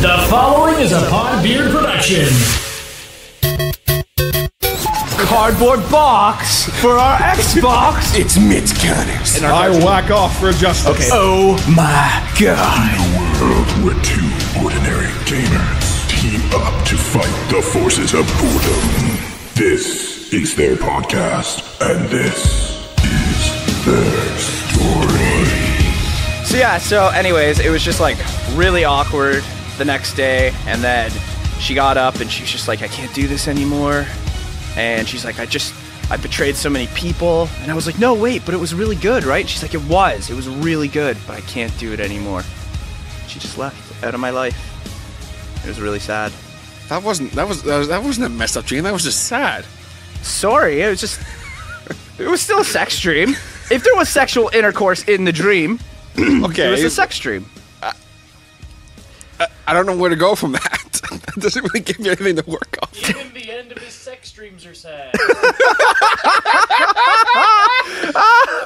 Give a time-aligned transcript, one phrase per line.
[0.00, 2.28] The following is a Podbeard production.
[5.26, 8.16] cardboard box for our Xbox.
[8.16, 9.42] It's Mitch Connors.
[9.42, 11.10] I whack off for justice.
[11.12, 12.94] Oh my god.
[12.94, 19.18] In A world where two ordinary gamers team up to fight the forces of boredom.
[19.56, 25.44] This is their podcast, and this is their story.
[26.46, 28.18] So yeah, so anyways, it was just like
[28.54, 29.42] really awkward
[29.78, 31.10] the next day and then
[31.60, 34.06] she got up and she's just like I can't do this anymore.
[34.76, 35.74] And she's like I just
[36.10, 38.96] I betrayed so many people and I was like no wait, but it was really
[38.96, 39.48] good, right?
[39.48, 40.30] She's like it was.
[40.30, 42.42] It was really good, but I can't do it anymore.
[43.26, 44.56] She just left out of my life.
[45.64, 46.32] It was really sad.
[46.88, 48.84] That wasn't that was, that was that wasn't a messed up dream.
[48.84, 49.64] That was just sad.
[50.22, 51.20] Sorry, it was just
[52.18, 53.30] it was still a sex dream.
[53.70, 55.78] If there was sexual intercourse in the dream,
[56.18, 57.46] Okay, it was a sex dream.
[59.68, 60.62] I don't know where to go from that.
[61.10, 63.10] that doesn't really give you anything to work off.
[63.10, 65.12] Even the end of his sex dreams are sad.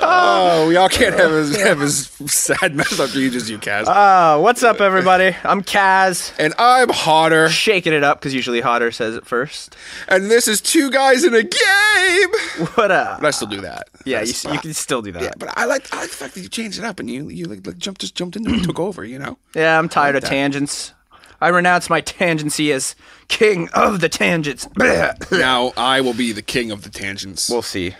[0.04, 3.86] Oh, we all can't have as have as sad messed up dreams as you, Kaz.
[3.86, 5.36] Uh, what's up, everybody?
[5.44, 6.32] I'm Kaz.
[6.38, 9.76] and I'm hotter, Shaking it up because usually Hotter says it first.
[10.08, 12.68] and this is two guys in a game.
[12.74, 13.20] What up?
[13.20, 13.88] But I still do that.
[14.04, 15.22] Yeah, you, s- you can still do that.
[15.22, 17.28] Yeah, but I like I like the fact that you changed it up and you
[17.28, 19.04] you like, like jumped just jumped into it, and took over.
[19.04, 19.38] You know.
[19.54, 20.92] Yeah, I'm tired of tangents.
[21.40, 22.94] I renounce my tangency as
[23.28, 24.66] king of the tangents.
[25.30, 27.48] now I will be the king of the tangents.
[27.50, 27.94] we'll see.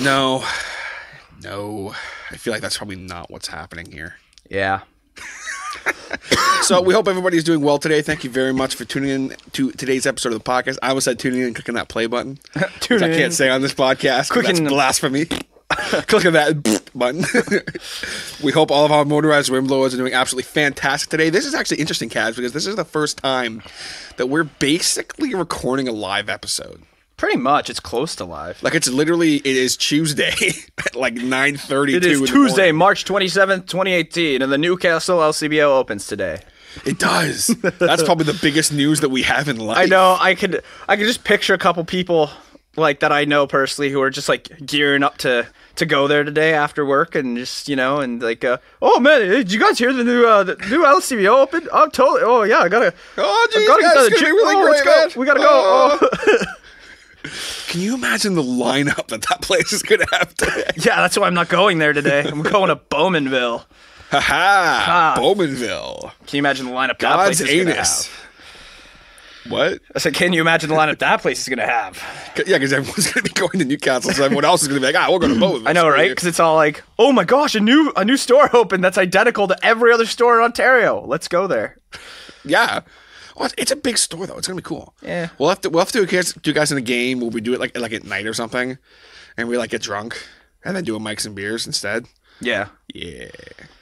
[0.00, 0.44] No,
[1.42, 1.94] no.
[2.30, 4.16] I feel like that's probably not what's happening here.
[4.50, 4.80] Yeah.
[6.62, 8.02] So we hope everybody's doing well today.
[8.02, 10.76] Thank you very much for tuning in to today's episode of the podcast.
[10.82, 12.38] I almost said tuning in and clicking that play button.
[12.80, 14.30] Tuning I can't say on this podcast.
[14.30, 15.26] Clicking that's blasphemy.
[16.08, 17.24] clicking that button.
[18.44, 21.30] we hope all of our motorized wind blowers are doing absolutely fantastic today.
[21.30, 23.62] This is actually interesting, Kaz, because this is the first time
[24.16, 26.82] that we're basically recording a live episode.
[27.18, 27.68] Pretty much.
[27.68, 28.62] It's close to live.
[28.62, 30.32] Like it's literally it is Tuesday
[30.78, 31.94] at like nine thirty.
[31.96, 36.40] It is Tuesday, March 27th, 2018, and the Newcastle LCBO opens today.
[36.86, 37.48] It does.
[37.78, 39.78] That's probably the biggest news that we have in life.
[39.78, 40.16] I know.
[40.20, 40.62] I could.
[40.88, 42.30] I could just picture a couple people
[42.76, 46.22] like that I know personally who are just like gearing up to to go there
[46.22, 49.76] today after work and just you know and like uh, oh man did you guys
[49.78, 53.48] hear the new uh, the new LCBO open I'm totally oh yeah I gotta Oh,
[53.52, 55.20] geez, I gotta guys, get to it's the gonna be really oh, let's great, go.
[55.20, 55.98] we gotta go Oh.
[56.12, 56.44] oh.
[57.68, 60.64] Can you imagine the lineup that that place is going to have today?
[60.76, 63.64] yeah that's why I'm not going there today I'm going to Bowmanville
[64.10, 65.14] Ha ha!
[65.16, 65.20] Ah.
[65.20, 66.12] Bowmanville.
[66.26, 68.10] can you imagine the lineup that place God's is gonna have
[69.50, 69.80] What?
[69.94, 72.02] I said can you imagine the lineup that place is gonna have
[72.46, 74.86] Yeah, because everyone's going to be going to Newcastle, so everyone else is going to
[74.86, 75.68] be like, ah, we're going to Bowmanville.
[75.68, 78.54] I know right because it's all like oh my gosh a new a new store
[78.54, 81.78] opened that's identical to every other store in Ontario let's go there
[82.44, 82.80] Yeah.
[83.38, 84.36] Well, it's- it's a big store though.
[84.36, 84.94] It's gonna be cool.
[85.02, 85.28] Yeah.
[85.38, 87.20] We'll have to we'll have to do guys do guys in a game.
[87.20, 88.78] We'll we do it like like at night or something,
[89.36, 90.26] and we like get drunk
[90.64, 92.06] and then do a mics and beers instead?
[92.40, 93.28] yeah Yeah,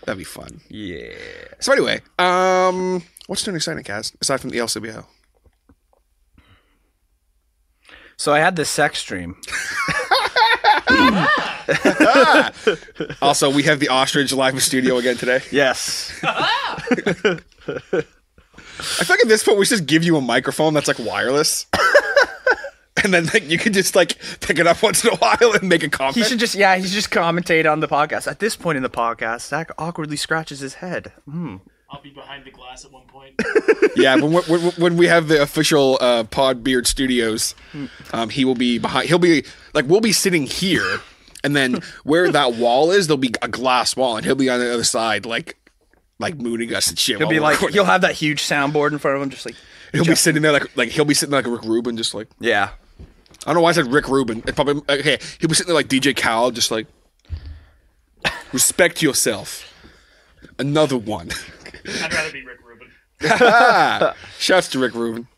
[0.04, 0.60] that'd be fun.
[0.68, 1.14] yeah
[1.60, 4.14] So anyway, um, what's new and exciting, Kaz?
[4.20, 5.04] Aside from the LCBO.
[8.18, 9.36] So I had this sex dream.
[13.20, 15.40] Also, we have the ostrich live in studio again today.
[15.50, 16.12] Yes.
[18.78, 20.98] I feel like at this point we should just give you a microphone that's like
[20.98, 21.66] wireless.
[23.04, 25.68] and then like you could just like pick it up once in a while and
[25.68, 26.16] make a comment.
[26.16, 28.30] He should just yeah, he should just commentate on the podcast.
[28.30, 31.12] At this point in the podcast, Zach awkwardly scratches his head.
[31.24, 31.56] Hmm.
[31.88, 33.40] I'll be behind the glass at one point.
[33.96, 37.54] yeah, when, when, when we have the official uh, Pod Beard Studios,
[38.12, 39.08] um, he will be behind.
[39.08, 41.00] He'll be like we'll be sitting here,
[41.44, 44.58] and then where that wall is, there'll be a glass wall, and he'll be on
[44.58, 45.56] the other side, like
[46.18, 47.18] like mooning us and shit.
[47.18, 49.56] He'll be like he'll have that huge soundboard in front of him, just like
[49.92, 52.28] he'll be sitting there like like he'll be sitting there like Rick Rubin, just like
[52.40, 52.70] yeah.
[53.44, 54.42] I don't know why I said Rick Rubin.
[54.46, 55.18] It probably okay.
[55.38, 56.86] He'll be sitting there like DJ Khaled, just like
[58.52, 59.72] respect yourself.
[60.58, 61.30] Another one.
[61.86, 62.88] I'd rather be Rick Rubin.
[64.38, 65.28] Shouts to Rick Rubin.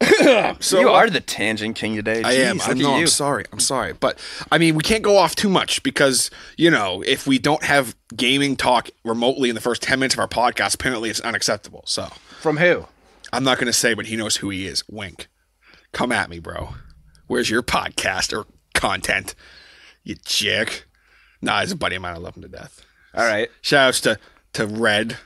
[0.60, 2.22] so you uh, are the tangent king today.
[2.22, 2.58] I am.
[2.58, 2.94] Jeez, I'm, look no.
[2.94, 3.44] I'm sorry.
[3.52, 3.92] I'm sorry.
[3.92, 4.18] But
[4.50, 7.96] I mean, we can't go off too much because, you know, if we don't have
[8.16, 11.82] gaming talk remotely in the first 10 minutes of our podcast, apparently it's unacceptable.
[11.86, 12.08] So
[12.40, 12.86] From who?
[13.32, 14.84] I'm not going to say, but he knows who he is.
[14.88, 15.28] Wink.
[15.92, 16.74] Come at me, bro.
[17.26, 19.34] Where's your podcast or content?
[20.02, 20.86] You chick.
[21.42, 22.14] Nah, he's a buddy of mine.
[22.14, 22.84] I love him to death.
[23.14, 23.50] All right.
[23.60, 24.18] Shout outs to,
[24.54, 25.18] to Red.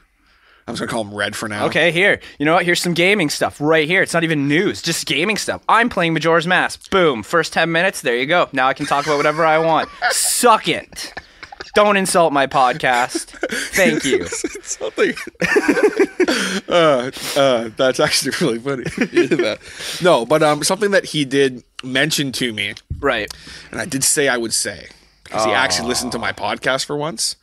[0.66, 1.66] I'm just going to call him Red for now.
[1.66, 2.20] Okay, here.
[2.38, 2.64] You know what?
[2.64, 4.02] Here's some gaming stuff right here.
[4.02, 5.62] It's not even news, just gaming stuff.
[5.68, 6.88] I'm playing Majora's Mask.
[6.90, 7.22] Boom.
[7.24, 8.00] First 10 minutes.
[8.02, 8.48] There you go.
[8.52, 9.88] Now I can talk about whatever I want.
[10.10, 11.12] Suck it.
[11.74, 13.30] Don't insult my podcast.
[13.74, 14.26] Thank you.
[14.62, 15.14] Something.
[16.68, 18.84] uh, uh, that's actually really funny.
[19.42, 19.56] Yeah.
[20.02, 23.32] no, but um, something that he did mention to me, Right.
[23.70, 24.88] and I did say I would say
[25.24, 27.36] because he actually listened to my podcast for once.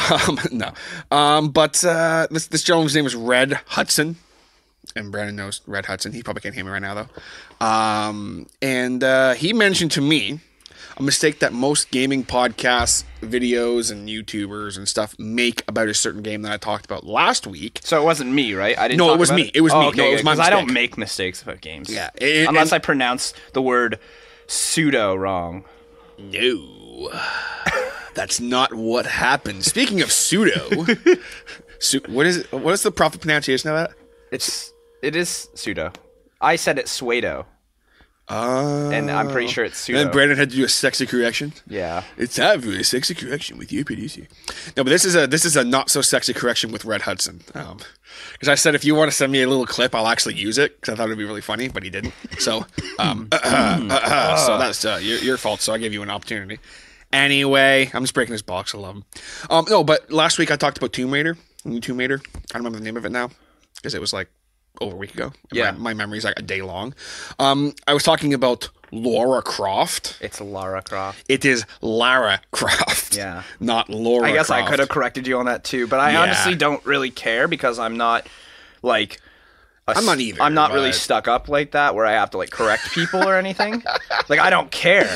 [0.00, 0.72] Um, no,
[1.10, 4.16] um, but uh, this this gentleman's name is Red Hudson,
[4.96, 6.12] and Brandon knows Red Hudson.
[6.12, 7.66] He probably can't hear me right now though.
[7.66, 10.40] Um, and uh, he mentioned to me
[10.96, 16.22] a mistake that most gaming podcasts, videos, and YouTubers and stuff make about a certain
[16.22, 17.80] game that I talked about last week.
[17.82, 18.78] So it wasn't me, right?
[18.78, 18.98] I didn't.
[18.98, 19.50] No, it was me.
[19.54, 19.86] It was Oh, me.
[19.88, 21.88] Okay, No, it was my 'cause I don't make mistakes about games.
[21.90, 23.98] Yeah, it- unless I pronounce the word
[24.46, 25.64] pseudo wrong.
[26.16, 27.10] No,
[28.14, 29.64] that's not what happened.
[29.64, 30.86] Speaking of pseudo,
[31.78, 32.52] su- what is it?
[32.52, 33.92] What is the proper pronunciation of that?
[34.30, 34.72] It's
[35.02, 35.92] it is pseudo.
[36.40, 36.90] I said it's
[38.26, 39.98] Uh, and I'm pretty sure it's and pseudo.
[40.04, 41.52] then Brandon had to do a sexy correction.
[41.68, 42.02] yeah.
[42.16, 44.22] It's time a sexy correction with you, producer.
[44.76, 47.42] No, but this is a this is a not so sexy correction with Red Hudson.
[47.54, 47.78] Um,
[48.32, 50.56] because I said if you want to send me a little clip, I'll actually use
[50.56, 52.14] it because I thought it'd be really funny, but he didn't.
[52.38, 52.64] So,
[52.98, 53.38] um, so
[54.58, 55.60] that's uh, your your fault.
[55.60, 56.60] So I gave you an opportunity.
[57.14, 58.74] Anyway, I'm just breaking his box.
[58.74, 59.04] I love him.
[59.48, 61.36] Um, no, but last week I talked about Tomb Raider.
[61.64, 62.20] New Tomb Raider.
[62.34, 63.30] I don't remember the name of it now
[63.76, 64.28] because it was like
[64.80, 65.32] over a week ago.
[65.52, 65.70] Yeah.
[65.70, 66.92] my, my memory's like a day long.
[67.38, 70.18] Um, I was talking about Laura Croft.
[70.20, 71.24] It's Lara Croft.
[71.28, 73.16] It is Lara Croft.
[73.16, 73.44] Yeah.
[73.60, 76.22] Not Laura I guess I could have corrected you on that too, but I Yeah.
[76.22, 78.26] honestly don't really care because I'm not
[78.82, 79.20] like.
[79.86, 82.38] i I'm not either, I'm not really stuck up like that where I have to
[82.38, 83.84] like correct people or anything.
[84.28, 85.08] like I don't care.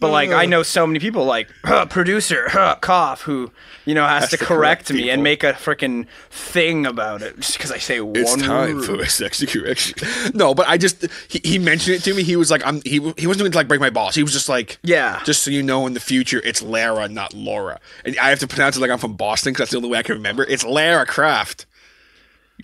[0.00, 3.50] But like I know so many people like huh, producer huh, cough who
[3.84, 7.36] you know has, to, to correct, correct me and make a freaking thing about it
[7.36, 8.84] just because I say It's one time word.
[8.84, 9.96] for a sexy correction.
[10.34, 12.22] No, but I just he, he mentioned it to me.
[12.22, 14.14] He was like, I'm he he wasn't going to like break my balls.
[14.14, 15.20] He was just like, Yeah.
[15.24, 17.80] just so you know, in the future, it's Lara, not Laura.
[18.04, 19.98] And I have to pronounce it like I'm from Boston because that's the only way
[19.98, 20.44] I can remember.
[20.44, 21.66] It's Lara Croft.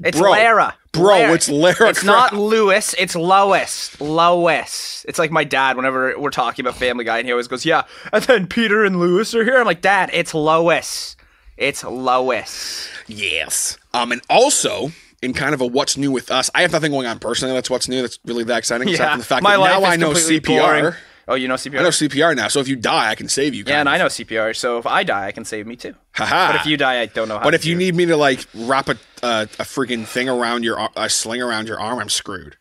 [0.03, 0.31] It's Bro.
[0.33, 0.75] Lara.
[0.93, 2.95] Bro, it's Lara It's not Lewis.
[2.99, 4.01] It's Lois.
[4.01, 5.05] Lois.
[5.09, 5.77] It's like my dad.
[5.77, 7.83] Whenever we're talking about Family Guy, and he always goes, "Yeah."
[8.13, 9.59] And then Peter and Lewis are here.
[9.59, 11.17] I'm like, Dad, it's Lois.
[11.57, 12.89] It's Lois.
[13.07, 13.77] Yes.
[13.93, 14.93] Um, and also.
[15.23, 17.55] In kind of a what's new with us, I have nothing going on personally.
[17.55, 18.03] That's what's new.
[18.03, 18.89] That's really that exciting.
[18.91, 19.13] Except Yeah.
[19.15, 20.59] for the fact my that now is I know CPR.
[20.83, 20.95] boring.
[21.27, 21.81] Oh, you know CPR.
[21.81, 22.49] I know CPR now.
[22.49, 23.65] So if you die, I can save you.
[23.67, 24.55] yeah, and kind I know CPR.
[24.55, 25.95] So if I die, I can save me too.
[26.13, 26.53] Haha.
[26.53, 27.45] But if you die, I don't know how.
[27.45, 27.79] But if you it.
[27.79, 31.69] need me to like wrap a uh, a freaking thing around your a sling around
[31.69, 32.57] your arm, I'm screwed.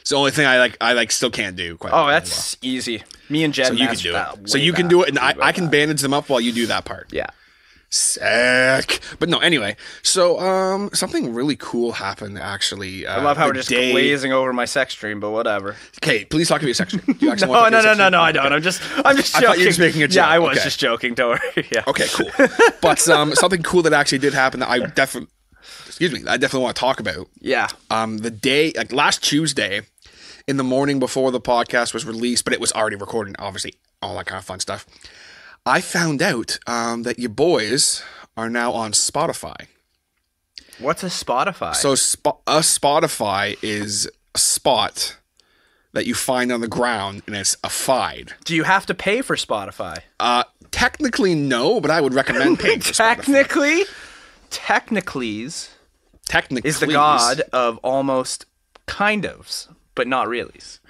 [0.00, 0.76] It's the only thing I like.
[0.80, 1.76] I like still can't do.
[1.76, 2.06] Quite oh, well.
[2.06, 3.02] that's easy.
[3.28, 3.66] Me and Jen.
[3.66, 4.48] so you can do it.
[4.48, 6.66] So you can do it, and I, I can bandage them up while you do
[6.68, 7.12] that part.
[7.12, 7.26] Yeah.
[7.90, 9.00] Sick.
[9.18, 9.76] But no, anyway.
[10.02, 13.06] So um, something really cool happened actually.
[13.06, 15.76] Uh, I love how we're just day- glazing over my sex stream, but whatever.
[16.02, 17.00] Okay, please talk to me a section.
[17.00, 18.52] Do you actually No, want to no, no, no, no, I don't.
[18.52, 19.46] I'm just, I'm just I joking.
[19.48, 20.16] thought you were just making a joke.
[20.16, 20.64] Yeah, I was Okay.
[20.64, 21.14] just joking.
[21.14, 21.68] Don't worry.
[21.72, 21.82] Yeah.
[21.86, 22.30] Okay, cool.
[22.80, 25.30] but um, something cool that actually did happen that I definitely,
[25.86, 27.28] excuse me, I definitely want to talk about.
[27.40, 27.68] Yeah.
[27.90, 29.82] um, the day like last Tuesday
[30.46, 34.16] in the morning before the podcast was released, but it was already recorded, obviously, all
[34.16, 34.86] that kind of fun stuff.
[35.68, 38.02] I found out um, that your boys
[38.38, 39.66] are now on Spotify.
[40.78, 41.74] What's a Spotify?
[41.74, 45.18] So Spo- a Spotify is a spot
[45.92, 48.32] that you find on the ground, and it's a fide.
[48.46, 49.98] do you have to pay for Spotify?
[50.18, 53.16] Uh, technically, no, but I would recommend paying for Spotify.
[53.16, 53.84] Technically,
[54.50, 55.68] Technicallys
[56.24, 58.46] Technically, is the god of almost
[58.86, 60.80] kind ofs, but not really's.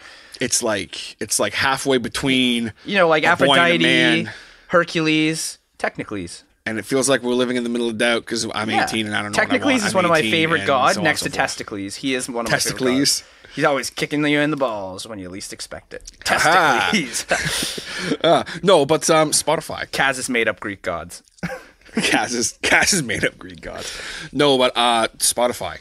[0.41, 4.33] It's like it's like halfway between, You know, like A boy and a Aphrodite, man.
[4.69, 6.45] Hercules, Technicles.
[6.67, 9.15] and it feels like we're living in the middle of doubt because I'm 18 and
[9.15, 9.43] I don't know.
[9.43, 9.83] what I want.
[9.85, 11.49] is one of my favorite and god so next and to forth.
[11.49, 11.97] Testicles.
[11.97, 13.21] He is one of my favorite Testicles?
[13.23, 13.25] gods.
[13.55, 16.11] He's always kicking you in the balls when you least expect it.
[16.25, 17.85] Testicles.
[18.23, 19.85] Uh, no, but um, Spotify.
[19.91, 21.23] Kaz is made up Greek gods.
[21.95, 24.01] Kaz is Kaz is made up Greek gods.
[24.33, 25.79] No, but uh, Spotify.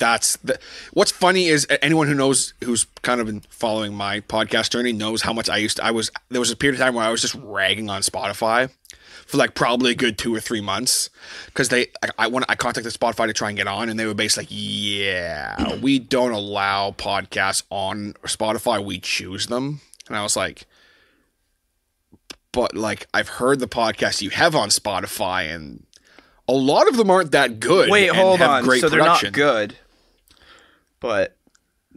[0.00, 0.58] That's the.
[0.92, 5.22] What's funny is anyone who knows who's kind of been following my podcast journey knows
[5.22, 5.76] how much I used.
[5.76, 8.00] To, I was there was a period of time where I was just ragging on
[8.00, 8.70] Spotify
[9.26, 11.10] for like probably a good two or three months
[11.46, 14.06] because they I, I want I contacted Spotify to try and get on and they
[14.06, 20.22] were basically like yeah we don't allow podcasts on Spotify we choose them and I
[20.22, 20.66] was like
[22.52, 25.84] but like I've heard the podcasts you have on Spotify and
[26.48, 27.88] a lot of them aren't that good.
[27.90, 28.64] Wait, hold on.
[28.64, 29.28] Great So they're production.
[29.28, 29.76] not good.
[31.00, 31.36] But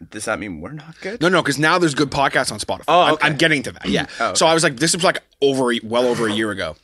[0.09, 1.21] does that mean we're not good?
[1.21, 2.85] No, no, because now there's good podcasts on Spotify.
[2.87, 3.17] Oh, I'm.
[3.21, 3.85] I'm getting to that.
[3.87, 4.07] Yeah.
[4.19, 6.75] Oh, So I was like, this was like over, well over a year ago,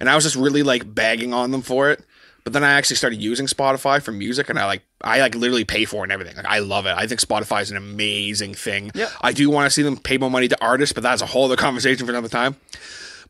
[0.00, 2.04] and I was just really like bagging on them for it.
[2.44, 5.64] But then I actually started using Spotify for music, and I like, I like literally
[5.64, 6.34] pay for it and everything.
[6.36, 6.94] Like I love it.
[6.96, 8.90] I think Spotify is an amazing thing.
[8.94, 9.10] Yeah.
[9.20, 11.44] I do want to see them pay more money to artists, but that's a whole
[11.44, 12.56] other conversation for another time.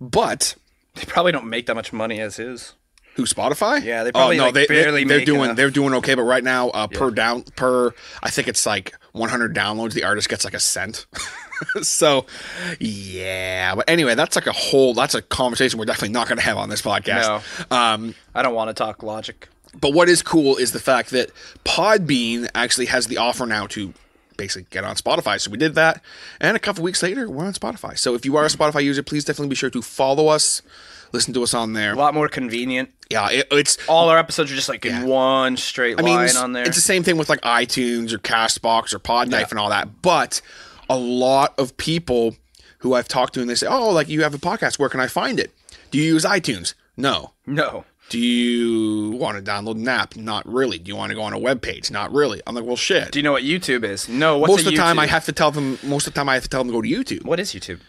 [0.00, 0.55] But
[0.95, 2.75] They probably don't make that much money as is.
[3.19, 3.83] Who Spotify?
[3.83, 5.57] Yeah, they probably, oh, no, like, they, barely they, are doing enough.
[5.57, 9.57] they're doing okay, but right now uh, per down per I think it's like 100
[9.57, 11.07] downloads, the artist gets like a cent.
[11.83, 12.27] so
[12.79, 16.45] yeah, but anyway, that's like a whole that's a conversation we're definitely not going to
[16.45, 17.43] have on this podcast.
[17.73, 19.49] Um, I don't want to talk logic.
[19.81, 21.33] but what is cool is the fact that
[21.65, 23.93] Podbean actually has the offer now to
[24.37, 25.41] basically get on Spotify.
[25.41, 26.03] So we did that,
[26.41, 27.99] and a couple weeks later, we're on Spotify.
[27.99, 30.63] So if you are a Spotify user, please definitely be sure to follow us,
[31.12, 31.93] listen to us on there.
[31.93, 32.91] A lot more convenient.
[33.11, 35.00] Yeah, it, it's All our episodes are just like Yeah.
[35.03, 36.65] in one straight I mean, line on there.
[36.65, 40.03] it's the same thing with like iTunes or Castbox or Podknife and all that.
[40.03, 40.41] But
[40.91, 42.37] a lot of people
[42.79, 44.79] who I've talked to and they say, "Oh, like you have a podcast.
[44.79, 45.53] Where can I find it?
[45.91, 46.75] Do you use iTunes?
[46.97, 47.33] No.
[47.47, 47.85] no.
[48.11, 50.17] Do you want to download an app?
[50.17, 50.79] Not really.
[50.79, 51.91] Do you want to go on a web page?
[51.91, 52.41] Not really.
[52.47, 53.12] I'm like, well, shit.
[53.12, 54.09] Do you know what YouTube is?
[54.09, 54.38] No.
[54.38, 55.79] What's most of the time, I have to tell them.
[55.83, 57.25] Most of the time, I have to tell them to go to YouTube.
[57.27, 57.81] What is YouTube?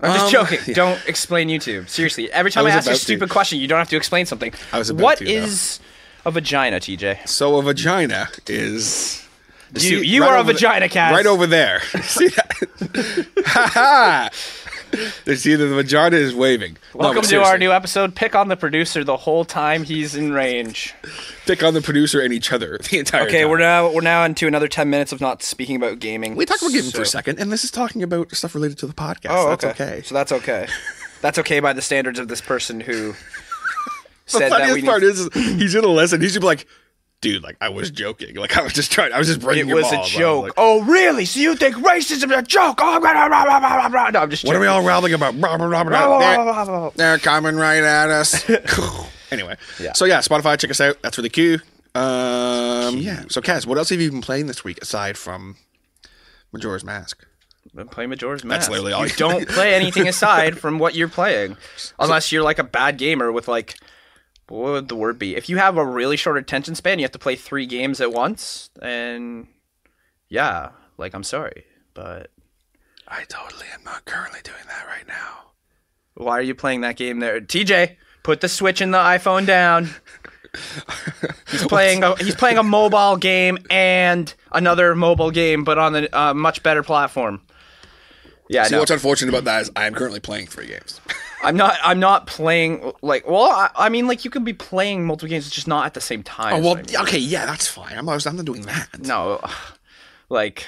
[0.00, 0.74] I'm just Um, joking.
[0.74, 1.88] Don't explain YouTube.
[1.88, 2.30] Seriously.
[2.32, 3.04] Every time I, was ask you a about to.
[3.04, 4.52] stupid question, you don't have to explain something.
[4.72, 5.80] I was about What to, is
[6.24, 7.26] a vagina, TJ?
[7.28, 9.22] So a vagina is.
[9.74, 11.10] You- you are a over the- vagina, Kaz.
[11.12, 11.80] Right over there.
[12.02, 13.26] See that?
[13.46, 14.30] Ha ha!
[15.24, 16.76] They see that the vagina is waving.
[16.94, 18.14] Welcome but to our new episode.
[18.14, 20.94] Pick on the producer the whole time he's in range.
[21.46, 23.50] Pick on the producer and each other the entire Okay, time.
[23.50, 26.36] we're now we're now into another ten minutes of not speaking about gaming.
[26.36, 28.86] We talked about gaming for a second, and this is talking about stuff related to
[28.86, 29.26] the podcast.
[29.30, 29.84] Oh, That's okay.
[29.84, 30.02] okay.
[30.02, 30.66] So that's okay.
[31.20, 33.14] that's okay by the standards of this person who
[34.26, 34.86] The said that we funniest need.
[34.86, 35.28] part is
[35.60, 36.20] he's gonna listen.
[36.20, 36.66] He's gonna be like,
[37.32, 38.36] "Dude, like I was joking.
[38.36, 39.12] Like I was just trying.
[39.12, 40.44] I was just breaking it your was a joke.
[40.44, 41.24] like, oh, really?
[41.24, 42.78] So you think racism is a joke?
[42.80, 44.10] Oh, blah, blah, blah, blah, blah, blah.
[44.10, 44.44] no, I'm just.
[44.44, 45.38] what are we all rallying about?
[45.38, 46.90] Blah, blah, blah, blah, Blah, blah, They're-.
[46.96, 48.48] They're coming right at us.
[49.30, 49.92] anyway, Yeah.
[49.94, 50.96] so yeah, Spotify, check us out.
[51.02, 51.58] That's really cool.
[51.94, 53.24] Um, yeah.
[53.28, 55.56] So, Kaz, what else have you been playing this week aside from
[56.52, 57.24] Majora's Mask?
[57.74, 58.60] Been playing Majora's Mask.
[58.60, 61.56] That's literally all you you- don't play anything aside from what you're playing,
[61.98, 63.76] unless you're like a bad gamer with like,
[64.48, 65.36] what would the word be?
[65.36, 68.12] If you have a really short attention span, you have to play three games at
[68.12, 69.46] once, and
[70.28, 72.30] yeah, like I'm sorry, but
[73.08, 75.52] I totally am not currently doing that right now.
[76.14, 77.96] why are you playing that game there, TJ?
[78.22, 79.90] Put the Switch and the iPhone down.
[81.50, 86.08] He's playing a he's playing a mobile game and another mobile game, but on a
[86.12, 87.42] uh, much better platform.
[88.48, 88.78] Yeah, See, no.
[88.78, 91.00] what's unfortunate about that is I am currently playing three games.
[91.42, 91.78] I'm not.
[91.82, 93.26] I'm not playing like.
[93.28, 96.00] Well, I, I mean, like you can be playing multiple games, just not at the
[96.00, 96.54] same time.
[96.54, 96.96] Oh well, I mean.
[97.02, 97.96] okay, yeah, that's fine.
[97.96, 99.00] I'm, I'm not doing that.
[99.00, 99.40] no,
[100.28, 100.66] like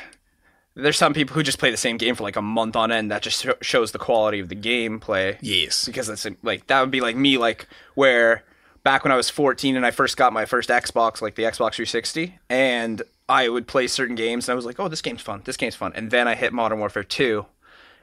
[0.75, 3.11] there's some people who just play the same game for like a month on end.
[3.11, 5.37] That just sho- shows the quality of the gameplay.
[5.41, 5.85] Yes.
[5.87, 8.45] because that's like that would be like me, like where
[8.85, 11.75] back when I was 14 and I first got my first Xbox, like the Xbox
[11.75, 15.43] 360, and I would play certain games and I was like, oh, this game's fun.
[15.45, 15.93] This game's fun.
[15.95, 17.45] And then I hit Modern Warfare 2,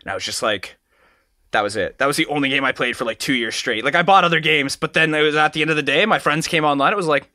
[0.01, 0.77] and I was just like.
[1.55, 1.99] That was it.
[1.99, 3.85] That was the only game I played for like two years straight.
[3.85, 6.05] Like I bought other games, but then it was at the end of the day,
[6.05, 6.91] my friends came online.
[6.91, 7.29] It was like,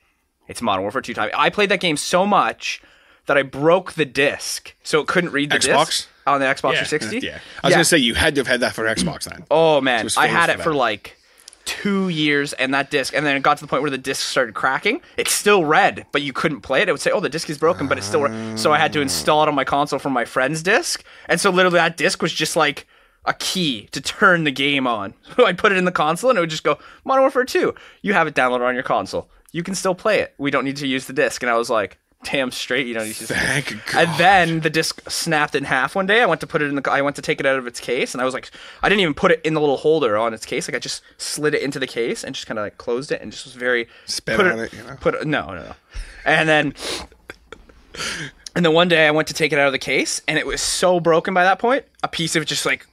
[0.47, 1.31] it's Modern Warfare 2 time.
[1.35, 2.83] I played that game so much
[3.25, 5.87] that I broke the disc, so it couldn't read the Xbox?
[5.87, 7.21] disc on the Xbox 360.
[7.21, 7.39] Yeah.
[7.65, 9.47] I was gonna say you had to have had that for Xbox then.
[9.51, 10.77] Oh man, I had it for that.
[10.77, 11.17] like
[11.65, 14.23] two years, and that disc, and then it got to the point where the disc
[14.29, 15.01] started cracking.
[15.17, 16.91] It's still red, but you couldn't play it.
[16.91, 18.59] It would say, "Oh, the disc is broken," but it still red.
[18.61, 21.49] So I had to install it on my console from my friend's disc, and so
[21.49, 22.87] literally that disc was just like
[23.25, 25.15] a key to turn the game on.
[25.37, 27.75] So I'd put it in the console, and it would just go Modern Warfare 2.
[28.03, 29.31] You have it downloaded on your console.
[29.53, 30.35] You can still play it.
[30.39, 31.43] We don't need to use the disc.
[31.43, 31.99] And I was like.
[32.23, 33.21] Damn straight, you don't need to.
[33.21, 34.09] use the disc." Thank God.
[34.09, 36.21] And then the disc snapped in half one day.
[36.21, 36.91] I went to put it in the.
[36.91, 38.51] I went to take it out of its case, and I was like,
[38.83, 40.69] I didn't even put it in the little holder on its case.
[40.69, 43.23] Like I just slid it into the case and just kind of like closed it
[43.23, 44.99] and just was very Spit put on it, you know?
[45.01, 45.75] Put it, no, no, no.
[46.27, 46.75] And then,
[48.55, 50.47] and then one day I went to take it out of the case, and it
[50.47, 51.87] was so broken by that point.
[52.03, 52.87] A piece of it just like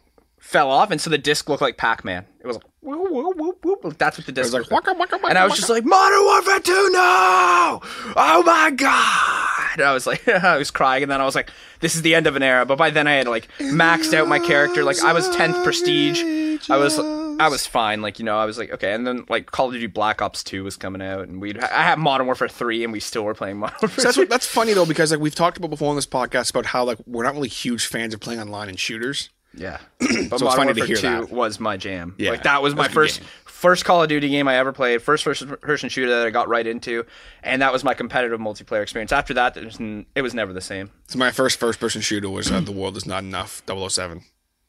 [0.48, 2.26] fell off, and so the disc looked like Pac Man.
[2.40, 2.66] It was like.
[2.80, 3.98] Whoop, whoop, whoop, whoop.
[3.98, 6.24] That's what the disc was like, waka, waka, waka, and I was just like, Modern
[6.24, 7.82] Warfare 2, no!
[8.16, 9.74] Oh my god!
[9.74, 11.52] And I was like, I was crying, and then I was like,
[11.82, 12.66] this is the end of an era.
[12.66, 14.86] But by then I had like maxed out my character.
[14.86, 16.24] Like I was 10th prestige.
[16.70, 18.02] I was, I was fine.
[18.02, 18.94] Like you know, I was like, okay.
[18.94, 21.84] And then like Call of Duty Black Ops 2 was coming out, and we I
[21.84, 24.02] had Modern Warfare 3, and we still were playing Modern Warfare.
[24.02, 24.22] So that's 3.
[24.22, 26.86] what, that's funny though because like we've talked about before on this podcast about how
[26.86, 29.30] like we're not really huge fans of playing online and shooters.
[29.54, 31.32] Yeah, but it's Modern funny to Warfare hear 2 that.
[31.32, 32.16] was my jam.
[32.18, 33.30] Yeah, like that was my that's a good first game.
[33.46, 36.48] first Call of Duty game I ever played, first person person shooter that I got
[36.48, 37.06] right into,
[37.44, 39.12] and that was my competitive multiplayer experience.
[39.12, 40.92] After that, it was, n- it was never the same.
[41.08, 44.22] So my first first person shooter was uh, The World Is Not Enough 007.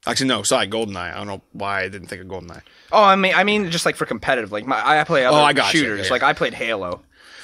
[0.06, 1.12] Actually, no, sorry, GoldenEye.
[1.12, 2.62] I don't know why I didn't think of GoldenEye.
[2.92, 5.40] Oh, I mean, I mean, just like for competitive, like my, I play other Oh,
[5.42, 5.80] I got you.
[5.80, 5.99] shooters.
[5.99, 6.11] Yeah, yeah.
[6.12, 7.02] Like I played Halo.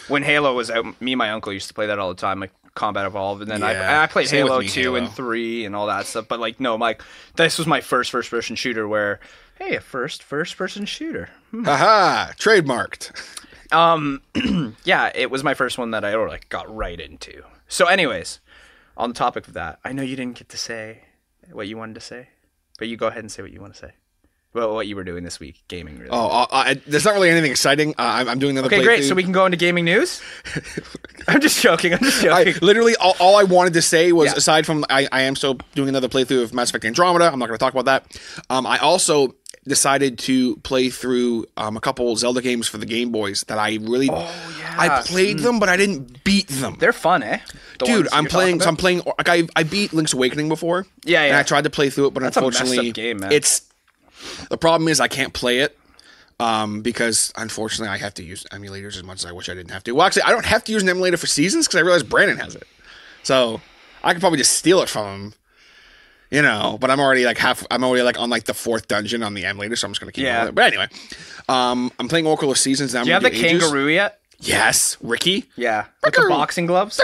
[0.09, 2.38] When Halo was out, me and my uncle used to play that all the time,
[2.41, 4.97] like Combat Evolved, and then Yeah, I, I played Halo me, two Halo.
[4.97, 6.26] and three and all that stuff.
[6.28, 7.02] But like, no, like
[7.37, 9.21] this was my first first person shooter where
[9.59, 11.28] Hey, a first first person shooter.
[11.52, 13.12] Haha, trademarked.
[13.73, 14.23] Um,
[14.85, 17.43] Yeah, it was my first one that I like got right into.
[17.69, 18.40] So, anyways,
[18.97, 21.04] on the topic of that, I know you didn't get to say
[21.52, 22.28] what you wanted to say,
[22.78, 23.93] but you go ahead and say what you want to say.
[24.54, 25.96] Well, what you were doing this week, gaming.
[25.99, 26.11] Really.
[26.11, 27.90] Oh, uh, I, there's not really anything exciting.
[27.99, 28.75] Uh, I'm, I'm doing another.
[28.75, 29.02] okay, great.
[29.04, 30.23] So we can go into gaming news.
[31.28, 31.92] I'm just joking.
[31.92, 32.64] I'm just I joking.
[32.66, 34.37] literally all, all I wanted to say was Yeah.
[34.37, 37.26] aside from I, I am still doing another playthrough of Mass Effect Andromeda.
[37.32, 38.20] I'm not going to talk about that.
[38.49, 39.34] Um, I also
[39.66, 43.78] decided to play through um, a couple Zelda games for the Game Boys that I
[43.80, 44.76] really Oh, yeah.
[44.78, 46.76] I played them, but I didn't beat them.
[46.78, 47.38] They're fun, eh?
[47.78, 48.61] The Dude, I'm playing.
[48.61, 49.02] So I'm playing.
[49.06, 50.87] Like I, I beat Link's Awakening before.
[51.04, 51.28] Yeah, yeah.
[51.28, 51.37] And.
[51.38, 53.32] I tried to play through it, but up unfortunately, game, man.
[53.32, 53.62] it's
[54.50, 55.76] the problem is I can't play it
[56.40, 59.71] um, because unfortunately I have to use emulators as much as I wish I didn't
[59.71, 59.93] have to.
[59.93, 62.38] Well, actually, I don't have to use an emulator for Seasons because I realize Brandon
[62.38, 62.66] has it,
[63.23, 63.61] so
[64.02, 65.35] I could probably just steal it from him.
[66.31, 67.64] You know, but I'm already like half.
[67.71, 70.11] I'm already like on like the fourth dungeon on the emulator, so I'm just gonna
[70.11, 70.25] keep.
[70.25, 70.49] Yeah.
[70.49, 70.54] It.
[70.54, 70.88] But anyway,
[71.49, 73.02] um, I'm playing Oracle of Seasons now.
[73.02, 74.19] Do you have the kangaroo yet?
[74.40, 75.45] Yes, Ricky.
[75.57, 75.87] Yeah.
[76.02, 77.00] With the boxing gloves?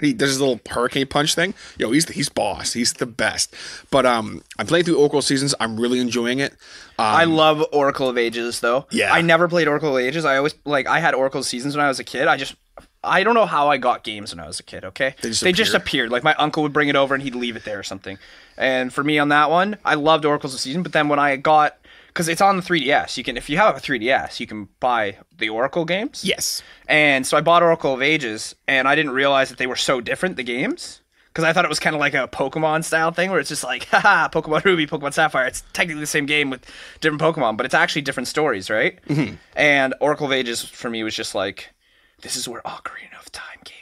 [0.00, 1.54] He does his little hurricane punch thing.
[1.76, 2.72] Yo, he's he's boss.
[2.72, 3.54] He's the best.
[3.90, 5.54] But um, I'm playing through Oracle Seasons.
[5.58, 6.52] I'm really enjoying it.
[6.52, 8.86] Um, I love Oracle of Ages though.
[8.90, 9.12] Yeah.
[9.12, 10.24] I never played Oracle of Ages.
[10.24, 12.28] I always like I had Oracle Seasons when I was a kid.
[12.28, 12.54] I just
[13.02, 15.14] I don't know how I got games when I was a kid, okay?
[15.22, 15.42] They just
[15.74, 15.76] appear.
[15.76, 16.10] appeared.
[16.10, 18.18] Like my uncle would bring it over and he'd leave it there or something.
[18.56, 21.36] And for me on that one, I loved Oracles of Season, but then when I
[21.36, 21.77] got
[22.18, 25.16] cuz it's on the 3DS, you can if you have a 3DS, you can buy
[25.36, 26.24] the Oracle games.
[26.24, 26.62] yes.
[26.86, 30.00] And so I bought Oracle of Ages, and I didn't realize that they were so
[30.00, 31.00] different, the games.
[31.28, 33.62] Because I thought it was kind of like a Pokemon style thing where it's just
[33.62, 35.46] like, haha, Pokemon Ruby, Pokemon Sapphire.
[35.46, 36.64] It's technically the same game with
[37.00, 38.98] different Pokemon, but it's actually different stories, right?
[39.06, 39.34] Mm-hmm.
[39.54, 41.70] And Oracle of Ages for me was just like,
[42.22, 43.77] this is where Ocarina of Time came.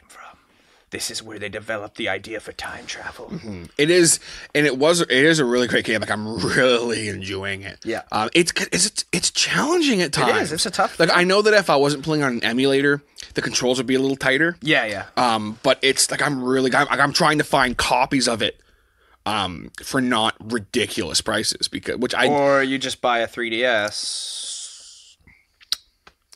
[0.97, 3.31] This is where they developed the idea for time travel.
[3.77, 4.19] It is,
[4.55, 5.03] and it was.
[5.03, 6.01] It is a really great game.
[6.01, 7.81] Like I'm really enjoying it.
[7.85, 8.01] Yeah.
[8.11, 10.53] Um, it's it's it's challenging at times.
[10.53, 11.19] It's It's a tough Like thing.
[11.19, 13.03] I know that if I wasn't playing on an emulator,
[13.35, 14.57] the controls would be a little tighter.
[14.63, 15.05] Yeah, yeah.
[15.19, 18.59] Um, but it's like I'm really I'm, I'm trying to find copies of it,
[19.27, 24.46] um, for not ridiculous prices because which I or you just buy a 3DS.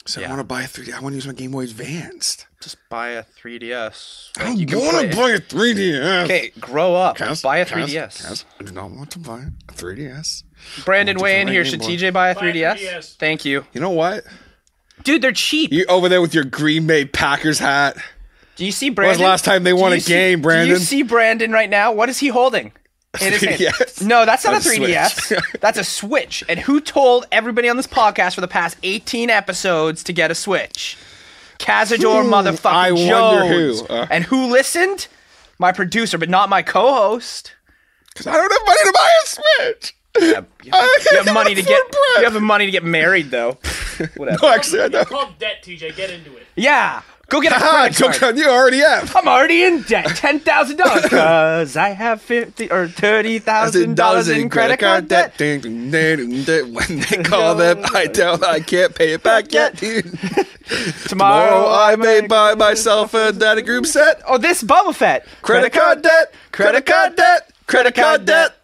[0.06, 0.92] So I want to buy a 3D.
[0.92, 2.46] I want to use my Game Boy Advanced.
[2.60, 4.30] Just buy a 3DS.
[4.38, 6.24] I You don't want to buy a 3DS.
[6.24, 7.16] Okay, grow up.
[7.18, 8.22] Kaz, buy a 3DS.
[8.26, 10.42] Kaz, I do not want to buy a 3DS.
[10.84, 11.64] Brandon Want to Wayne here.
[11.64, 12.76] Should TJ buy a 3DS?
[12.78, 13.16] 3DS.
[13.16, 13.64] Thank you.
[13.72, 14.24] You know what?
[15.04, 15.72] Dude, they're cheap.
[15.72, 17.96] You over there with your Green Bay Packers hat.
[18.56, 19.10] Do you see When Brandon?
[19.12, 20.66] was the last time they won a see- game, Brandon?
[20.66, 20.80] Do Brandon?
[20.80, 21.92] you see Brandon right now?
[21.92, 22.72] What is he holding?
[23.20, 23.60] In his hand?
[23.60, 24.06] 3DS.
[24.06, 25.10] No, that's not That's a a 3DS.
[25.26, 25.40] Switch.
[25.60, 26.44] that's a Switch.
[26.48, 30.34] And who told everybody on this podcast for the past 18 episodes to get a
[30.34, 30.96] Switch?
[31.58, 33.80] Cazador motherfucking I wonder Jones.
[33.80, 33.86] who.
[33.88, 34.06] Uh.
[34.10, 35.08] and who listened?
[35.58, 37.52] My producer, but not my co-host.
[38.08, 39.96] Because I don't have money to buy a Switch.
[40.18, 40.24] Yeah,
[40.64, 41.90] you, have, you have money to get.
[41.90, 42.24] bread.
[42.24, 43.58] You have money to get married though.
[44.16, 44.38] Whatever.
[44.42, 45.08] No, actually, I It's don't.
[45.08, 45.94] called debt, TJ.
[45.96, 46.46] Get into it.
[46.56, 48.14] Yeah, go get a credit card.
[48.14, 49.14] joke you already have.
[49.16, 50.06] I'm already in debt.
[50.16, 55.38] Ten thousand dollars because I have fifty or thirty thousand dollars in credit card debt.
[55.38, 56.74] Ding, ding, ding, ding.
[56.74, 59.76] When they call them, I tell I can't pay it back yet.
[59.76, 60.04] dude.
[61.08, 64.20] Tomorrow, Tomorrow I may buy myself a data group set.
[64.28, 65.26] Oh, this Boba Fett.
[65.42, 66.34] Credit card debt.
[66.52, 67.50] Credit card debt.
[67.66, 68.56] Credit card debt.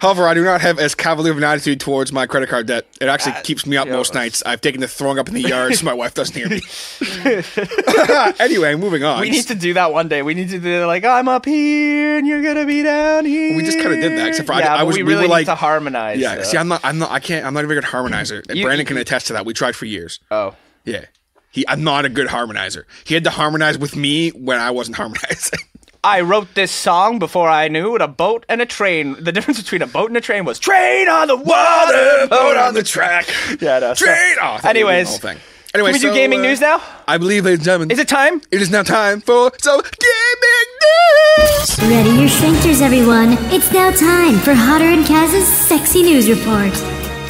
[0.00, 2.86] However, I do not have as cavalier of an attitude towards my credit card debt.
[3.00, 3.96] It actually keeps me up Uh, yeah.
[3.96, 4.42] most nights.
[4.46, 6.60] I've taken to throwing up in the yard so my wife doesn't hear me.
[8.38, 9.20] anyway, moving on.
[9.20, 10.22] We need to do that one day.
[10.22, 13.56] We need to do like I'm up here and you're gonna be down here.
[13.56, 15.22] We just kinda did that, except for I- yeah, I but was- we we really
[15.22, 16.18] were need like- to harmonize.
[16.18, 16.42] Yeah, though.
[16.42, 18.42] see, I'm not, I'm not, I can't, I'm not a very good harmonizer.
[18.54, 19.46] You- Brandon can attest to that.
[19.46, 20.20] We tried for years.
[20.30, 21.04] oh, Yeah,
[21.50, 22.84] he, I'm not a good harmonizer.
[23.04, 25.58] He had to harmonize with me when I wasn't harmonizing.
[26.04, 29.16] I wrote this song before I knew what a boat and a train.
[29.22, 32.74] The difference between a boat and a train was train on the water, Boat on
[32.74, 33.26] the track.
[33.60, 34.36] Yeah, no, so- Train.
[34.40, 35.38] Oh, I thought we were doing Anyways, whole thing.
[35.74, 36.80] Anyway, Can we do gaming uh, news now?
[37.06, 38.40] I believe, ladies and gentlemen, Is it time?
[38.50, 41.78] it is now time for some gaming news.
[41.80, 43.32] Ready your sphincters, everyone.
[43.52, 46.72] It's now time for Hotter and Kaz's sexy news report.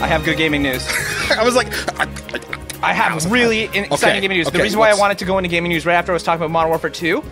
[0.00, 0.86] I have good gaming news.
[1.30, 1.66] I was like,
[1.98, 2.06] I,
[2.82, 4.50] I have really in- exciting Okay, gaming news.
[4.50, 6.40] the reason why I wanted to go into gaming news right after I was talking
[6.42, 7.24] about Modern Warfare 2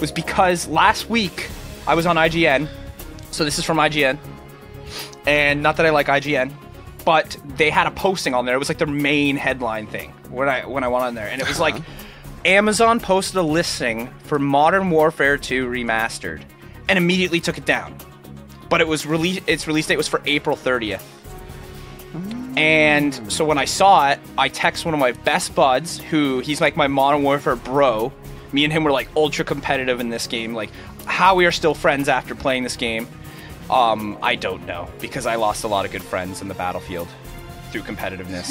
[0.00, 1.48] was because last week
[1.86, 2.68] I was on IGN.
[3.30, 4.18] So this is from IGN.
[5.26, 6.52] And not that I like IGN,
[7.04, 8.54] but they had a posting on there.
[8.54, 11.28] It was like their main headline thing when I when I went on there.
[11.28, 11.84] And it was like uh-huh.
[12.44, 16.42] Amazon posted a listing for Modern Warfare 2 remastered
[16.88, 17.96] and immediately took it down.
[18.68, 21.02] But it was release its release date was for April 30th.
[22.56, 26.60] And so when I saw it, I text one of my best buds, who he's
[26.60, 28.12] like my Modern Warfare bro.
[28.54, 30.70] Me and him were like ultra competitive in this game, like
[31.06, 33.08] how we are still friends after playing this game.
[33.68, 37.08] Um, I don't know because I lost a lot of good friends in the battlefield
[37.72, 38.50] through competitiveness.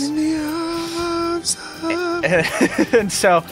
[2.93, 3.45] and so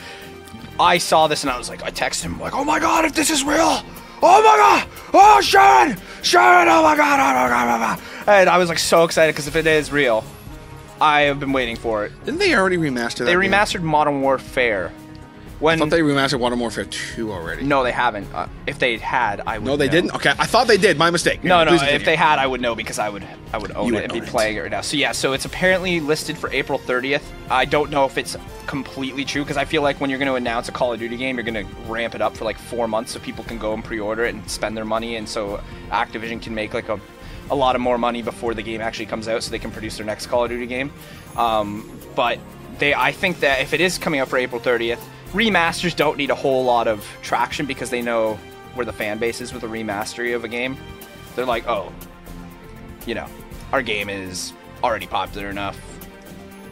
[0.78, 3.14] I saw this and I was like, I texted him like, "Oh my god, if
[3.14, 3.82] this is real!
[4.22, 4.90] Oh my god!
[5.14, 5.98] Oh Sharon!
[6.22, 6.68] Sharon!
[6.68, 7.18] Oh my god!
[7.18, 7.76] Oh my god!
[7.76, 10.26] Oh my god!" And I was like so excited because if it is real,
[11.00, 12.12] I have been waiting for it.
[12.26, 13.26] Didn't they already remaster that?
[13.26, 13.52] They game?
[13.52, 14.92] remastered Modern Warfare.
[15.62, 17.62] I When thought they remastered Modern Warfare 2 already.
[17.64, 18.28] no, they haven't.
[18.34, 19.66] Uh, if they had, I would.
[19.68, 19.92] No, they know.
[19.92, 20.16] didn't.
[20.16, 20.98] Okay, I thought they did.
[20.98, 21.44] My mistake.
[21.44, 21.70] No, no.
[21.78, 23.96] Please If they had, I would know because I would, I would own You it
[24.02, 24.26] would and be it.
[24.26, 24.82] playing it right now.
[24.82, 27.22] So yeah, so it's apparently listed for April 30th.
[27.52, 30.36] I don't know if it's completely true because I feel like when you're going to
[30.36, 32.88] announce a Call of Duty game, you're going to ramp it up for like four
[32.88, 36.42] months so people can go and pre-order it and spend their money, and so Activision
[36.42, 37.00] can make like a,
[37.52, 39.98] a lot of more money before the game actually comes out, so they can produce
[39.98, 40.92] their next Call of Duty game.
[41.38, 42.40] Um, but
[42.80, 45.00] they, I think that if it is coming out for April 30th,
[45.32, 48.36] remasters don't need a whole lot of traction because they know
[48.74, 50.78] where the fan base is with a remastery of a game.
[51.36, 51.92] They're like, oh,
[53.06, 53.28] you know,
[53.74, 55.80] our game is already popular enough.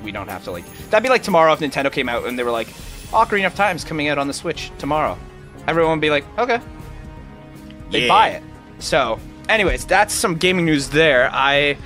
[0.03, 0.65] We don't have to like.
[0.89, 2.67] That'd be like tomorrow if Nintendo came out and they were like,
[3.11, 5.17] Ocarina of Time's coming out on the Switch tomorrow.
[5.67, 6.59] Everyone would be like, okay.
[7.91, 8.07] They Yeah.
[8.07, 8.43] buy it.
[8.79, 9.19] So,
[9.49, 11.29] anyways, that's some gaming news there.
[11.33, 11.77] I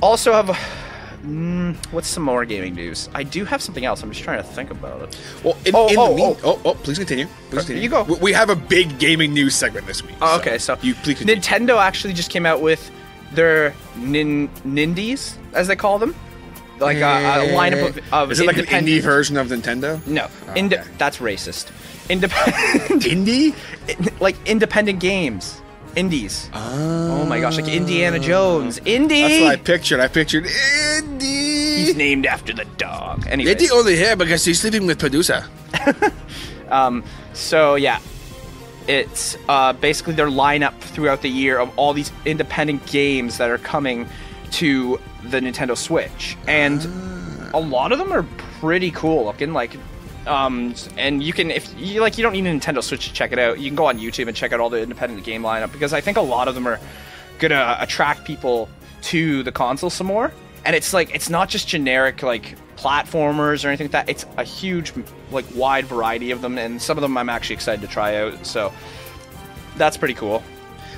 [0.00, 0.56] also have.
[1.24, 3.08] Mm, what's some more gaming news?
[3.14, 4.02] I do have something else.
[4.02, 5.18] I'm just trying to think about it.
[5.42, 6.60] Well, in, Oh, in oh, the mean, oh.
[6.64, 6.70] oh.
[6.70, 7.26] oh, please continue.
[7.48, 7.82] Please continue.
[7.82, 8.02] you go.
[8.20, 10.14] We, have a big gaming news segment this week.
[10.20, 11.40] Oh, okay, so you please continue.
[11.40, 12.90] Nintendo actually just came out with
[13.32, 16.14] their nin- Nindies, as they call them,
[16.78, 20.04] like a, a lineup of, of Is it like an indie version of Nintendo?
[20.06, 20.84] No, Oh, inde- okay.
[20.98, 21.70] that's racist.
[22.10, 23.54] Independent, Indie?
[24.20, 25.62] like independent games,
[25.96, 26.50] indies.
[26.52, 27.20] Ah.
[27.20, 27.26] Oh.
[27.26, 29.22] my gosh, like Indiana Jones, indie.
[29.22, 30.00] That's what I pictured.
[30.00, 31.76] I pictured Indie.
[31.78, 33.26] He's named after the dog.
[33.26, 35.48] Anyway, Indie only here because he's sleeping with Medusa.
[36.70, 37.04] Um,
[37.34, 38.00] so yeah,
[38.88, 43.58] it's uh, basically their lineup throughout the year of all these independent games that are
[43.58, 44.08] coming
[44.52, 47.50] to the Nintendo Switch, and ah.
[47.54, 48.24] a lot of them are
[48.60, 49.52] pretty cool looking.
[49.52, 49.76] Like,
[50.26, 53.32] um, and you can if you like, you don't need a Nintendo Switch to check
[53.32, 53.58] it out.
[53.58, 56.00] You can go on YouTube and check out all the independent game lineup because I
[56.00, 56.80] think a lot of them are
[57.38, 58.68] gonna attract people
[59.02, 60.32] to the console some more.
[60.64, 64.08] And it's like it's not just generic like platformers or anything like that.
[64.08, 64.92] It's a huge
[65.30, 68.46] like wide variety of them, and some of them I'm actually excited to try out.
[68.46, 68.72] So
[69.76, 70.42] that's pretty cool.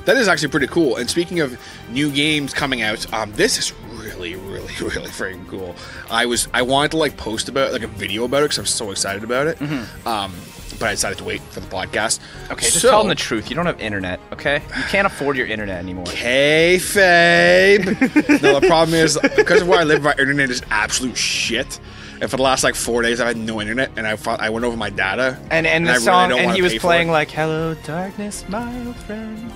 [0.04, 0.96] That is actually pretty cool.
[0.96, 1.58] And speaking of
[1.90, 3.72] new games coming out, um, this is
[4.16, 5.74] really, really, really freaking cool.
[6.10, 8.66] I was I wanted to like post about like a video about it because I'm
[8.66, 9.60] so excited about it.
[10.06, 10.34] Um,
[10.78, 12.18] but I decided to wait for the podcast.
[12.20, 12.52] Mm-hmm.
[12.52, 13.48] Okay, just so, tell them the truth.
[13.48, 14.60] You don't have internet, okay?
[14.76, 16.04] You can't afford your internet anymore.
[16.08, 17.86] Kayfabe.
[18.42, 21.80] no, the problem is because of where I live, my internet is absolute shit.
[22.20, 24.48] And for the last like four days, I've had no internet, and I thought I
[24.50, 25.38] went over my data.
[25.50, 28.86] And and the I really song, don't and he was playing like "Hello, darkness, my
[28.86, 29.52] old friend,"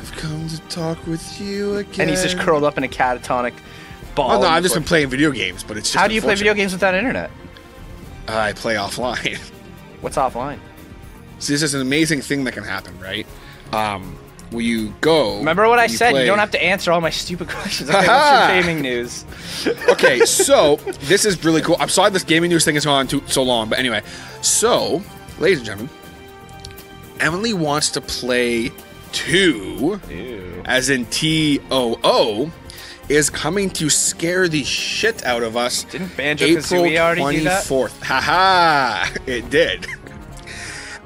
[0.00, 2.00] I've come to talk with you again.
[2.02, 3.52] and he's just curled up in a catatonic
[4.14, 4.30] ball.
[4.32, 6.34] Oh no, I've just been playing video games, but it's just How do you play
[6.36, 7.30] video games without internet?
[8.26, 9.36] I play offline.
[10.00, 10.58] What's offline?
[11.38, 13.26] See, this is an amazing thing that can happen, right?
[13.72, 14.16] Um,
[14.50, 15.36] where you go.
[15.38, 16.12] Remember what I you said?
[16.12, 17.90] play- You don't have to answer all my stupid questions.
[17.90, 19.24] Okay, what's your gaming news?
[19.90, 21.76] okay, so this is really cool.
[21.78, 24.00] I'm sorry this gaming news thing has gone on too, so long, but anyway.
[24.40, 25.02] So,
[25.38, 25.90] ladies and gentlemen,
[27.20, 28.72] Emily wants to play
[29.12, 30.00] two,
[30.64, 32.52] as in T O O,
[33.08, 35.84] is coming to scare the shit out of us.
[35.84, 37.64] Didn't Banjo-Tooie already do that?
[37.64, 38.02] 24th.
[38.02, 39.86] Haha, it did.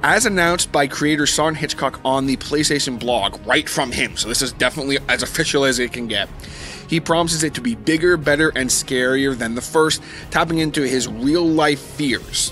[0.03, 4.43] As announced by creator Shawn Hitchcock on the PlayStation blog, right from him, so this
[4.43, 6.29] is definitely as official as it can get.
[6.91, 11.09] He promises it to be bigger, better, and scarier than the first, tapping into his
[11.09, 12.51] real life fears.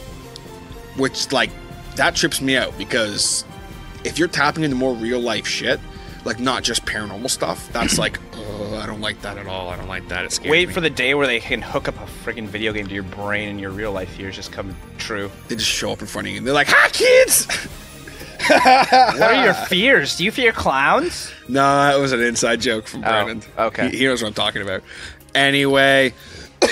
[0.97, 1.51] Which, like,
[1.97, 3.45] that trips me out because
[4.05, 5.81] if you're tapping into more real life shit,
[6.25, 9.69] like not just paranormal stuff, that's like, oh, I don't like that at all.
[9.69, 10.25] I don't like that.
[10.25, 10.75] It's Wait me.
[10.75, 13.49] for the day where they can hook up a freaking video game to your brain
[13.49, 15.31] and your real life fears just come true.
[15.49, 17.47] They just show up in front of you and they're like, "Hi, kids!"
[18.49, 20.17] What are your fears?
[20.17, 21.31] Do you fear clowns?
[21.49, 23.05] No, that was an inside joke from.
[23.05, 23.91] Oh, okay.
[23.91, 24.83] He, he knows what I'm talking about.
[25.35, 26.13] Anyway,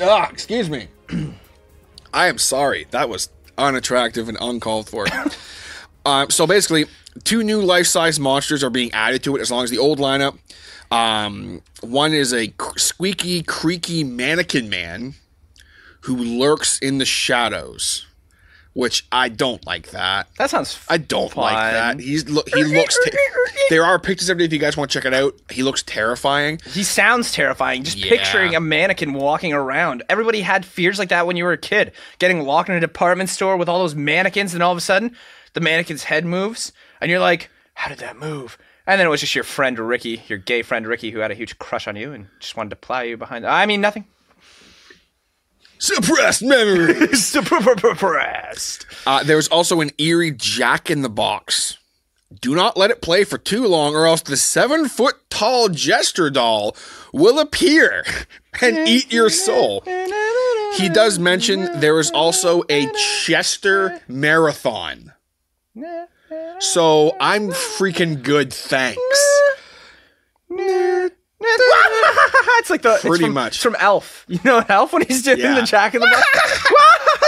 [0.00, 0.88] ah, excuse me.
[2.12, 2.86] I am sorry.
[2.90, 5.06] That was unattractive and uncalled for.
[6.06, 6.86] um, so basically,
[7.24, 10.38] two new life-size monsters are being added to it, as long as the old lineup.
[10.90, 15.14] Um, one is a squeaky, creaky mannequin man
[16.02, 18.06] who lurks in the shadows,
[18.72, 20.28] which I don't like that.
[20.38, 20.78] That sounds.
[20.88, 21.42] I don't fun.
[21.44, 21.98] like that.
[22.00, 22.96] He's lo- he looks.
[23.04, 23.10] Te-
[23.70, 25.34] there are pictures of it if you guys want to check it out.
[25.50, 26.60] He looks terrifying.
[26.70, 27.82] He sounds terrifying.
[27.82, 28.10] Just Yeah.
[28.10, 30.04] picturing a mannequin walking around.
[30.08, 31.90] Everybody had fears like that when you were a kid.
[32.20, 35.16] Getting locked in a department store with all those mannequins, and all of a sudden,
[35.56, 39.20] the mannequin's head moves, and you're like, "How did that move?" And then it was
[39.20, 42.12] just your friend Ricky, your gay friend Ricky, who had a huge crush on you
[42.12, 43.46] and just wanted to ply you behind.
[43.46, 44.04] I mean, nothing.
[45.78, 47.26] Suppressed memories.
[47.32, 48.86] Suppressed.
[49.06, 51.78] uh, there's also an eerie Jack in the Box.
[52.40, 56.28] Do not let it play for too long, or else the seven foot tall jester
[56.28, 56.76] doll
[57.12, 58.04] will appear
[58.60, 59.82] and eat your soul.
[60.76, 62.86] He does mention there is also a
[63.24, 65.12] Chester Marathon.
[66.60, 69.00] So I'm freaking good, thanks.
[71.38, 73.54] it's like the it's Pretty from- much.
[73.54, 74.24] it's from Elf.
[74.28, 75.54] You know Elf when he's doing Yeah.
[75.60, 76.68] the Jack in the Box.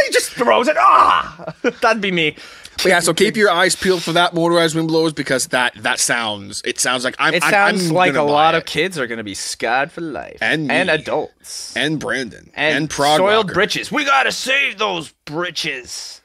[0.07, 0.77] he just throws it.
[0.79, 2.37] Ah, that'd be me.
[2.79, 5.99] But yeah, so keep your eyes peeled for that motorized wind blows because that that
[5.99, 8.59] sounds it sounds like I'm It sounds I'm like a lot it.
[8.59, 12.77] of kids are going to be scarred for life, And and adults, and Brandon and,
[12.77, 13.91] and, Prog soiled britches.
[13.91, 16.21] We gotta save those britches.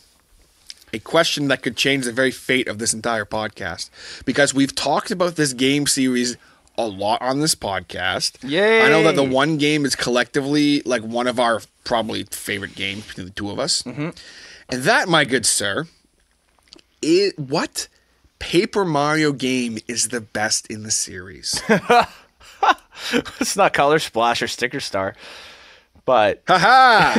[0.93, 3.91] A question that could change the very fate of this entire podcast.
[4.25, 6.37] Because we've talked about this game series
[6.79, 8.37] a lot on this podcast.
[8.49, 8.83] Yay.
[8.83, 13.07] I know that the one game is collectively like one of our probably favorite games
[13.09, 13.83] between the two of us.
[13.83, 14.11] Mm-hmm.
[14.69, 15.87] And that, my good sir,
[17.03, 17.89] is what
[18.39, 21.61] Paper Mario game is the best in the series?
[23.41, 25.15] It's not Color Splash or Sticker Star,
[26.05, 27.15] but Haha!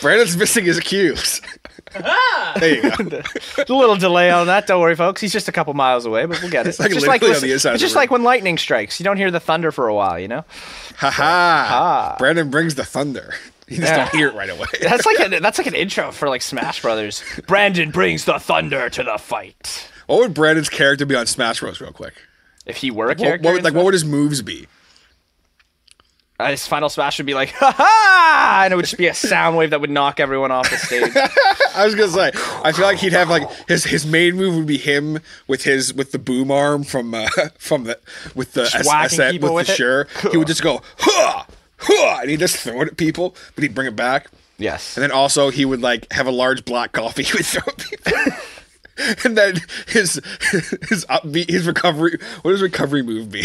[0.00, 1.40] Brandon's missing his cues.
[2.56, 3.20] there you go.
[3.68, 4.66] a little delay on that.
[4.66, 5.20] Don't worry, folks.
[5.20, 6.70] He's just a couple miles away, but we'll get it.
[6.70, 8.98] It's, like just like listen- the inside of it's just like when lightning strikes.
[8.98, 10.44] You don't hear the thunder for a while, you know.
[10.96, 12.16] Haha!
[12.18, 13.34] Brandon brings the thunder.
[13.70, 13.96] You just Yeah.
[14.04, 14.66] don't hear it right away.
[14.82, 17.22] That's like a, that's like an intro for like Smash Brothers.
[17.46, 19.88] Brandon brings the thunder to the fight.
[20.06, 21.80] What would Brandon's character be on Smash Bros.
[21.80, 22.14] Real quick?
[22.66, 24.66] If he were a character, what would, in like, what would his moves be?
[26.38, 29.14] uh, his final smash would be like ha ha, and it would just be a
[29.14, 31.12] sound wave that would knock everyone off the stage.
[31.76, 32.30] I was gonna say,
[32.64, 35.92] I feel like he'd have like his his main move would be him with his
[35.92, 37.28] with the boom arm from uh,
[37.58, 37.98] from the
[38.34, 39.76] with the S- S- people with the with it?
[39.76, 40.06] sure.
[40.30, 41.46] He would just go ha
[41.80, 44.28] ha, and he'd just throw it at people, but he'd bring it back.
[44.58, 44.96] yes.
[44.96, 47.78] And then also he would like have a large black coffee he would throw at
[47.78, 48.22] people.
[49.24, 50.20] and then his
[50.88, 53.44] his upbeat his recovery what does recovery move be?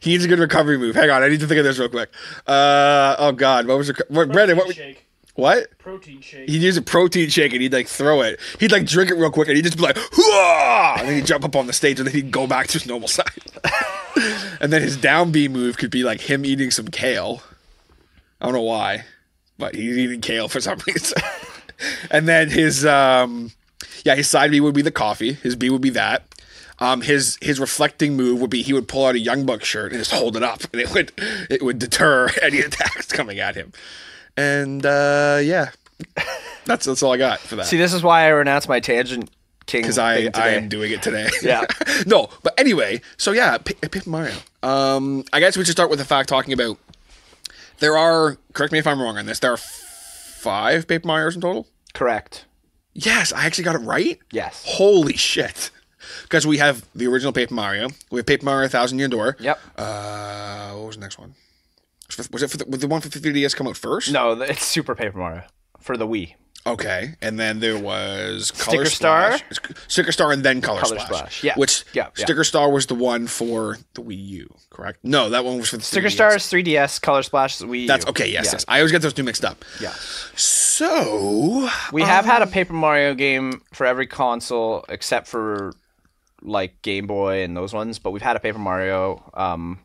[0.00, 0.94] He needs a good recovery move.
[0.96, 2.10] Hang on, I need to think of this real quick.
[2.46, 5.06] Uh oh god, what was reco- what Brandon, what Protein shake.
[5.34, 5.76] What?
[5.78, 6.48] Protein shake.
[6.48, 8.38] He'd use a protein shake and he'd like throw it.
[8.58, 10.98] He'd like drink it real quick and he'd just be like, Hooah!
[10.98, 12.86] and then he'd jump up on the stage and then he'd go back to his
[12.86, 13.26] normal size.
[14.60, 17.42] and then his down B move could be like him eating some kale.
[18.40, 19.04] I don't know why,
[19.58, 21.22] but he's eating kale for some reason.
[22.10, 23.52] and then his um
[24.04, 25.34] yeah, his side B would be the coffee.
[25.34, 26.24] His B would be that.
[26.78, 29.92] Um, his his reflecting move would be he would pull out a Young Buck shirt
[29.92, 31.12] and just hold it up, and it would
[31.50, 33.72] it would deter any attacks coming at him.
[34.36, 35.70] And uh, yeah,
[36.64, 37.66] that's that's all I got for that.
[37.66, 39.30] See, this is why I renounced my tangent
[39.66, 41.28] king because I I am doing it today.
[41.42, 41.66] Yeah.
[42.06, 44.34] no, but anyway, so yeah, P- Paper Mario.
[44.62, 46.78] Um, I guess we should start with the fact talking about
[47.78, 48.36] there are.
[48.52, 49.38] Correct me if I'm wrong on this.
[49.38, 51.66] There are five Paper Mario's in total.
[51.94, 52.44] Correct.
[52.94, 54.18] Yes, I actually got it right.
[54.32, 54.64] Yes.
[54.66, 55.70] Holy shit!
[56.22, 57.88] Because we have the original Paper Mario.
[58.10, 59.36] We have Paper Mario Thousand Year Door.
[59.40, 59.58] Yep.
[59.76, 61.34] Uh, what was the next one?
[62.18, 64.12] Was it for the, the one for the 3DS come out first?
[64.12, 65.42] No, it's Super Paper Mario
[65.80, 66.34] for the Wii.
[66.66, 69.38] Okay, and then there was Color Sticker Star?
[69.38, 69.60] Splash.
[69.88, 71.06] Sticker Star, and then Color, Color Splash.
[71.06, 71.54] Splash, yeah.
[71.56, 72.24] Which Yeah, yeah.
[72.24, 74.98] Sticker Star was the one for the Wii U, correct?
[75.02, 76.12] No, that one was for the Sticker 3DS.
[76.12, 77.86] Star is 3DS, Color Splash is Wii.
[77.86, 78.30] That's okay.
[78.30, 78.52] Yes, Yeah.
[78.52, 78.64] yes.
[78.68, 79.64] I always get those two mixed up.
[79.80, 79.94] Yeah.
[80.36, 85.72] So We have had a Paper Mario game for every console except for
[86.42, 89.78] like Game Boy and those ones, but we've had a Paper Mario um,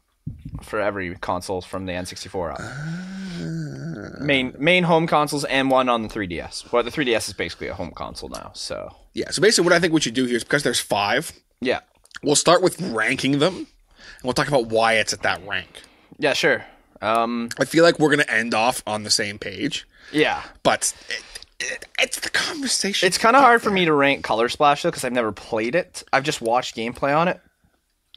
[0.62, 4.20] for every console from the N64 up.
[4.20, 6.70] Main main home consoles and one on the 3DS.
[6.72, 9.30] But the 3DS is basically a home console now, so yeah.
[9.32, 11.82] So basically, what I think we should do here is because there's five, yeah,
[12.24, 15.82] we'll start with ranking them, and we'll talk about why it's at that rank.
[16.18, 16.66] yeah, sure,
[17.02, 20.44] um, I feel like we're gonna end off on the same page, yeah.
[20.64, 21.24] but it,
[21.60, 23.06] it, it's the conversation.
[23.08, 25.76] It's kind of hard for me to rank Color Splash though because I've never played
[25.76, 26.04] it.
[26.12, 27.40] I've just watched gameplay on it,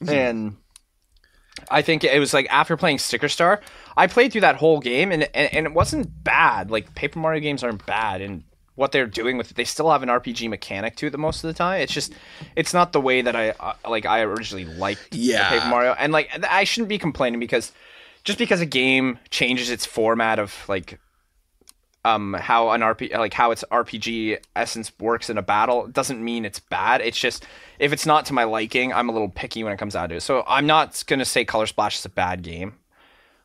[0.07, 0.57] and
[1.71, 3.61] I think it was like after playing Sticker Star,
[3.97, 6.71] I played through that whole game and, and and it wasn't bad.
[6.71, 8.45] Like Paper Mario games aren't bad and
[8.79, 11.43] what they're doing with it, they still have an RPG mechanic to it the most
[11.43, 11.81] of the time.
[11.81, 12.15] It's just
[12.55, 15.51] it's not the way that I uh, like I originally liked Yeah.
[15.51, 15.93] Paper Mario.
[15.99, 17.73] And like I shouldn't be complaining because
[18.23, 21.01] just because a game changes its format of like
[22.05, 26.45] um how an RP like how its RPG essence works in a battle doesn't mean
[26.45, 27.01] it's bad.
[27.01, 27.47] It's just
[27.79, 30.17] if it's not to my liking, I'm a little picky when it comes down to
[30.17, 30.21] it.
[30.21, 32.75] So I'm not gonna say Color Splash is a bad game.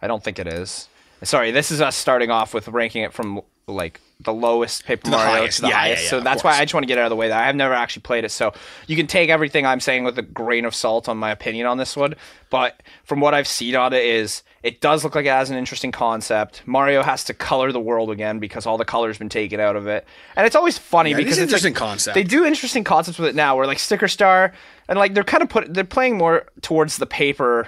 [0.02, 0.88] I don't think it is.
[1.24, 5.26] Sorry, this is us starting off with ranking it from like the lowest Paper Mario
[5.26, 5.58] highest.
[5.58, 6.04] to the Yeah, yeah, highest.
[6.04, 6.54] yeah, so that's course.
[6.56, 7.28] why I just want to get out of the way.
[7.30, 8.54] That I've never actually played it, so
[8.88, 11.78] you can take everything I'm saying with a grain of salt on my opinion on
[11.78, 12.16] this one.
[12.50, 15.58] But from what I've seen on it, is it does look like it has an
[15.58, 16.62] interesting concept.
[16.66, 19.88] Mario has to color the world again because all the color's been taken out of
[19.88, 20.06] it,
[20.36, 22.16] and it's always funny Yeah, because it's like- interesting concept.
[22.16, 24.54] They do interesting concepts with it now, where like Sticker Star
[24.88, 27.68] and like they're kind of put they're playing more towards the paper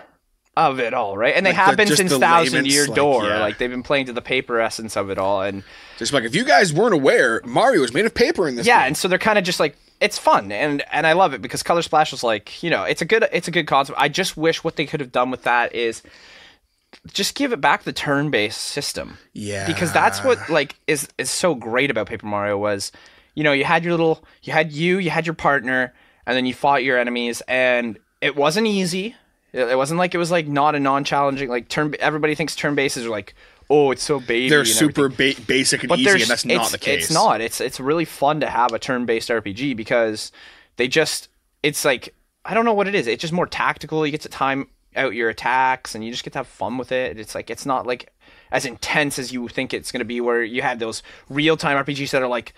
[0.58, 1.36] of it all, right?
[1.36, 3.26] And they Like have been since Thousand Year like, Door.
[3.28, 3.40] yeah.
[3.40, 5.64] Like they've been playing to the paper essence of it all, and
[5.98, 8.66] Just like if you guys weren't aware, Mario is made of paper in this.
[8.66, 8.88] yeah, game.
[8.88, 11.64] and so they're kind of just like it's fun, and and I love it because
[11.64, 13.98] Color Splash was like you know it's a good it's a good concept.
[14.00, 16.02] I just wish what they could have done with that is
[17.12, 19.18] just give it back the turn-based system.
[19.34, 19.68] Yeah.
[19.68, 22.92] because that's what like is is so great about Paper Mario was,
[23.36, 25.94] you know, you had your little, you had you, you had your partner,
[26.26, 29.16] and then you fought your enemies, and it wasn't easy.
[29.56, 31.96] It wasn't like it was like not a non-challenging like turn.
[32.00, 33.34] Everybody thinks turn bases are like,
[33.70, 34.50] oh, it's so baby.
[34.50, 37.06] they're super ba- basic and But easy, and that's not the case.
[37.06, 37.40] It's not.
[37.42, 40.32] It's it's really fun to have a turn-based RPG because
[40.76, 41.30] they just
[41.64, 42.14] it's like
[42.44, 43.08] I don't know what it is.
[43.08, 44.06] It's just more tactical.
[44.06, 46.92] You get to time out your attacks and you just get to have fun with
[46.92, 47.18] it.
[47.18, 48.12] It's like it's not like
[48.52, 52.12] as intense as you think it's going to be where you have those real-time RPGs
[52.12, 52.54] that are like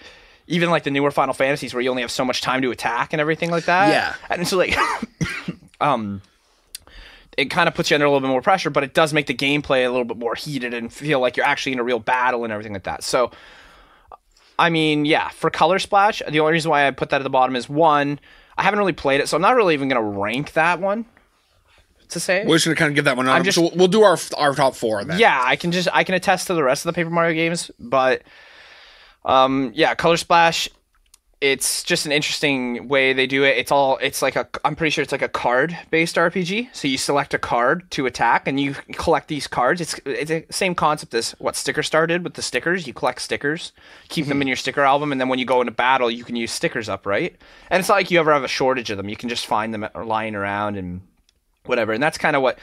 [0.48, 3.14] even like the newer Final Fantasies where you only have so much time to attack
[3.14, 3.90] and everything like that.
[3.90, 4.16] Yeah.
[4.30, 4.76] And so like
[5.82, 6.22] um
[7.38, 9.28] it kind of puts you under a little bit more pressure, but it does make
[9.28, 12.00] the gameplay a little bit more heated and feel like you're actually in a real
[12.00, 13.04] battle and everything like that.
[13.04, 13.32] So,
[14.60, 17.30] I mean, yeah, for Color Splash, the only reason why I put that at the
[17.30, 18.20] bottom is one,
[18.58, 21.06] I haven't really played it, so I'm not really even going to rank that one
[22.10, 22.44] to say.
[22.46, 23.28] We're just gonna kind of give that one.
[23.28, 25.20] I'm just- so we'll- we'll do our our top four then.
[25.20, 27.70] yeah, I can just I can attest to the rest of the Paper Mario games,
[27.80, 28.22] but
[29.26, 30.70] um yeah, Color Splash
[31.40, 33.58] it's just an interesting way they do it.
[33.58, 36.70] It's all it's like a I'm pretty sure it's like a card based RPG.
[36.74, 39.80] So you select a card to attack and you collect these cards.
[39.80, 42.88] It's it's the same concept as what Sticker Star did with the stickers.
[42.88, 43.72] You collect stickers,
[44.10, 44.44] keep them mm-hmm.
[44.44, 46.90] in your sticker album and then when you go into battle, you can use stickers
[46.90, 47.36] up, right?
[47.70, 49.10] And it's not like you ever have a shortage of them.
[49.10, 51.02] You can just find them lying around and
[51.66, 51.94] whatever.
[51.94, 52.58] And that's kind of what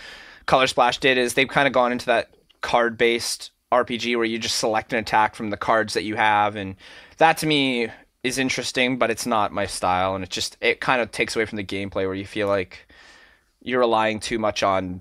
[0.46, 4.38] Color Splash did is they've kind of gone into that card based RPG where you
[4.38, 6.76] just select an attack from the cards that you have and
[7.18, 7.88] that to me
[8.24, 11.44] is interesting, but it's not my style and it just it kind of takes away
[11.44, 12.88] from the gameplay where you feel like
[13.60, 15.00] you're relying too much on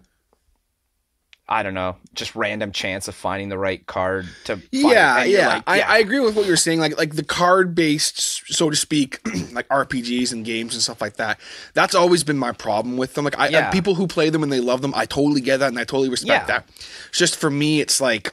[1.48, 4.62] I don't know, just random chance of finding the right card to.
[4.72, 5.62] Yeah, And you're yeah.
[5.68, 6.80] I, I agree with what you're saying.
[6.80, 9.20] Like like the card based, so to speak,
[9.52, 11.40] like RPGs and games and stuff like that.
[11.74, 13.26] That's always been my problem with them.
[13.26, 13.68] Like I, Yeah.
[13.68, 15.84] I people who play them and they love them, I totally get that and I
[15.84, 16.60] totally respect Yeah.
[16.60, 16.70] that.
[17.10, 18.32] It's just for me, it's like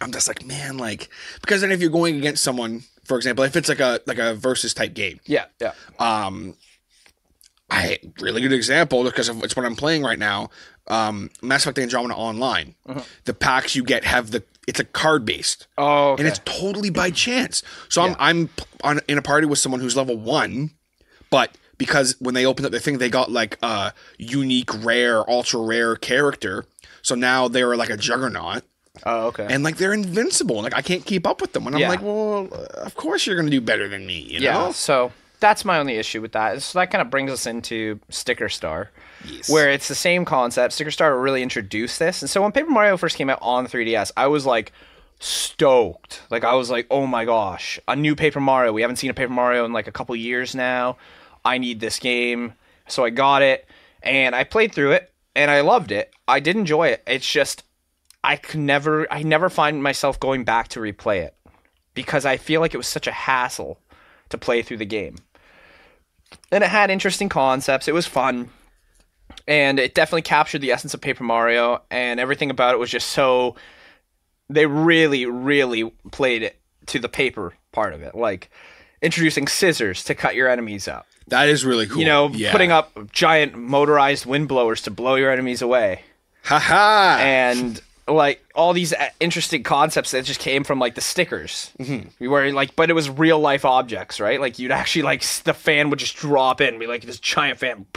[0.00, 1.10] I'm just like man, like
[1.42, 4.34] because then if you're going against someone, for example, if it's like a like a
[4.34, 5.72] versus type game, yeah, yeah.
[5.98, 6.54] um
[7.70, 10.50] I really good example because of it's what I'm playing right now.
[10.86, 12.74] Um Mass Effect Andromeda Online.
[13.24, 15.66] The packs you get have the it's a card based.
[15.76, 16.22] Oh, okay.
[16.22, 17.62] And it's totally by chance.
[17.88, 18.50] So I'm I'm
[18.82, 20.70] on in a party with someone who's level 1,
[21.30, 25.60] but because when they opened up the thing they got like a unique rare ultra
[25.60, 26.66] rare character.
[27.02, 28.62] So now they're like a juggernaut
[29.04, 29.46] oh, okay.
[29.50, 30.62] and like they're invincible.
[30.62, 31.66] Like I can't keep up with them.
[31.66, 34.52] And I'm like, "Well, of course you're going to do better than me, you Yeah,
[34.54, 36.62] know?" so that's my only issue with that.
[36.62, 38.90] So that kind of brings us into Sticker Star,
[39.48, 40.72] where it's the same concept.
[40.74, 44.12] Sticker Star really introduced this, and so when Paper Mario first came out on 3DS,
[44.16, 44.72] I was like
[45.18, 46.22] stoked.
[46.30, 48.72] Like I was like, oh my gosh, a new Paper Mario.
[48.72, 50.96] We haven't seen a Paper Mario in like a couple years now.
[51.44, 52.54] I need this game,
[52.86, 53.68] so I got it,
[54.02, 56.12] and I played through it, and I loved it.
[56.26, 57.02] I did enjoy it.
[57.06, 57.64] It's just
[58.24, 61.34] I could never, I never find myself going back to replay it
[61.94, 63.78] because I feel like it was such a hassle
[64.30, 65.16] to play through the game.
[66.50, 67.86] And it had interesting concepts.
[67.86, 68.48] It was fun.
[69.46, 73.10] And it definitely captured the essence of Paper Mario and everything about it was just
[73.10, 73.54] so
[74.48, 78.14] they really really played it to the paper part of it.
[78.14, 78.50] Like
[79.02, 81.06] introducing scissors to cut your enemies up.
[81.28, 81.98] That is really cool.
[81.98, 82.52] You know, Yeah.
[82.52, 86.02] putting up giant motorized wind blowers to blow your enemies away
[86.44, 87.18] Ha ha!
[87.20, 92.26] and like all these uh, interesting concepts that just came from like the stickers Mm-hmm.
[92.28, 95.88] where like but it was real life objects right like you'd actually like the fan
[95.90, 97.86] would just drop in and be like this giant fan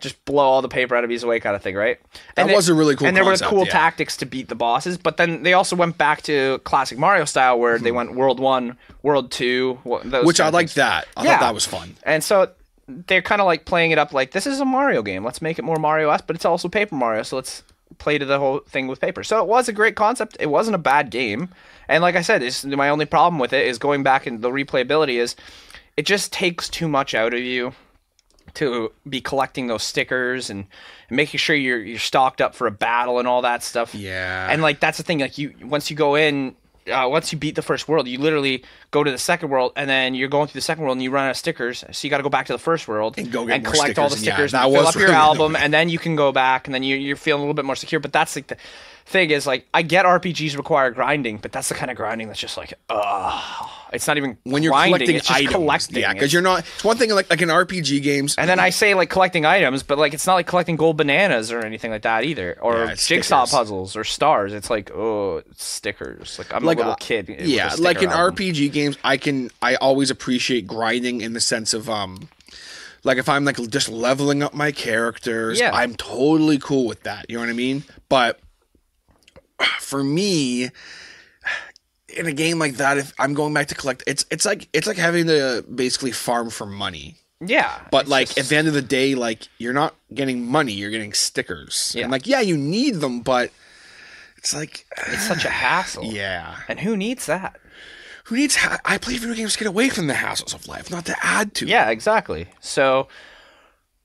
[0.00, 1.96] just blow all the paper out of his way kind of thing, right?
[2.34, 3.70] That was a really cool And there were cool yeah.
[3.72, 7.56] tactics to beat the bosses, but then they also went back to classic Mario style
[7.60, 10.26] where they went World One, World Two, those.
[10.26, 11.06] Which I liked that.
[11.16, 11.30] I Yeah.
[11.38, 11.94] thought that was fun.
[12.02, 12.50] And so
[12.88, 15.24] they're kind of like playing it up like this is a Mario game.
[15.24, 17.22] Let's make it more Mario esque, but it's also Paper Mario.
[17.22, 17.62] So let's
[17.98, 19.22] play to the whole thing with paper.
[19.22, 20.36] So it was a great concept.
[20.40, 21.48] It wasn't a bad game.
[21.88, 25.14] And like I said, my only problem with it is going back and the replayability
[25.14, 25.36] is
[25.96, 27.74] it just takes too much out of you
[28.54, 30.66] to be collecting those stickers and,
[31.08, 33.94] and making sure you're you're stocked up for a battle and all that stuff.
[33.94, 34.48] Yeah.
[34.50, 35.20] And like that's the thing.
[35.20, 36.54] Like you once you go in,
[36.90, 39.88] uh, once you beat the first world, you literally go to the second world, and
[39.88, 41.84] then you're going through the second world, and you run out of stickers.
[41.90, 43.98] So you got to go back to the first world And go get more collect
[43.98, 46.32] all the stickers, and yeah, and fill up your album, and then you can go
[46.32, 48.00] back, and then you, you're feeling a little bit more secure.
[48.00, 48.56] But that's like the
[49.06, 52.40] thing is like I get RPGs require grinding, but that's the kind of grinding that's
[52.40, 53.68] just like, ugh.
[53.92, 55.96] It's not even When you're grinding, collecting it's just items, collecting.
[56.00, 56.60] yeah, because you're not.
[56.60, 58.34] It's one thing like like in RPG games.
[58.38, 61.52] and then I say like collecting items, but like it's not like collecting gold bananas
[61.52, 63.58] or anything like that either, or Yeah, jigsaw stickers.
[63.58, 64.54] puzzles or stars.
[64.54, 66.38] It's like oh, stickers.
[66.38, 67.28] Like I'm like a little uh, kid.
[67.40, 68.36] Yeah, like in album.
[68.36, 72.30] RPG games, I can I always appreciate grinding in the sense of um
[73.04, 75.70] like if I'm like just leveling up my characters, Yeah.
[75.74, 77.26] I'm totally cool with that.
[77.28, 77.84] You know what I mean?
[78.08, 78.40] But
[79.80, 80.70] for me
[82.08, 84.86] in a game like that if I'm going back to collect it's it's like it's
[84.86, 87.16] like having to basically farm for money.
[87.44, 90.72] Yeah, But like just- at the end of the day, like you're not getting money,
[90.74, 91.92] you're getting stickers.
[91.96, 92.04] Yeah.
[92.04, 93.50] And like, yeah, you need them, but
[94.36, 96.04] it's like it's such a hassle.
[96.04, 96.58] yeah.
[96.68, 97.58] and who needs that?
[98.26, 98.54] Who needs?
[98.54, 101.16] Ha- I play video games to get away from the hassles of life, not to
[101.20, 101.66] add to.
[101.66, 102.46] Yeah, exactly.
[102.60, 103.08] So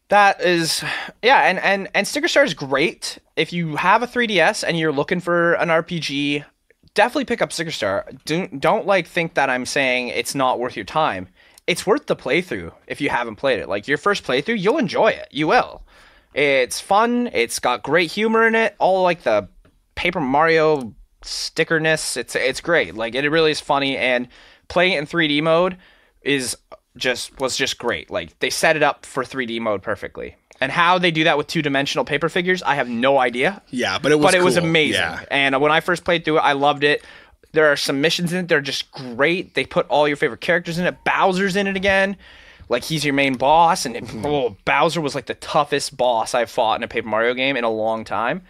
[0.10, 0.84] that is
[1.22, 4.92] yeah, and and and Sticker Star is great if you have a 3DS and you're
[4.92, 6.46] looking for an RPG.
[6.94, 8.10] Definitely pick up Sticker Star.
[8.26, 11.28] Don't don't like think that I'm saying it's not worth your time.
[11.68, 13.68] It's worth the playthrough if you haven't played it.
[13.68, 15.28] Like your first playthrough, you'll enjoy it.
[15.32, 15.84] You will.
[16.34, 17.30] It's fun.
[17.34, 18.76] It's got great humor in it.
[18.80, 19.50] All like the
[19.96, 20.94] Paper Mario
[21.24, 22.16] stickerness.
[22.16, 22.96] It's it's great.
[22.96, 24.30] Like it really is funny and
[24.70, 25.78] playing it in 3D mode
[26.22, 26.58] is
[26.98, 28.10] just was just great.
[28.10, 30.36] Like they set it up for 3D mode perfectly.
[30.60, 33.62] And how they do that with two-dimensional paper figures, I have no idea.
[33.70, 34.26] Yeah, but it was.
[34.26, 35.02] but it was amazing.
[35.02, 35.24] Yeah.
[35.30, 37.04] And when I first played through it, I loved it.
[37.52, 39.54] There are some missions in it they're just great.
[39.54, 41.04] They put all your favorite characters in it.
[41.04, 42.18] Bowser's in it again.
[42.70, 44.26] Like he's your main boss, and it, Mm-hmm.
[44.26, 47.64] oh, Bowser was like the toughest boss I've fought in a Paper Mario game in
[47.64, 48.42] a long time,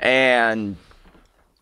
[0.00, 0.76] and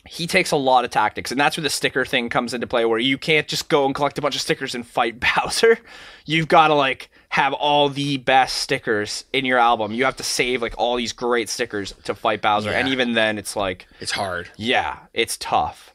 [0.06, 2.84] he takes a lot of tactics, and that's where the sticker thing comes into play,
[2.84, 5.78] where you can't just go and collect a bunch of stickers and fight Bowser.
[6.26, 9.92] You've got to like have all the best stickers in your album.
[9.92, 13.38] You have to save like all these great stickers to fight Bowser, and even then,
[13.38, 14.50] it's like It's hard.
[14.56, 15.90] yeah, it's tough.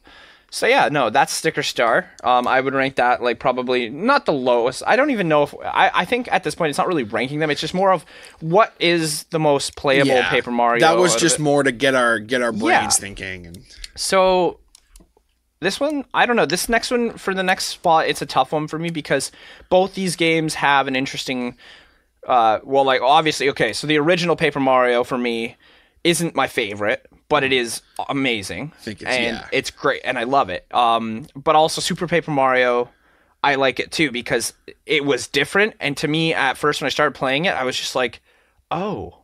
[0.52, 2.10] So yeah, no, that's Sticker Star.
[2.24, 4.82] Um, I would rank that like probably not the lowest.
[4.84, 7.38] I don't even know if I, I think at this point it's not really ranking
[7.38, 7.50] them.
[7.50, 8.04] It's just more of
[8.40, 10.28] what is the most playable Yeah.
[10.28, 10.80] Paper Mario.
[10.80, 12.88] That was just more to get our get our brains Yeah.
[12.90, 13.46] thinking.
[13.46, 13.64] And
[13.96, 14.60] So
[15.60, 16.46] this one, I don't know.
[16.46, 19.30] This next one for the next spot, it's a tough one for me because
[19.68, 21.56] both these games have an interesting.
[22.26, 23.72] Uh, well, like obviously, okay.
[23.72, 25.56] So the original Paper Mario for me
[26.02, 28.72] isn't my favorite, but it is amazing.
[28.80, 29.48] think it's- and yeah.
[29.52, 30.66] it's great, and I love it.
[30.74, 32.88] Um, but also Super Paper Mario.
[33.42, 34.52] I like it too because
[34.84, 37.74] it was different, and to me, at first when I started playing it, I was
[37.74, 38.20] just like,
[38.70, 39.19] "Oh,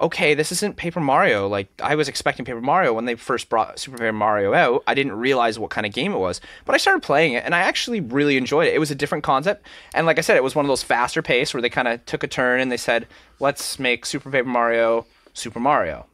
[0.00, 1.48] okay, this isn't Paper Mario.
[1.48, 4.82] Like I was expecting Paper Mario when they first brought Super Paper Mario out.
[4.86, 6.40] I didn't realize what kind of game it was.
[6.64, 8.74] But I started playing it and I actually really enjoyed it.
[8.74, 9.66] It was a different concept.
[9.94, 12.04] And like I said, it was one of those faster pace where they kind of
[12.06, 13.06] took a turn and they said,
[13.40, 16.06] "Let's make Super Paper Mario Super Mario."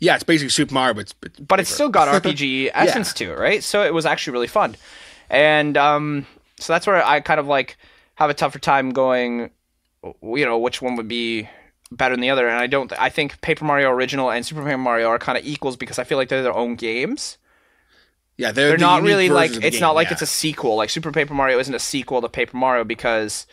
[0.00, 3.38] yeah, it's basically Super Mario, but it's, But it's still got RPG essence to it,
[3.38, 3.62] right?
[3.64, 4.76] So it was actually really fun.
[5.30, 6.26] And um
[6.58, 7.76] so that's where I kind of like
[8.14, 9.50] have a tougher time going
[10.22, 11.48] you know, which one would be
[11.90, 12.48] better than the other.
[12.48, 12.92] And I don't.
[13.00, 16.04] I think Paper Mario Original and Super Paper Mario are kind of equals because I
[16.04, 17.38] feel like they're their own games.
[18.36, 19.50] yeah, they're, They're the not really like.
[19.50, 20.12] versions of the It's game, not like yeah.
[20.14, 20.76] it's a sequel.
[20.76, 23.46] Like Super Paper Mario isn't a sequel to Paper Mario because,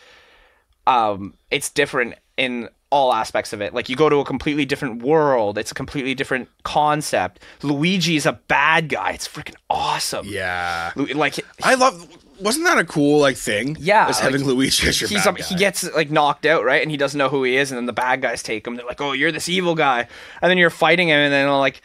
[0.88, 3.73] um, it's different in all aspects of it.
[3.73, 5.57] Like you go to a completely different world.
[5.57, 7.41] It's a completely different concept.
[7.63, 9.11] Luigi's a bad guy.
[9.11, 10.27] It's freaking awesome.
[10.27, 10.91] yeah.
[10.95, 12.07] Like I love.
[12.39, 13.77] Wasn't that a cool like thing?
[13.79, 16.63] Yeah, just having like, Luigi as your he's bad a, he gets like knocked out
[16.63, 16.81] right?
[16.81, 18.75] And he doesn't know who he is and then the bad guys take him.
[18.75, 20.07] They're like oh you're this evil guy.
[20.41, 21.81] And then you're fighting him and then like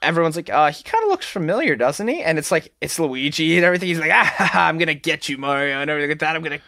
[0.00, 2.22] everyone's like uh he kind of looks familiar doesn't he?
[2.22, 3.88] And it's like it's luigi and everything.
[3.88, 6.36] He's like ah i'm gonna get you mario and everything like that.
[6.36, 6.60] I'm gonna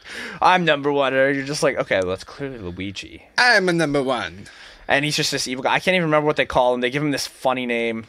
[0.43, 1.15] i'm number one.
[1.15, 3.25] And you're just like okay well, that's clearly luigi.
[3.39, 4.47] I'm a number one.
[4.87, 5.75] and he's just this evil guy.
[5.75, 6.81] I can't even remember what they call him.
[6.81, 8.07] They give him this funny name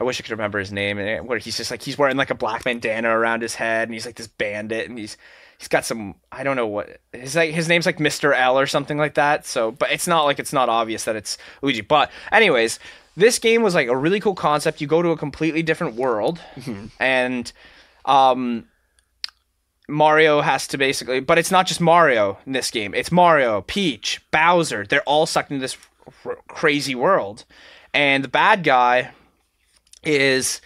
[0.00, 0.98] I wish I could remember his name.
[0.98, 3.94] And where he's just like he's wearing like a black bandana around his head, and
[3.94, 5.16] he's like this bandit, and he's
[5.58, 8.34] he's got some I don't know what his like his name's like Mr.
[8.34, 9.46] L or something like that.
[9.46, 11.80] So, but it's not like it's not obvious that it's Luigi.
[11.80, 12.78] But anyways,
[13.16, 14.80] this game was like a really cool concept.
[14.80, 16.40] You go to a completely different world,
[17.00, 17.52] and
[18.04, 18.68] um,
[19.88, 22.94] Mario has to basically, but it's not just Mario in this game.
[22.94, 24.86] It's Mario, Peach, Bowser.
[24.86, 25.76] They're all sucked into this
[26.24, 27.44] r- crazy world,
[27.92, 29.10] and the bad guy
[30.08, 30.60] is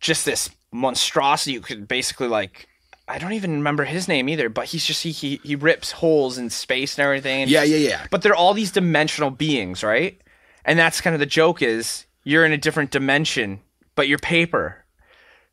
[0.00, 1.52] just this monstrosity.
[1.52, 2.66] You could basically like.
[3.08, 6.38] I don't even remember his name either, but he's just he he, he rips holes
[6.38, 7.42] in space and everything.
[7.42, 8.06] and Yeah, just- yeah, yeah.
[8.10, 10.20] But they're all these dimensional beings, right?
[10.64, 13.60] And that's kind of the joke is you're in a different dimension,
[13.96, 14.84] but you're paper.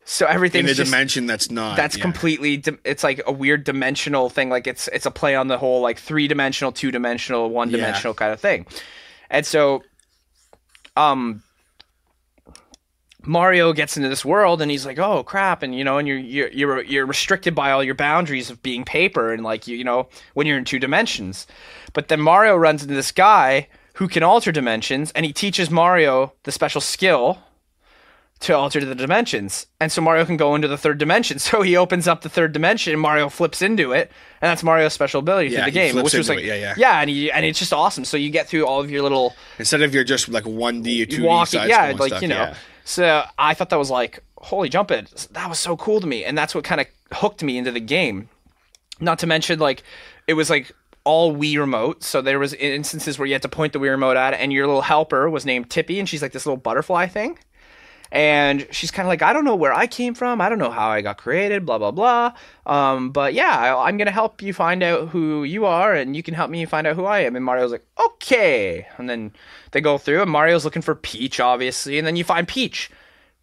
[0.09, 1.75] So everything in a just, dimension that's not.
[1.75, 2.01] that's yeah.
[2.01, 5.81] completely it's like a weird dimensional thing like it's it's a play on the whole
[5.81, 8.65] like three dimensional two dimensional one dimensional kind of thing
[9.29, 9.83] and so
[10.95, 11.43] um
[13.27, 16.17] Mario gets into this world and he's like, "Oh crap!" and you know, and you're
[16.17, 19.83] you're you're you're restricted by all your boundaries of being paper and like you you
[19.83, 21.45] know when you're in two dimensions.
[21.93, 26.33] But then Mario runs into this guy who can alter dimensions, and he teaches Mario
[26.43, 27.39] the special skill
[28.39, 29.65] to alter the dimensions.
[29.79, 31.39] And so Mario can go into the third dimension.
[31.47, 34.11] So he opens up the third dimension and Mario flips into it.
[34.41, 35.95] And that's Mario's special ability Yeah, through the game.
[36.03, 36.73] Which was like it, yeah, yeah.
[36.77, 38.05] Yeah, and he and it's just awesome.
[38.05, 41.01] So you get through all of your little Instead of you're just like one D
[41.01, 42.35] or two D yeah, like stuff, you know.
[42.35, 42.55] yeah.
[42.87, 45.27] So I thought that was like, holy jump it.
[45.31, 46.23] That was so cool to me.
[46.23, 48.29] And that's what kind of hooked me into the game.
[49.01, 49.83] Not to mention like
[50.25, 50.71] it was like
[51.03, 52.01] all Wii remote.
[52.03, 54.53] So there was instances where you had to point the Wii remote at it, and
[54.53, 57.37] your little helper was named Tippy, and she's like this little butterfly thing
[58.11, 60.39] and she's kind of like, I don't know where I came from.
[60.41, 62.33] I don't know how I got created, blah, blah, blah.
[62.65, 66.15] Um, but yeah, I, I'm going to help you find out who you are, and
[66.15, 67.35] you can help me find out who I am.
[67.35, 68.87] And Mario's like, okay.
[68.97, 69.33] And then
[69.71, 71.97] they go through, and Mario's looking for Peach, obviously.
[71.97, 72.89] And then you find Peach,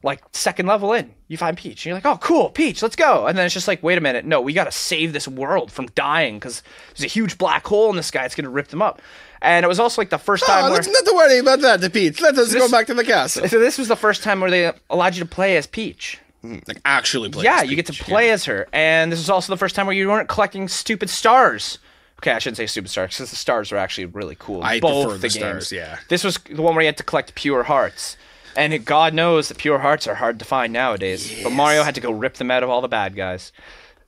[0.02, 1.14] like second level in.
[1.28, 3.26] You find Peach, and you're like, oh, cool, Peach, let's go.
[3.26, 4.24] And then it's just like, wait a minute.
[4.24, 6.62] No, we got to save this world from dying because
[6.94, 8.24] there's a huge black hole in the sky.
[8.24, 9.00] It's going to rip them up.
[9.44, 10.74] And it was also like the first oh, time Oh, where.
[10.76, 12.20] let's not to worry about that, the Pete.
[12.20, 13.46] Let us go back to the castle.
[13.46, 16.18] So this was the first time where they allowed you to play as Peach.
[16.40, 17.44] Hmm, like actually play.
[17.44, 19.86] Yeah, you get to Peach, play as her, and this is also the first time
[19.86, 21.78] where you weren't collecting stupid stars.
[22.20, 24.62] Okay, I shouldn't say stupid stars because the stars are actually really cool.
[24.62, 25.34] I Both prefer the games.
[25.34, 25.98] stars, yeah.
[26.08, 28.16] This was the one where you had to collect pure hearts,
[28.56, 31.42] and God knows that pure hearts are hard to find nowadays.
[31.42, 33.52] But Mario had to go rip them out of all the bad guys.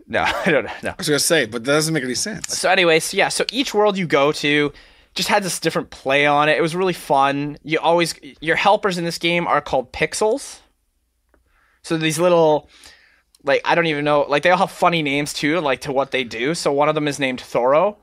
[0.08, 0.72] No, I don't know.
[0.82, 0.90] No.
[0.90, 2.56] I was gonna say, but that doesn't make any sense.
[2.56, 3.28] So, anyways, yeah.
[3.28, 4.72] So each world you go to
[5.16, 6.56] just had this different play on it.
[6.56, 7.58] It was really fun.
[7.64, 10.60] You always your helpers in this game are called pixels.
[11.82, 12.68] So these little,
[13.42, 16.10] like I don't even know, like they all have funny names too, like to what
[16.10, 16.54] they do.
[16.54, 17.96] So one of them is named Thoreau,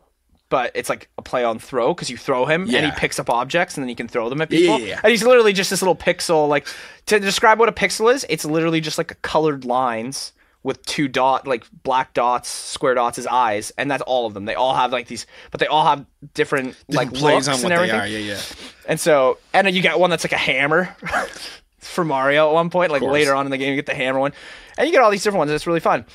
[0.50, 3.30] but it's like a play on throw because you throw him and he picks up
[3.30, 4.80] objects and then he can throw them at people.
[4.80, 5.00] yeah, yeah.
[5.04, 6.48] And he's literally just this little pixel.
[6.48, 6.68] Like
[7.06, 10.34] to describe what a pixel is, it's literally just like a colored lines
[10.64, 14.46] with two dot like black dots, square dots as eyes, and that's all of them.
[14.46, 17.74] They all have like these, but they all have different, like plays looks on and
[17.74, 18.00] everything.
[18.00, 18.08] are.
[18.08, 18.42] Yeah, yeah.
[18.88, 20.96] And so, and then you get one that's like a hammer
[21.80, 22.92] for Mario at one point.
[22.92, 24.34] Like later on in the game, you get the hammer one,
[24.78, 25.52] and you get all these different ones.
[25.52, 26.06] and It's really fun.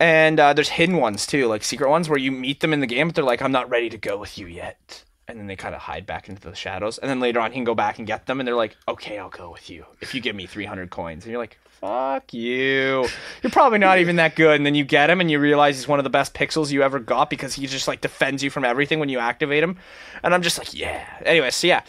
[0.00, 2.86] And uh, there's hidden ones too, like secret ones where you meet them in the
[2.86, 5.56] game, but they're like, "I'm not ready to go with you yet," and then they
[5.56, 6.96] kind of hide back into the shadows.
[6.98, 9.18] And then later on, he can go back and get them, and they're like, "Okay,
[9.18, 13.06] I'll go with you if you give me 300 coins." And you're like, "Fuck you!
[13.42, 15.88] You're probably not even that good." And then you get him, and you realize he's
[15.88, 18.64] one of the best pixels you ever got because he just like defends you from
[18.64, 19.76] everything when you activate him.
[20.22, 21.82] And I'm just like, "Yeah." Anyway, so yeah,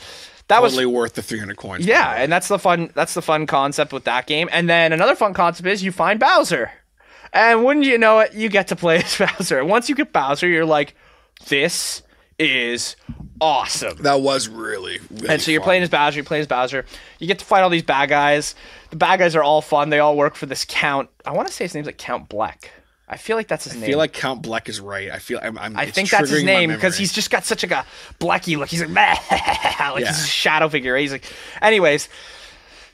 [0.48, 1.86] that was Totally worth the 300 coins.
[1.86, 2.92] yeah, and that's the fun.
[2.96, 4.50] That's the fun concept with that game.
[4.52, 6.72] And then another fun concept is you find Bowser,
[7.34, 9.60] and wouldn't you know it, you get to play as Bowser.
[9.60, 10.96] And once you get Bowser, you're like,
[11.48, 12.02] this
[12.42, 12.96] is
[13.40, 13.98] awesome.
[14.04, 15.66] That was really, really And so you're fun.
[15.68, 16.86] playing as Bowser, you're playing as Bowser.
[17.20, 18.56] You get to fight all these bad guys.
[18.90, 19.90] The bad guys are all fun.
[19.90, 21.10] They all work for this Count.
[21.26, 22.72] I want to say his name's like Count Black.
[23.08, 23.84] I feel like that's his I name.
[23.84, 25.12] I feel like Count Black is right.
[25.12, 25.58] I feel I'm.
[25.58, 27.86] I'm I think that's his name because he's just got such like a
[28.22, 28.70] blacky look.
[28.70, 29.98] He's like, like Yeah.
[29.98, 30.96] he's a shadow figure.
[30.96, 31.26] He's like,
[31.62, 32.08] anyways.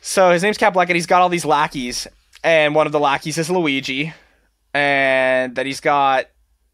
[0.02, 2.08] So his name's Count Black, and he's got all these lackeys,
[2.44, 4.14] and one of the lackeys is Luigi,
[4.74, 6.28] and then he's got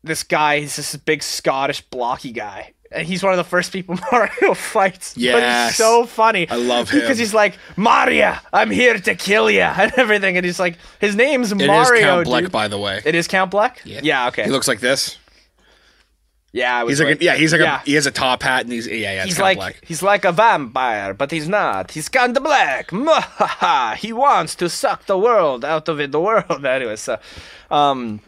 [0.03, 0.59] this guy.
[0.59, 2.73] He's this big Scottish blocky guy.
[2.91, 5.17] And he's one of the first people Mario fights.
[5.17, 6.47] Yeah, he's so funny.
[6.47, 6.99] I love him.
[6.99, 10.37] Because he's like, Mario, I'm here to kill you, and everything.
[10.37, 12.01] And he's like, his name's It is Mario.
[12.01, 12.51] Count Black, dude.
[12.51, 13.01] by the way.
[13.03, 13.81] It is Count Black?
[13.83, 14.43] Yeah, yeah okay.
[14.43, 15.17] He looks like this.
[16.51, 17.21] yeah, He's like, right.
[17.21, 17.81] a, yeah, he's like Yeah.
[17.81, 19.13] a, he has a top hat and he's yeah, yeah.
[19.23, 19.79] It's He's like Black.
[19.83, 21.89] he's like a vampire, but he's not.
[21.89, 22.91] He's kind of black.
[23.99, 26.11] He wants to suck the world out of it.
[26.11, 26.95] The world, anyway.
[26.97, 27.17] So,
[27.71, 28.19] um,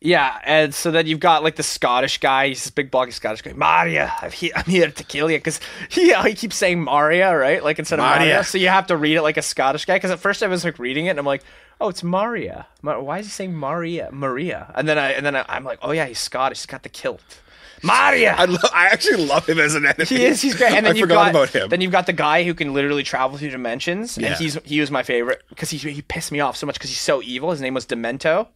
[0.00, 2.48] yeah, and so then you've got like the Scottish guy.
[2.48, 3.52] He's this big blocky Scottish guy.
[3.54, 7.62] Maria, I'm here, I'm here to kill you because he he keeps saying Maria, right?
[7.64, 8.18] Like instead of Maria.
[8.20, 8.44] Maria.
[8.44, 9.96] So you have to read it like a Scottish guy.
[9.96, 11.42] Because at first I was like reading it and I'm like,
[11.80, 12.66] oh, it's Maria.
[12.82, 14.10] Ma- Why is he saying Maria?
[14.12, 14.70] Maria.
[14.76, 16.58] And then I and then I, I'm like, oh yeah, he's Scottish.
[16.58, 17.40] He's got the kilt.
[17.82, 18.34] Maria.
[18.36, 18.44] I,
[18.74, 20.04] I actually love him as an enemy.
[20.06, 20.40] He is.
[20.40, 20.72] He's great.
[20.72, 21.68] And then I you've forgot got about him.
[21.68, 24.28] then you've got the guy who can literally travel through dimensions, Yeah.
[24.28, 26.90] and he's he was my favorite because he he pissed me off so much because
[26.90, 27.50] he's so evil.
[27.50, 28.48] His name was Dimentio.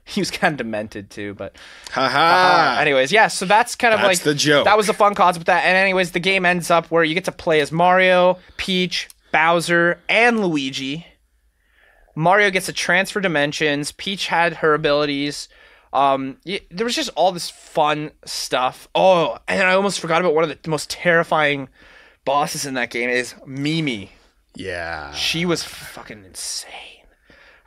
[0.10, 1.54] He was kind of demented too, but
[1.92, 2.78] Haha.
[2.78, 3.28] uh, anyways, yeah.
[3.28, 4.64] So that's kind of That's like the joke.
[4.64, 5.40] That was the fun concept.
[5.42, 8.38] With that and anyways, the game ends up where you get to play as Mario,
[8.56, 11.06] Peach, Bowser, and Luigi.
[12.16, 13.92] Mario gets to transfer dimensions.
[13.92, 15.48] Peach had her abilities.
[15.92, 18.88] Um, y- there was just all this fun stuff.
[18.94, 21.68] Oh, and I almost forgot about one of the most terrifying
[22.24, 24.10] bosses in that game is Mimi.
[24.56, 25.12] yeah.
[25.12, 26.99] She was fucking insane.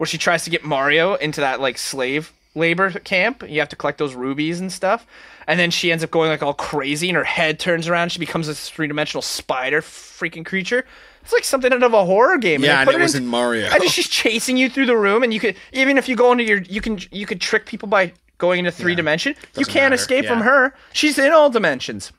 [0.03, 3.41] Where she tries to get Mario into that like slave labor camp.
[3.49, 5.07] You have to collect those rubies and stuff.
[5.47, 8.11] And then she ends up going like all crazy and her head turns around.
[8.11, 10.85] She becomes this three dimensional spider freaking creature.
[11.21, 12.65] It's like something out of a horror game.
[12.65, 13.69] Yeah, and put it was into- in Mario.
[13.71, 16.43] and she's chasing you through the room, and you could even if you go into
[16.43, 19.35] your you can you could trick people by going into three dimension.
[19.57, 20.75] You can't matter, escape from her.
[20.91, 22.11] She's in all dimensions.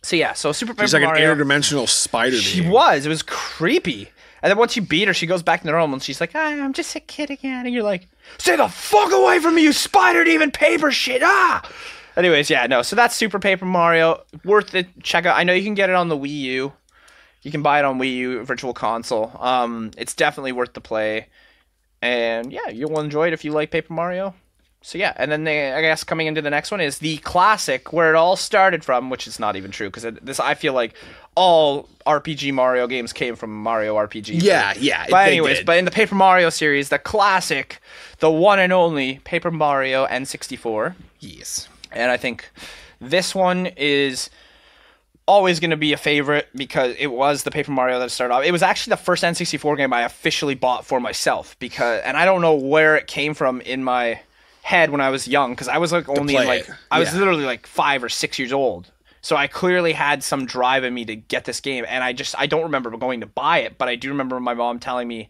[0.00, 1.32] So yeah, so Super She's Paper like Mario.
[1.32, 2.38] an interdimensional spider.
[2.38, 2.72] She being.
[2.72, 3.04] was.
[3.04, 4.08] It was creepy.
[4.42, 6.48] And then once you beat her, she goes back to normal and she's like, "Ah,
[6.48, 7.66] I'm just a kid again.
[7.66, 11.22] And you're like, stay the fuck away from me, you spider demon paper shit.
[11.24, 11.62] Ah.
[12.16, 12.82] Anyways, yeah, no.
[12.82, 14.22] So that's Super Paper Mario.
[14.44, 14.88] Worth it.
[15.02, 15.36] Check out.
[15.36, 16.72] I know you can get it on the Wii U.
[17.42, 19.32] You can buy it on Wii U Virtual Console.
[19.40, 21.28] Um, it's definitely worth the play.
[22.02, 24.34] And yeah, you'll enjoy it if you like Paper Mario.
[24.82, 27.92] So yeah, and then they, I guess coming into the next one is the classic
[27.92, 30.94] where it all started from, which is not even true because this I feel like
[31.34, 34.40] all RPG Mario games came from Mario RPG.
[34.42, 35.66] Yeah, yeah, But anyways, did.
[35.66, 37.80] but in the Paper Mario series, the classic,
[38.20, 41.68] the one and only Paper Mario N64, Yes.
[41.92, 42.50] and I think
[43.00, 44.30] this one is
[45.26, 48.44] always going to be a favorite because it was the Paper Mario that started off.
[48.44, 52.24] It was actually the first N64 game I officially bought for myself because, and I
[52.24, 54.20] don't know where it came from in my
[54.70, 56.74] head when I was young because I was like only in like it.
[56.90, 57.18] I was Yeah.
[57.20, 58.90] literally like five or six years old.
[59.22, 62.34] So I clearly had some drive in me to get this game, and I just
[62.38, 65.28] I don't remember going to buy it, but I do remember my mom telling me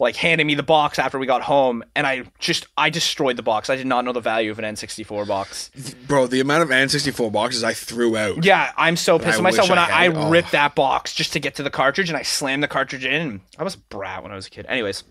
[0.00, 3.42] like handing me the box after we got home and I just I destroyed the
[3.42, 3.68] box.
[3.68, 5.70] I did not know the value of an N64 box.
[6.06, 8.44] Bro, the amount of N64 boxes I threw out.
[8.44, 10.30] Yeah, I'm so pissed at myself when I I, I, had- oh.
[10.30, 13.40] ripped that box just to get to the cartridge and I slammed the cartridge in.
[13.58, 14.66] I was a brat when I was a kid.
[14.68, 15.02] Anyways,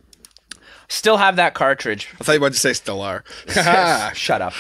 [0.88, 2.10] still have that cartridge.
[2.20, 3.24] I thought you were about to say still are.
[4.14, 4.54] Shut up.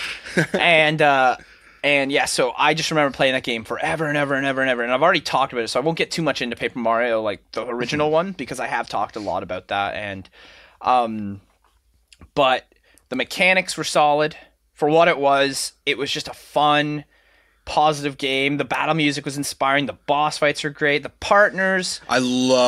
[0.53, 1.37] and uh
[1.83, 4.69] and yeah, so I just remember playing that game forever and ever and ever and
[4.69, 4.83] ever.
[4.83, 7.21] And I've already talked about it, so I won't get too much into Paper Mario
[7.21, 9.93] like the original one because I have talked a lot about that.
[9.95, 10.29] And
[10.81, 11.39] um,
[12.33, 12.65] but
[13.09, 14.35] the mechanics were solid
[14.73, 15.73] for what it was.
[15.85, 17.05] It was just a fun,
[17.65, 18.57] positive game.
[18.57, 19.85] The battle music was inspiring.
[19.85, 21.03] The boss fights were great.
[21.03, 22.67] The partners, I love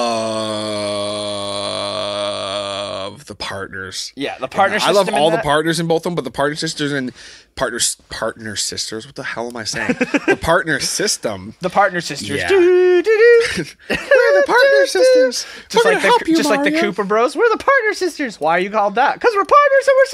[3.30, 4.12] the partners.
[4.18, 4.78] yeah, the partner.
[4.82, 7.14] I love all the that- partners in both of them, but the partner sisters and
[7.56, 9.06] partners partner sisters.
[9.06, 9.94] What the hell am I saying?
[10.28, 11.56] the partner system.
[11.62, 12.30] The partner sisters.
[12.42, 12.48] Yeah.
[12.50, 13.64] Do, do, do.
[13.90, 15.46] We're the partner sisters.
[15.70, 17.36] Just We're like the help you, just like the Koopa Bros.
[17.36, 18.40] We're the partner sisters.
[18.40, 19.14] Why are you called that?
[19.14, 20.06] Because we're partners and we're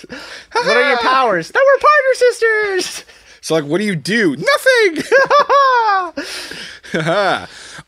[0.00, 0.06] sisters.
[0.52, 1.50] what are your powers?
[1.50, 3.04] That we're partner sisters.
[3.40, 4.36] So like, what do you do?
[4.36, 5.04] Nothing.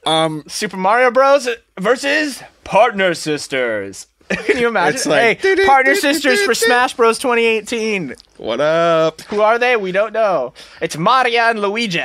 [0.07, 1.49] Um, Super Mario Bros.
[1.79, 4.07] versus partner sisters.
[4.47, 4.95] Can you imagine?
[4.95, 7.19] It's like, hey, partner sisters for Smash Bros.
[7.19, 8.15] 2018.
[8.37, 9.21] what up?
[9.23, 9.77] Who are they?
[9.77, 10.55] We don't know.
[10.81, 12.05] It's Maria and Luigi.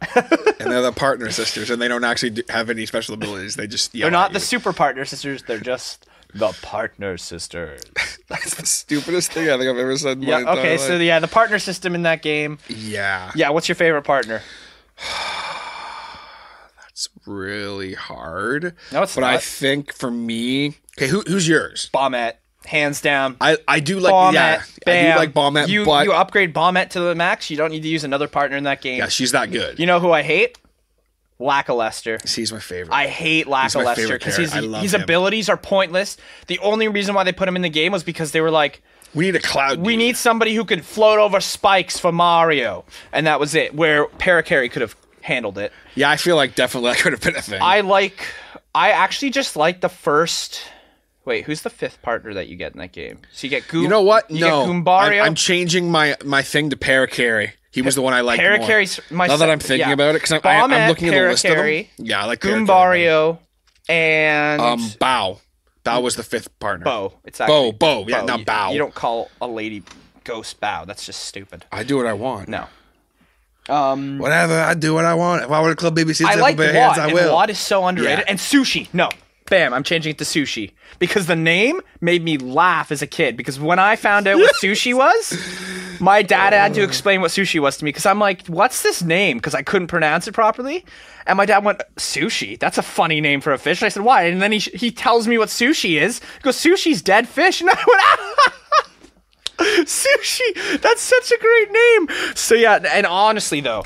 [0.58, 3.54] And they're the partner sisters, and they don't actually do, have any special abilities.
[3.56, 5.42] They just they're not the super partner sisters.
[5.44, 7.82] They're just the partner sisters.
[8.28, 10.18] That's the stupidest thing I think I've ever said.
[10.18, 10.38] In Yeah.
[10.38, 10.76] Okay.
[10.76, 11.02] So life.
[11.02, 12.58] yeah, the partner system in that game.
[12.68, 13.50] yeah, Yeah.
[13.50, 14.42] What's your favorite partner?
[16.80, 18.74] That's really hard.
[18.92, 21.90] No, it's but I think for me, okay, who, who's yours?
[21.92, 22.34] Bombette,
[22.64, 23.36] hands down.
[23.40, 25.18] I, I do like Bombette, yeah, bam.
[25.18, 27.50] I do like You but you upgrade Bombette to the max.
[27.50, 28.98] You don't need to use another partner in that game.
[28.98, 29.78] yeah, she's that good.
[29.78, 30.58] You know who I hate?
[31.40, 32.26] Lakilester.
[32.26, 32.94] She's my favorite.
[32.94, 33.46] I hate
[33.96, 34.68] favorite because his, character.
[34.68, 35.02] I love his him.
[35.02, 36.16] abilities are pointless.
[36.46, 38.82] The only reason why they put him in the game was because they were like,
[39.14, 39.78] we need a cloud.
[39.78, 39.98] we dude.
[39.98, 43.74] need somebody who could float over spikes for Mario, and that was it.
[43.74, 45.72] Where Parakarry could have handled it.
[45.94, 47.60] Yeah, I feel like definitely that could have been a thing.
[47.62, 48.26] I like.
[48.74, 50.62] I actually just like the first.
[51.26, 53.18] Wait, who's the fifth partner that you get in that game?
[53.32, 53.82] So you get Goom.
[53.82, 54.30] you know what?
[54.30, 54.62] You no.
[54.62, 57.50] I'm, I'm changing my my thing to Parakarry.
[57.72, 58.84] He was the one I liked more.
[59.10, 59.92] My Now that I'm thinking yeah.
[59.92, 61.84] about it, because I'm, I, I'm looking at the list of them.
[61.98, 62.40] Yeah, I like.
[62.40, 63.38] Goombario,
[63.88, 65.40] and Um, Bow.
[65.84, 66.84] That was the fifth partner.
[66.84, 67.12] Bow.
[67.24, 68.72] It's Bo, actually Bo, yeah, not You- Bow.
[68.72, 69.82] You don't call a lady
[70.24, 70.84] ghost Bow.
[70.84, 71.64] That's just stupid.
[71.70, 72.48] I do what I want.
[72.48, 72.66] No.
[73.68, 75.42] Um, Whatever, I do what I want.
[75.42, 77.34] If I were a club BBC, I like Watt, hands, I and will.
[77.34, 78.20] Watt is so underrated.
[78.20, 78.24] Yeah.
[78.28, 79.08] And Sushi, no.
[79.46, 83.36] Bam, I'm changing it to sushi because the name made me laugh as a kid.
[83.36, 87.60] Because when I found out what sushi was, my dad had to explain what sushi
[87.60, 89.38] was to me because I'm like, what's this name?
[89.38, 90.84] Because I couldn't pronounce it properly.
[91.26, 92.58] And my dad went, sushi?
[92.58, 93.80] That's a funny name for a fish.
[93.80, 94.24] And I said, why?
[94.24, 96.20] And then he, he tells me what sushi is.
[96.20, 97.60] He goes, sushi's dead fish.
[97.66, 98.52] And I went, ah!
[99.84, 100.80] sushi.
[100.80, 102.34] That's such a great name.
[102.34, 103.84] So yeah, and honestly though,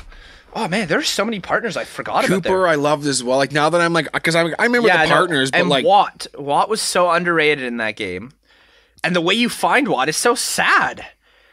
[0.53, 2.43] oh man, there's so many partners I forgot about.
[2.43, 3.37] Kooper, I loved as well.
[3.37, 5.85] Like now that I'm like, because I, I remember the no, partners, but and like,
[5.85, 8.31] Watt, Watt was so underrated in that game,
[9.03, 11.05] and the way you find Watt is so sad.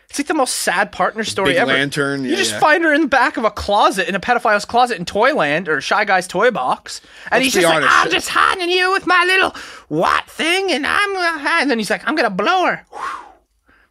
[0.08, 1.72] It's like the most sad partner story Big ever.
[1.72, 2.60] Lantern, you just yeah.
[2.60, 5.82] find her in the back of a closet in a pedophile's closet in Toyland or
[5.82, 7.82] Shy Guy's toy box, and Let's he's just honest.
[7.82, 9.54] like, "I'm just hiding you with my little
[9.90, 11.16] Watt thing, and I'm.
[11.60, 12.86] And then he's like, "I'm gonna blow her,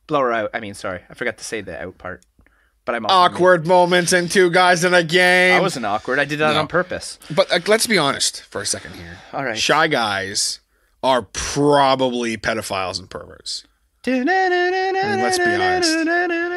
[0.07, 2.23] blow her out." I mean, sorry, I forgot to say the out part,
[2.87, 5.57] but I'm awkward moments and two guys in a game.
[5.57, 6.17] I wasn't awkward.
[6.19, 6.61] I did that No.
[6.61, 7.19] on purpose.
[7.29, 9.19] But uh, let's be honest for a second here.
[9.33, 9.57] All right.
[9.57, 10.61] Shy guys
[11.03, 13.65] are probably pedophiles and perverts.
[14.07, 16.56] let's be honest.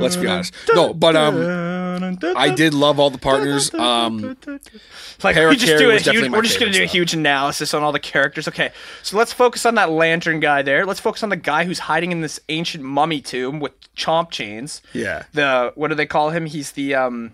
[0.00, 0.54] Let's be honest.
[0.74, 3.72] No, but um, I did love all the partners.
[3.74, 4.36] Um,
[5.22, 7.92] Like we just do a huge, we're just gonna do a huge analysis on all
[7.92, 8.46] the characters.
[8.48, 8.70] Okay,
[9.02, 10.84] so let's focus on that lantern guy there.
[10.84, 14.82] Let's focus on the guy who's hiding in this ancient mummy tomb with chomp chains.
[14.92, 15.24] Yeah.
[15.32, 16.46] The what do they call him?
[16.46, 17.32] He's the um,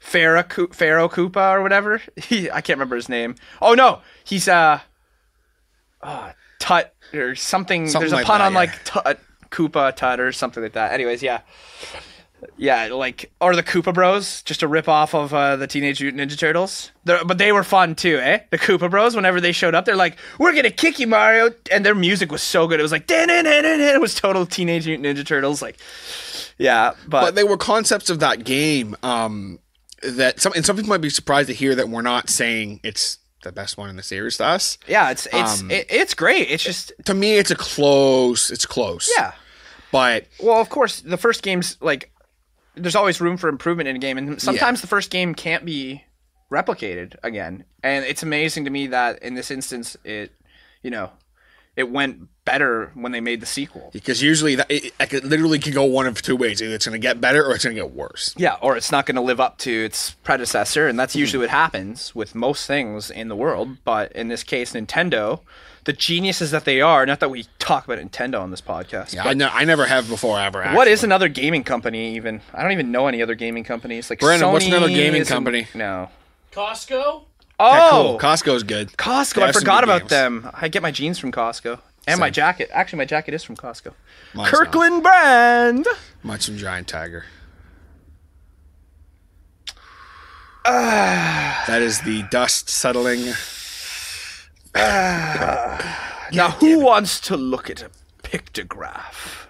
[0.00, 0.42] Pharaoh
[0.72, 2.02] Pharaoh Koopa or whatever.
[2.16, 3.36] He I can't remember his name.
[3.62, 4.80] Oh no, he's uh,
[6.02, 7.88] uh Tut or something.
[7.88, 8.58] Something There's a like pun that, on yeah.
[8.58, 9.20] like Tut
[9.50, 10.92] Koopa Tut or something like that.
[10.92, 11.40] Anyways, yeah.
[12.56, 16.22] Yeah, like or the Koopa Bros, just a rip off of uh, the Teenage Mutant
[16.22, 16.90] Ninja Turtles.
[17.04, 18.40] They're, but they were fun too, eh?
[18.50, 21.84] The Koopa Bros, whenever they showed up, they're like, "We're gonna kick you, Mario," and
[21.84, 22.80] their music was so good.
[22.80, 25.60] It was like, it was total Teenage Mutant Ninja Turtles.
[25.60, 25.76] Like,
[26.56, 28.96] yeah, but, but they were concepts of that game.
[29.02, 29.58] Um,
[30.02, 33.18] that some and some people might be surprised to hear that we're not saying it's
[33.42, 34.78] the best one in the series to us.
[34.86, 36.50] yeah, it's it's um, it, it's great.
[36.50, 38.50] It's just To me, it's a close.
[38.50, 39.10] It's close.
[39.16, 39.32] yeah.
[39.92, 42.12] But Well, of course, the first game's like
[42.76, 46.04] there's always room for improvement in a game, and sometimes the first game can't be
[46.50, 47.64] replicated again.
[47.82, 50.32] And it's amazing to me that in this instance, it
[50.82, 51.10] you know
[51.76, 53.90] it went better when they made the sequel.
[53.92, 56.60] because usually that it, it could- literally can go one of two ways.
[56.60, 58.34] Either it's going to get better or it's going to get worse.
[58.36, 61.20] Yeah, or it's not going to live up to its predecessor, and that's mm-hmm.
[61.20, 63.78] usually what happens with most things in the world.
[63.84, 65.40] But in this case, Nintendo,
[65.84, 69.14] the geniuses that they are, not that we talk about Nintendo on this podcast.
[69.14, 70.58] Yeah, but I, ne- I never have before ever.
[70.60, 70.92] What actually.
[70.92, 72.40] is another gaming company even?
[72.52, 74.10] I don't even know any other gaming companies.
[74.10, 75.68] Like Brandon, what's another gaming company?
[75.74, 76.10] No.
[76.52, 77.24] Costco.
[77.62, 78.88] Oh, Costco's good.
[78.92, 79.34] Costco.
[79.34, 80.10] They I forgot about games.
[80.10, 80.50] them.
[80.54, 81.78] I get my jeans from Costco.
[82.06, 82.70] And my jacket.
[82.72, 83.92] Actually, my jacket is from Costco.
[84.34, 85.86] Mine's Kirkland brand.
[86.22, 87.26] Much some giant tiger.
[90.64, 91.64] Ah.
[91.66, 93.32] that is the dust settling.
[94.74, 97.90] Now, who wants to look at a
[98.22, 99.46] pictograph?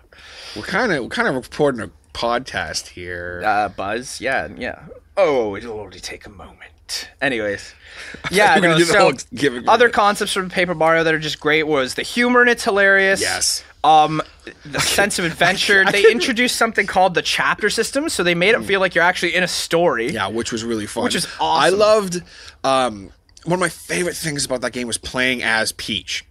[0.57, 3.43] We're kind of we're kind of recording a podcast here.
[3.45, 4.21] Uh, Buzz.
[4.21, 4.83] Yeah, yeah.
[5.17, 7.09] Oh, it'll only take a moment.
[7.21, 7.75] Anyways,
[8.31, 8.55] yeah.
[8.57, 11.95] you were gonna no, so other concepts from Paper Mario that are just great was
[11.95, 13.21] the humor and it's hilarious.
[13.21, 13.65] Yes.
[13.83, 14.21] Um,
[14.65, 15.85] the sense of adventure.
[15.85, 19.35] they introduced something called the chapter system, so they made it feel like you're actually
[19.35, 20.11] in a story.
[20.11, 21.05] Yeah, which was really fun.
[21.05, 21.75] Which is awesome.
[21.75, 22.23] I loved.
[22.65, 23.11] Um,
[23.45, 26.27] one of my favorite things about that game was playing as Peach.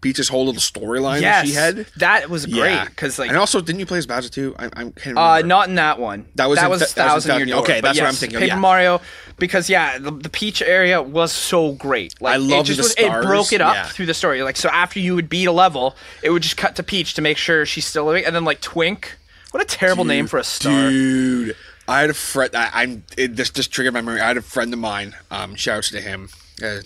[0.00, 1.86] Peach's whole little storyline that she had.
[1.96, 2.84] that was great Yeah.
[2.86, 4.54] because like and also, didn't you play as Bowser too?
[4.58, 5.16] I, I can't.
[5.16, 6.26] Uh, not in that one.
[6.34, 7.76] That was that in was Th- that was Thousand Year Thousand- Door.
[7.76, 8.60] okay, that's what I'm thinking of, Paper yeah.
[8.60, 9.00] Mario,
[9.38, 12.20] because yeah, the, the Peach area was so great.
[12.20, 13.86] Like I it loved just the was, It broke it up yeah.
[13.86, 14.42] through the story.
[14.42, 17.22] Like so, after you would beat a level, it would just cut to Peach to
[17.22, 19.16] make sure she's still living, and then like Twink.
[19.52, 20.90] What a terrible name for a star.
[20.90, 21.56] Dude,
[21.88, 22.54] I had a friend.
[22.56, 24.20] I, I'm it, this just triggered my memory.
[24.20, 25.14] I had a friend of mine.
[25.30, 26.28] Um, shouts to him.
[26.62, 26.78] Uh,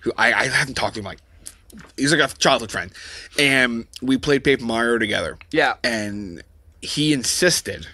[0.00, 1.18] who I, I haven't talked to him like
[1.96, 2.90] he's like a childhood friend,
[3.38, 5.38] and we played Paper Mario together.
[5.50, 5.74] Yeah.
[5.84, 6.42] and
[6.82, 7.86] he insisted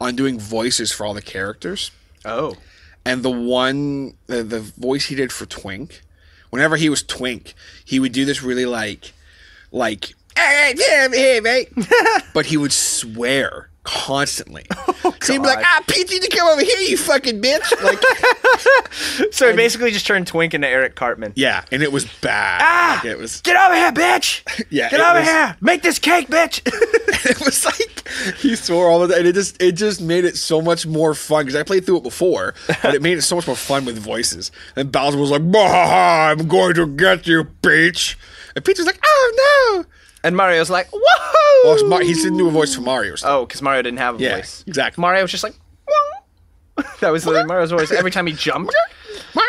[0.00, 1.90] on doing voices for all the characters.
[2.24, 2.56] Oh,
[3.04, 6.02] And the one, the, the voice he did for Twink,
[6.50, 9.12] whenever he was Twink, he would do this really like,
[9.70, 11.72] like, hey, yeah, hey, mate.
[12.34, 14.66] but he would swear constantly.
[15.02, 17.82] so he'd be like, ah, Pete, you need to come over here, you fucking bitch.
[17.82, 21.32] Like, so he basically just turned Twink into Eric Cartman.
[21.36, 22.60] yeah, and it was bad.
[22.62, 23.00] Ah!
[23.02, 24.42] Like, it was, Get over here, bitch!
[24.70, 25.56] Yeah, get over was- here!
[25.60, 26.60] Make this cake, bitch!
[26.66, 30.36] it was like he swore all of that, and it just, it just made it
[30.36, 33.36] so much more fun because I played through it before, but it made it so
[33.36, 34.50] much more fun with voices.
[34.76, 38.18] And Bowser was like, "Bah, I'm going to get you, Peach.
[38.54, 39.84] And Peach was like, oh no.
[40.24, 41.64] And Mario's like, woohoo!
[41.64, 43.16] Well, Mar- he didn't do a voice for Mario.
[43.16, 43.28] So.
[43.28, 44.64] Oh, because Mario didn't have a Yeah, voice.
[44.66, 45.00] exactly.
[45.02, 45.54] Mario was just like,
[47.00, 48.74] that was Mario's voice every time he jumped.
[49.34, 49.40] he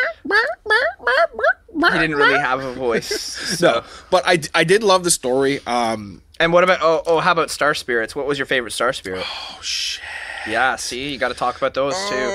[2.00, 3.40] didn't really have a voice.
[3.62, 5.60] No, but I, I did love the story.
[5.68, 8.16] Um, And what about oh oh how about Star Spirits?
[8.16, 9.24] What was your favorite Star Spirit?
[9.26, 10.04] Oh shit.
[10.48, 12.30] Yeah, see, you got to talk about those too.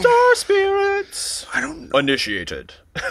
[0.00, 1.46] Star Spirits.
[1.54, 1.98] I don't know.
[1.98, 2.72] Initiated.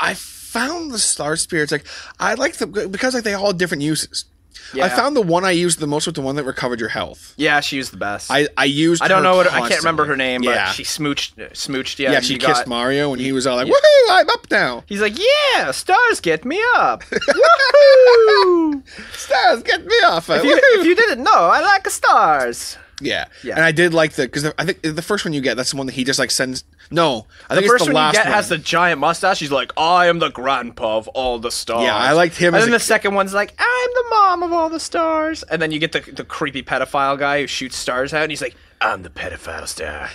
[0.00, 0.14] I
[0.58, 1.84] found the star spirits like
[2.18, 4.24] I like the because like they all had different uses.
[4.74, 7.34] I found the one I used the most with the one that recovered your health.
[7.36, 8.30] Yeah, she was the best.
[8.32, 9.00] I I used.
[9.00, 10.72] I don't know what I can't remember her name, but yeah.
[10.72, 12.00] she smooched uh, smooched.
[12.00, 14.06] yeah, Yeah, she kissed got- Mario and he was all like, "Woohoo!
[14.10, 15.16] I'm up now." He's like,
[15.54, 17.04] yeah, stars get me up.
[17.04, 18.82] Woohoo!
[19.14, 20.28] Stars, get me off.
[20.30, 22.76] if, you, if you didn't know, I like the stars.
[23.00, 23.26] yeah.
[23.44, 23.54] Yeah.
[23.56, 25.76] and I did like the because I think the first one you get that's the
[25.76, 26.64] one that he just like sends.
[26.90, 28.34] No, I The think first it's the one last you get one.
[28.34, 29.38] has the giant mustache.
[29.40, 31.82] He's like, I am the grandpa of all the stars.
[31.82, 34.68] Yeah, I liked him And then the second one's like, I'm the mom of all
[34.68, 35.42] the stars.
[35.44, 38.42] And then you get the the creepy pedophile guy who shoots stars out, and he's
[38.42, 40.10] like, I'm the pedophile star.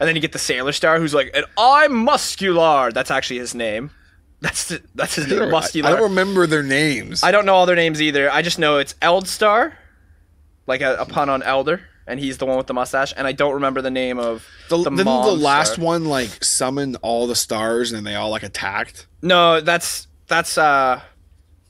[0.00, 2.92] And then you get the sailor star who's like, and I'm Muskular.
[2.92, 3.90] That's actually his name.
[4.40, 5.84] That's the, that's his I name, Muskular.
[5.84, 7.22] I don't remember their names.
[7.22, 8.32] I don't know all their names either.
[8.32, 9.74] I just know it's Eldstar,
[10.66, 13.14] like a, a pun on Elder, and he's the one with the mustache.
[13.16, 15.84] And I don't remember the name of the, the, didn't the last star.
[15.84, 19.06] one like summoned all the stars and then they all like attacked.
[19.22, 21.00] No, that's that's uh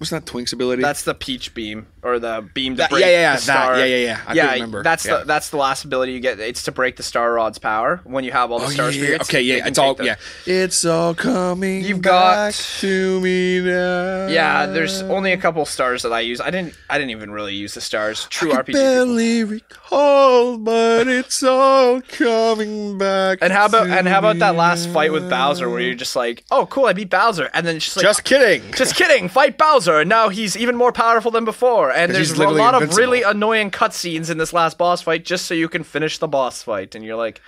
[0.01, 0.83] Wasn't that Twink's ability?
[0.83, 3.43] that's the peach beam or the beam to That- break yeah, yeah, yeah, the that-
[3.43, 3.79] star.
[3.79, 4.21] yeah, yeah, yeah.
[4.27, 4.83] I yeah, remember.
[4.83, 5.19] that's Yeah.
[5.19, 6.39] the that's the last ability you get.
[6.41, 9.03] It's to break the star rod's power when you have all the Oh, star yeah,
[9.03, 9.29] spirits.
[9.31, 10.15] Okay, yeah, it's all take yeah.
[10.47, 11.83] It's all coming.
[11.83, 14.27] You've got- back to me now.
[14.29, 16.41] Yeah, there's only a couple stars that I use.
[16.41, 18.27] I didn't I didn't even really use the stars.
[18.31, 18.67] True I RPG.
[18.67, 18.81] people.
[18.83, 23.39] barely recall, but it's all coming back.
[23.41, 25.31] And how about and how about that last fight with.
[25.31, 28.03] Bowser where you're just like, oh cool, I beat Bowser, and then it's just like,
[28.03, 28.73] Just kidding.
[28.73, 29.29] Just kidding.
[29.29, 31.90] Fight Bowser, and now he's even more powerful than before.
[31.91, 35.55] And there's a lot of really annoying cutscenes in this last boss fight, just so
[35.55, 36.95] you can finish the boss fight.
[36.95, 37.41] And you're like,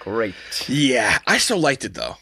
[0.00, 0.34] great.
[0.68, 2.16] yeah, I still liked it though.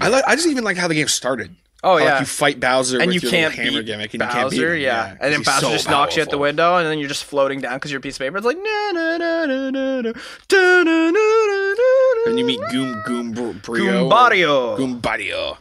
[0.00, 0.24] I like.
[0.26, 1.54] I just even like how the game started.
[1.84, 2.12] Oh yeah.
[2.12, 4.62] like you fight Bowser and with you can't hammer gimmick, and Bowser, you can't beat
[4.62, 4.80] him.
[4.80, 5.16] yeah.
[5.20, 7.60] And then Bowser so just knocks you out the window, and then you're just floating
[7.60, 8.38] down because you're a piece of paper.
[8.38, 11.84] It's like na na na na na na na, na, na, na,
[12.26, 14.08] And you meet Goom Goom Br- Brio.
[14.08, 14.78] Goombario.
[14.78, 15.58] Goombario.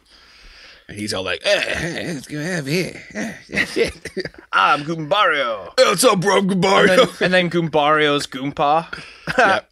[0.88, 3.02] And he's all like, eh, eh, let's go have here.
[3.14, 3.94] Eh, eh, shit.
[4.52, 5.72] I'm Goombario.
[5.78, 8.88] What's up, bro, And then, and then Goombario's Goompa.
[9.38, 9.70] Yep.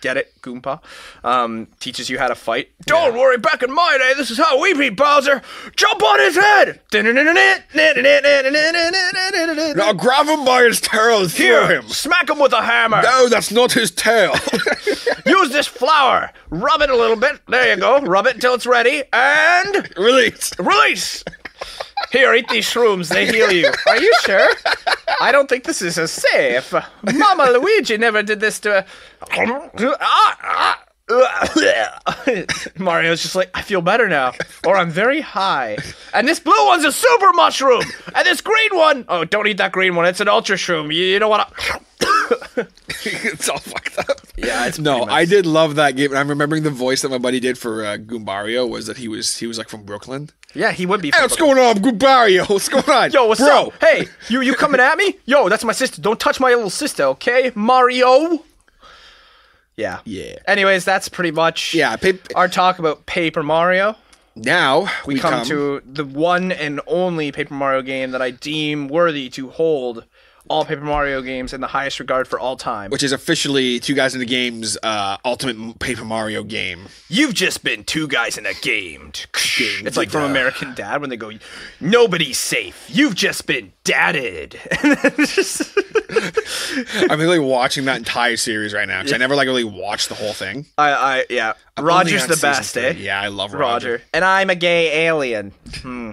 [0.00, 0.80] Get it, Goompa?
[1.24, 2.70] Um, teaches you how to fight.
[2.86, 5.42] Don't worry, back in my day, this is how we beat Bowser.
[5.76, 6.80] Jump on his head.
[9.76, 11.88] Now grab him by his tail and throw Here, him.
[11.88, 13.02] smack him with a hammer.
[13.02, 14.32] No, that's not his tail.
[15.26, 16.30] Use this flour.
[16.50, 17.40] Rub it a little bit.
[17.48, 18.00] There you go.
[18.00, 20.52] Rub it until it's ready, and Release.
[20.58, 21.24] release.
[22.10, 23.08] Here, eat these shrooms.
[23.08, 23.70] They heal you.
[23.86, 24.50] Are you sure?
[25.20, 26.72] I don't think this is as safe.
[27.02, 28.84] Mama Luigi never did this to.
[29.32, 30.76] A.
[32.78, 34.32] Mario's just like, I feel better now,
[34.66, 35.76] or I'm very high.
[36.14, 37.82] And this blue one's a super mushroom,
[38.14, 40.06] and this green one, oh, don't eat that green one.
[40.06, 40.94] It's an ultra shroom.
[40.94, 41.80] You, you don't want to.
[43.04, 44.20] it's all fucked up.
[44.36, 45.00] Yeah, it's no.
[45.00, 47.58] much- I did love that game, and I'm remembering the voice that my buddy did
[47.58, 50.30] for uh, Goombario was that he was he was like from Brooklyn.
[50.54, 51.10] Yeah, he would be.
[51.14, 52.48] Hey, what's going on, Goombario?
[52.50, 53.10] What's going on?
[53.12, 53.68] Yo, what's bro?
[53.68, 53.72] up?
[53.80, 55.18] Hey, you you coming at me?
[55.24, 56.00] Yo, that's my sister.
[56.02, 57.52] Don't touch my little sister, okay?
[57.54, 58.42] Mario.
[59.76, 60.00] Yeah.
[60.04, 60.36] Yeah.
[60.46, 63.96] Anyways, that's pretty much Yeah, pap- our talk about Paper Mario.
[64.36, 69.28] Now We, come, to the one and only Paper Mario game that I deem worthy
[69.30, 70.04] to hold
[70.50, 72.90] all Paper Mario games in the highest regard for all time.
[72.90, 76.86] which is officially two guys in the game's uh, ultimate Paper Mario game.
[77.08, 79.12] You've just been two guys in a game.
[79.58, 81.30] It's like from American Dad when they go,
[81.80, 82.86] "Nobody's safe.
[82.88, 85.78] You've just been dadded." And then it's just-
[87.10, 90.14] I'm really watching that entire series right now because I never like really watched the
[90.14, 90.66] whole thing.
[90.76, 91.52] I, I, yeah.
[91.76, 92.82] I'm only Roger's on the season best, three.
[92.82, 92.90] eh?
[92.98, 93.92] Yeah, I love Roger.
[93.92, 94.02] Roger.
[94.12, 95.52] And I'm a gay alien.
[95.76, 96.10] Hmm.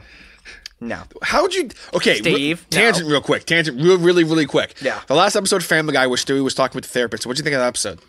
[0.79, 1.03] No.
[1.23, 1.69] How would you?
[1.95, 2.77] Okay, re- Steve, no.
[2.77, 3.45] tangent real quick.
[3.45, 4.75] Tangent real, really, really quick.
[4.81, 5.01] Yeah.
[5.07, 7.25] The last episode of Family Guy where Stewie was talking with the therapist.
[7.25, 7.99] What'd you think of that episode?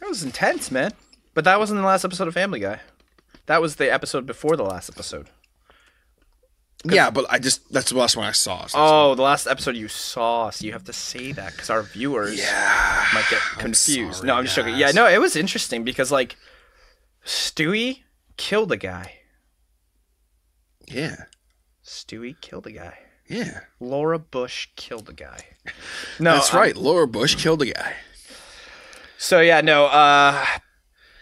[0.00, 0.92] That was intense, man.
[1.34, 2.80] But that wasn't the last episode of Family Guy.
[3.46, 5.30] That was the episode before the last episode.
[6.84, 8.66] Yeah, but I just that's the last one I saw.
[8.66, 10.50] so- Oh, the last episode you saw.
[10.50, 14.16] So you have to say that because our viewers yeah, might get confused.
[14.18, 14.76] sorry, no, I'm just joking.
[14.76, 16.36] Yeah, no, it was interesting because like
[17.24, 18.00] Stewie
[18.36, 19.14] killed a guy.
[20.88, 21.16] yeah,
[21.84, 22.98] Stewie killed a guy.
[23.28, 23.60] yeah.
[23.80, 25.38] Laura Bush killed a guy.
[26.18, 26.76] No, That's um, right.
[26.76, 27.94] Laura Bush killed a guy.
[29.18, 29.86] So yeah, no.
[29.86, 30.44] uh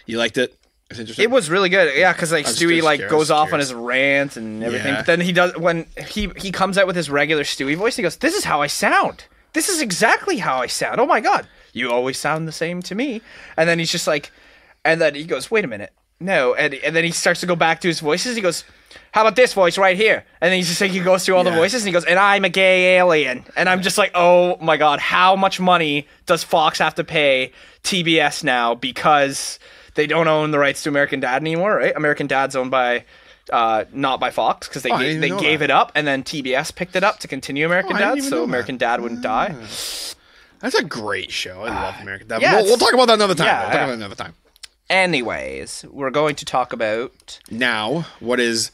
[0.06, 0.54] You liked it?
[0.90, 1.22] It's interesting.
[1.22, 4.36] It was really good, yeah, because like Stewie just like goes off on his rant
[4.36, 4.88] and everything.
[4.94, 5.00] Yeah.
[5.00, 7.96] But then he does when he he comes out with his regular Stewie voice.
[7.96, 9.26] He goes, "This is how I sound.
[9.52, 11.00] This is exactly how I sound.
[11.00, 13.20] Oh my god, you always sound the same to me."
[13.56, 14.32] And then he's just like,
[14.84, 17.54] and then he goes, "Wait a minute, no." And and then he starts to go
[17.54, 18.34] back to his voices.
[18.34, 18.64] He goes,
[19.12, 20.24] how about this voice right here?
[20.40, 21.56] And then he's just like, he goes through all the Yeah.
[21.56, 23.44] voices and he goes, and I'm a gay alien.
[23.56, 27.52] And I'm just like, oh my God, how much money does Fox have to pay
[27.82, 29.58] TBS now because
[29.96, 31.92] they don't own the rights to American Dad anymore, right?
[31.96, 33.04] American Dad's owned by,
[33.52, 35.64] uh, not by Fox because they, Oh, gave, they know gave that.
[35.66, 38.18] it up and then TBS picked it up to continue American Oh, I didn't Dad
[38.18, 38.42] even so that.
[38.44, 39.54] American Dad wouldn't die.
[40.60, 41.62] That's a great show.
[41.62, 42.42] I love American Dad.
[42.42, 43.46] Yeah, we'll, we'll it's- talk about that another time.
[43.46, 43.84] yeah, we'll talk yeah.
[43.84, 44.34] about that another time.
[44.90, 48.70] Anyways, we're going to talk about Now, what is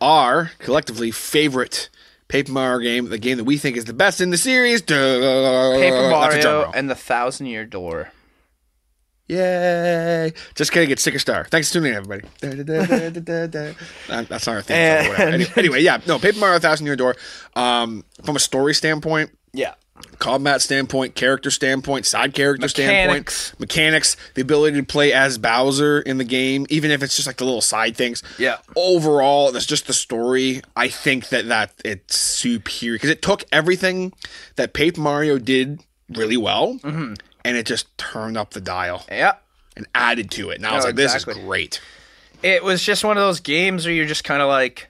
[0.00, 1.88] our collectively favorite
[2.28, 3.08] Paper Mario game?
[3.08, 4.82] The game that we think is the best in the series.
[4.82, 8.12] Paper That's a drum Mario and the Thousand Year Door.
[9.28, 10.32] Yay!
[10.56, 10.90] Just kidding.
[10.90, 11.44] It's Sticker Star.
[11.44, 12.26] Thanks for tuning in, everybody.
[14.08, 14.76] That's not our thing.
[14.76, 15.56] And-.
[15.56, 16.00] Anyway, yeah.
[16.06, 17.14] No, Paper Mario Thousand Year Door.
[17.54, 19.74] Um, from a story standpoint, Yeah.
[20.18, 23.34] Combat standpoint, character standpoint, side character Mechanics.
[23.34, 27.26] standpoint, mechanics, the ability to play as Bowser in the game, even if it's just
[27.26, 28.22] like the little side things.
[28.38, 28.58] Yeah.
[28.76, 30.62] Overall, that's just the story.
[30.76, 34.12] I think that that it's superior because it took everything
[34.56, 35.80] that Paper Mario did
[36.10, 37.14] really well, Mm-hmm.
[37.44, 39.34] and it just turned up the dial Yeah.
[39.76, 40.56] and added to it.
[40.56, 41.80] And I was like, this is great.
[42.42, 44.89] It was just one of those games where you're just kind of like,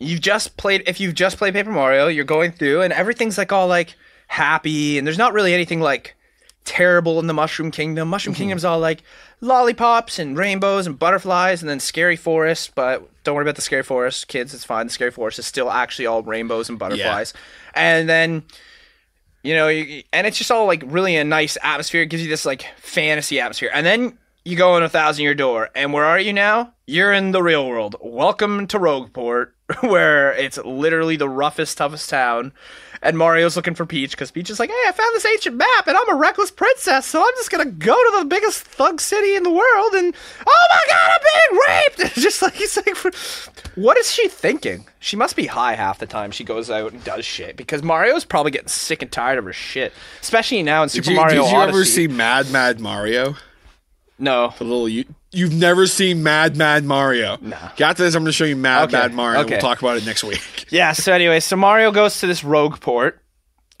[0.00, 0.82] you've just played.
[0.86, 3.94] If you've just played Paper Mario, you're going through, and everything's like all like
[4.26, 6.16] happy, and there's not really anything like
[6.64, 8.08] terrible in the Mushroom Kingdom.
[8.08, 8.40] Mushroom mm-hmm.
[8.40, 9.02] Kingdom's all like
[9.40, 12.74] lollipops and rainbows and butterflies, and then scary forest.
[12.74, 14.54] But don't worry about the scary forest, kids.
[14.54, 14.86] It's fine.
[14.86, 17.32] The scary forest is still actually all rainbows and butterflies,
[17.74, 18.42] and then
[19.42, 22.02] you know, you, and it's just all like really a nice atmosphere.
[22.02, 23.70] It gives you this like fantasy atmosphere.
[23.72, 26.74] And then you go in a thousand year door, and where are you now?
[26.86, 27.96] You're in the real world.
[28.00, 32.52] Welcome to Rogueport, where it's literally the roughest, toughest town.
[33.02, 35.86] And Mario's looking for Peach because Peach is like, hey, I found this ancient map
[35.86, 39.34] and I'm a reckless princess, so I'm just gonna go to the biggest thug city
[39.36, 40.14] in the world and
[40.46, 42.00] oh my god, I'm being raped!
[42.16, 43.14] It's just like he's like,
[43.74, 44.84] what is she thinking?
[44.98, 48.26] She must be high half the time she goes out and does shit because Mario's
[48.26, 51.42] probably getting sick and tired of her shit, especially now in Did Super you, Mario
[51.44, 53.36] did you ever see Mad Mad Mario?
[54.18, 55.06] no, The little you.
[55.32, 57.38] You've never seen Mad Mad Mario.
[57.40, 57.56] No.
[57.76, 58.14] Got this?
[58.14, 59.40] I'm going to show you Mad Okay, Mad Mario.
[59.42, 59.50] okay.
[59.54, 60.40] We'll talk about it next week.
[60.70, 63.20] Yeah, so anyway, so Mario goes to this rogue port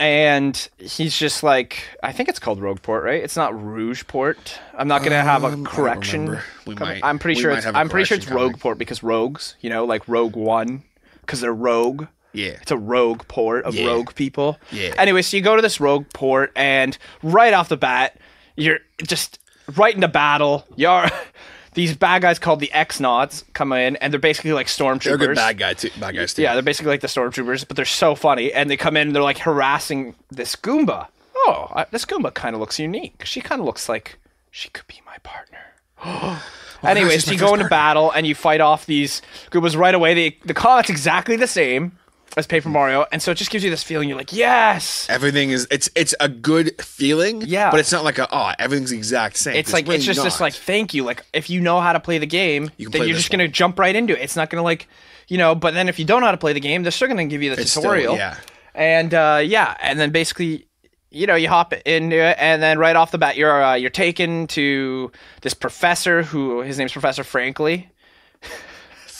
[0.00, 3.22] and he's just like I think it's called Rogue Port, right?
[3.22, 4.58] It's not Rouge Port.
[4.76, 6.38] I'm not gonna have Um, I a don't correction.
[6.66, 8.52] Might- I'm pretty sure it's have I'm pretty sure it's correction coming.
[8.54, 10.82] Rogue Port because rogues, you know, like Rogue One,
[11.20, 12.06] because they're rogue.
[12.32, 12.56] Yeah.
[12.62, 13.86] It's a rogue port of Yeah.
[13.86, 14.58] rogue people.
[14.72, 14.94] Yeah.
[14.98, 18.16] Anyway, so you go to this rogue port, and right off the bat,
[18.56, 19.38] you're just
[19.76, 20.66] right into battle.
[20.76, 21.06] You're
[21.74, 25.04] these bad guys called the X Nauts come in, and they're basically like stormtroopers.
[25.04, 25.90] They're good bad guy too.
[25.98, 26.42] Bad guys too.
[26.42, 29.16] Yeah, they're basically like the stormtroopers, but they're so funny, and they come in and
[29.16, 31.08] they're like harassing this Goomba.
[31.34, 33.24] Oh, I, this Goomba kind of looks unique.
[33.24, 34.18] She kind of looks like
[34.50, 35.58] she could be my partner.
[36.82, 40.14] Oh, Anyways, she's you go into battle and you fight off these Goombas right away.
[40.14, 41.92] The the combat's exactly the same
[42.36, 44.08] as Paper Mario, and so it just gives you this feeling.
[44.08, 45.06] You're like, yes.
[45.10, 47.42] Everything is it's it's a good feeling.
[47.42, 47.70] Yeah.
[47.70, 49.56] But it's not like a oh everything's the exact same.
[49.56, 51.04] It's like really it's just this like thank you.
[51.04, 53.78] Like if you know how to play the game, You then you're just gonna jump
[53.78, 54.22] right into it.
[54.22, 54.88] It's not gonna like
[55.28, 55.54] you know.
[55.54, 57.42] But then if you don't know how to play the game, they're still gonna give
[57.42, 58.16] you the It's still- tutorial.
[58.16, 58.36] yeah.
[58.74, 60.68] And uh, yeah, and then basically,
[61.10, 63.90] you know, you hop into it, and then right off the bat, you're uh, you're
[63.90, 65.10] taken to
[65.42, 67.90] this professor who his name's Professor Frankly.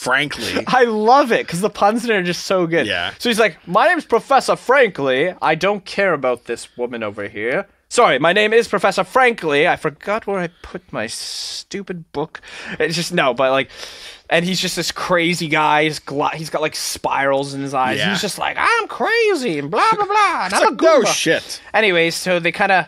[0.01, 0.63] Frankly.
[0.67, 2.87] I love it because the puns in it are just so good.
[2.87, 3.13] Yeah.
[3.19, 5.33] So he's like, "My name's Professor Frankly.
[5.41, 9.67] I don't care about this woman over here." Sorry, my name is Professor Frankly.
[9.67, 12.41] I forgot where I put my stupid book.
[12.79, 13.69] It's just no, but like,
[14.29, 15.83] and he's just this crazy guy.
[15.83, 17.99] He's, gla- he's got like spirals in his eyes.
[17.99, 18.11] Yeah.
[18.11, 20.45] He's just like, I'm crazy and blah blah blah.
[20.45, 21.61] And I'm a like, no shit.
[21.73, 22.85] Anyways, so they kind of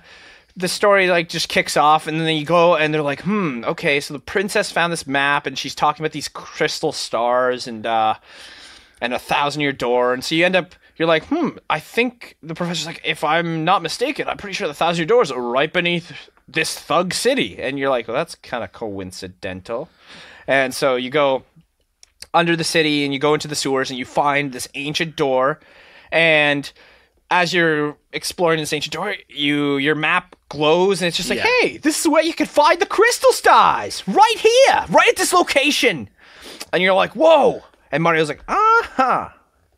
[0.55, 3.99] the story like just kicks off, and then you go and they're like, hmm, okay.
[3.99, 8.15] So the princess found this map, and she's talking about these crystal stars and uh
[9.01, 10.75] and a thousand year door, and so you end up.
[10.95, 11.57] You're like, hmm.
[11.71, 15.07] I think the professor's like, if I'm not mistaken, I'm pretty sure the thousand year
[15.07, 19.89] door is right beneath this thug city, and you're like, well, that's kind of coincidental.
[20.45, 21.45] And so you go
[22.33, 25.59] under the city and you go into the sewers and you find this ancient door
[26.11, 26.71] and
[27.33, 31.47] as you're exploring this ancient door you your map glows and it's just like Yeah.
[31.61, 35.33] hey this is where you can find the crystal stars right here right at this
[35.33, 36.09] location
[36.71, 39.29] and you're like whoa and mario's like uh-huh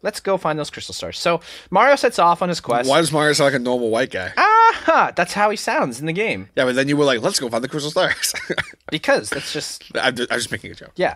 [0.02, 1.40] let's go find those crystal stars so
[1.72, 4.34] mario sets off on his quest Why does Mario sound like a normal white guy?
[4.36, 7.40] uh-huh that's how he sounds in the game Yeah, but then you were like, let's
[7.40, 8.34] go find the crystal stars.
[8.92, 10.92] because that's just I'm, just, I'm just making a joke.
[10.98, 11.16] Yeah.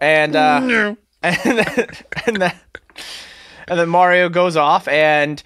[0.00, 1.86] And uh and then,
[2.26, 2.54] and then
[3.70, 5.42] and then Mario goes off and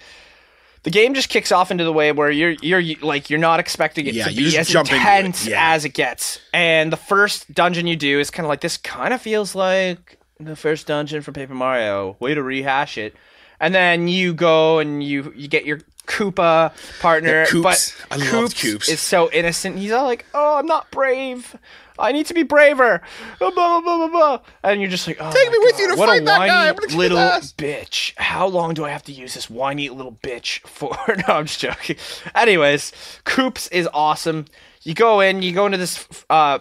[0.83, 4.05] the game just kicks off into the way where you're you're like you're not expecting
[4.05, 5.73] it Yeah, to be as into it, intense yeah.
[5.73, 6.39] as it gets.
[6.53, 10.17] And the first dungeon you do is kind of like this kind of feels like
[10.39, 12.17] the first dungeon from Paper Mario.
[12.19, 13.15] Way to rehash it.
[13.59, 17.29] And then you go and you you get your Koopa partner.
[17.29, 17.63] Yeah, Koops.
[17.63, 18.89] But I Koops Koops.
[18.89, 19.77] is so innocent.
[19.77, 21.55] He's all like, "Oh, I'm not brave.
[21.99, 23.01] I need to be braver."
[23.39, 24.39] Blah blah blah blah blah.
[24.63, 26.25] And you're just like, "Oh, Take my me with God, you to what fight a
[26.25, 26.61] that whiny guy.
[26.69, 28.13] I'm gonna kick his little ass." bitch.
[28.17, 31.59] How long do I have to use this whiny little bitch for?" no, I'm just
[31.59, 31.95] joking.
[32.35, 32.91] Anyways,
[33.25, 34.45] Koops is awesome.
[34.81, 36.59] You go in, you go into this uh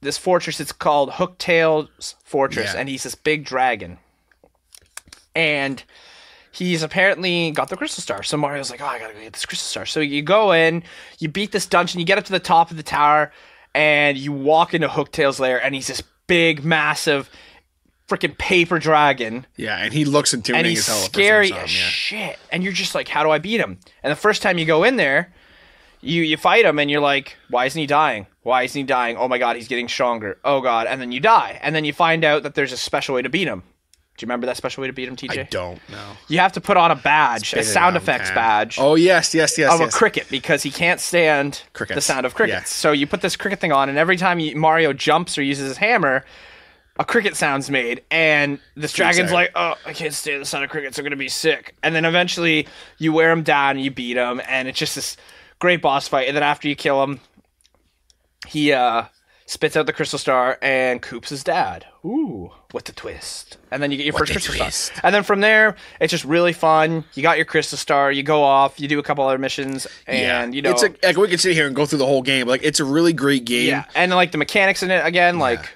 [0.00, 0.60] this fortress.
[0.60, 2.80] It's called Hooktail's Fortress, Yeah.
[2.80, 3.98] and he's this big dragon.
[5.34, 5.82] And
[6.52, 8.22] he's apparently got the crystal star.
[8.22, 10.82] So Mario's like, "Oh, I gotta go get this crystal star." So you go in,
[11.18, 13.32] you beat this dungeon, you get up to the top of the tower,
[13.74, 17.30] and you walk into Hooktail's lair, and he's this big, massive,
[18.08, 21.04] freaking paper dragon Yeah, and he looks intimidating and he's as hell.
[21.04, 21.86] scary as yeah.
[21.88, 22.38] shit.
[22.50, 23.78] And you're just like, how do I beat him?
[24.02, 25.32] And the first time you go in there,
[26.00, 28.26] you you fight him, and you're like, why isn't he dying?
[28.42, 29.16] Why isn't he dying?
[29.18, 30.38] Oh my god, he's getting stronger.
[30.44, 33.14] Oh god, and then you die, and then you find out that there's a special
[33.14, 33.62] way to beat him.
[34.20, 35.38] Do you remember that special way to beat him, TJ?
[35.38, 36.12] I don't know.
[36.28, 39.72] You have to put on a badge, a sound effects badge Oh yes, yes, yes,
[39.72, 39.94] of yes.
[39.94, 42.70] a cricket because he can't stand the sound of crickets.
[42.70, 45.68] So you put this cricket thing on, and every time you, Mario jumps or uses
[45.68, 46.22] his hammer,
[46.98, 50.70] a cricket sound's made, and this dragon's like, "Oh, I can't stand the sound of
[50.70, 50.98] crickets.
[50.98, 52.68] I'm gonna be sick." And then eventually
[52.98, 55.16] you wear him down, and you beat him, and it's just this
[55.60, 56.28] great boss fight.
[56.28, 57.20] And then after you kill him,
[58.46, 59.04] he uh
[59.50, 61.84] spits out the crystal star, and Koops his dad.
[62.04, 63.56] Ooh, what the twist!
[63.72, 64.84] And then you get your first crystal twist.
[64.84, 65.00] star.
[65.02, 67.04] And then from there, it's just really fun.
[67.14, 68.12] You got your crystal star.
[68.12, 68.78] You go off.
[68.78, 71.54] You do a couple other missions, and you know, it's a, like we could sit
[71.54, 72.46] here and go through the whole game.
[72.46, 73.68] Like it's a really great game.
[73.68, 75.68] yeah, and like the mechanics in it again, like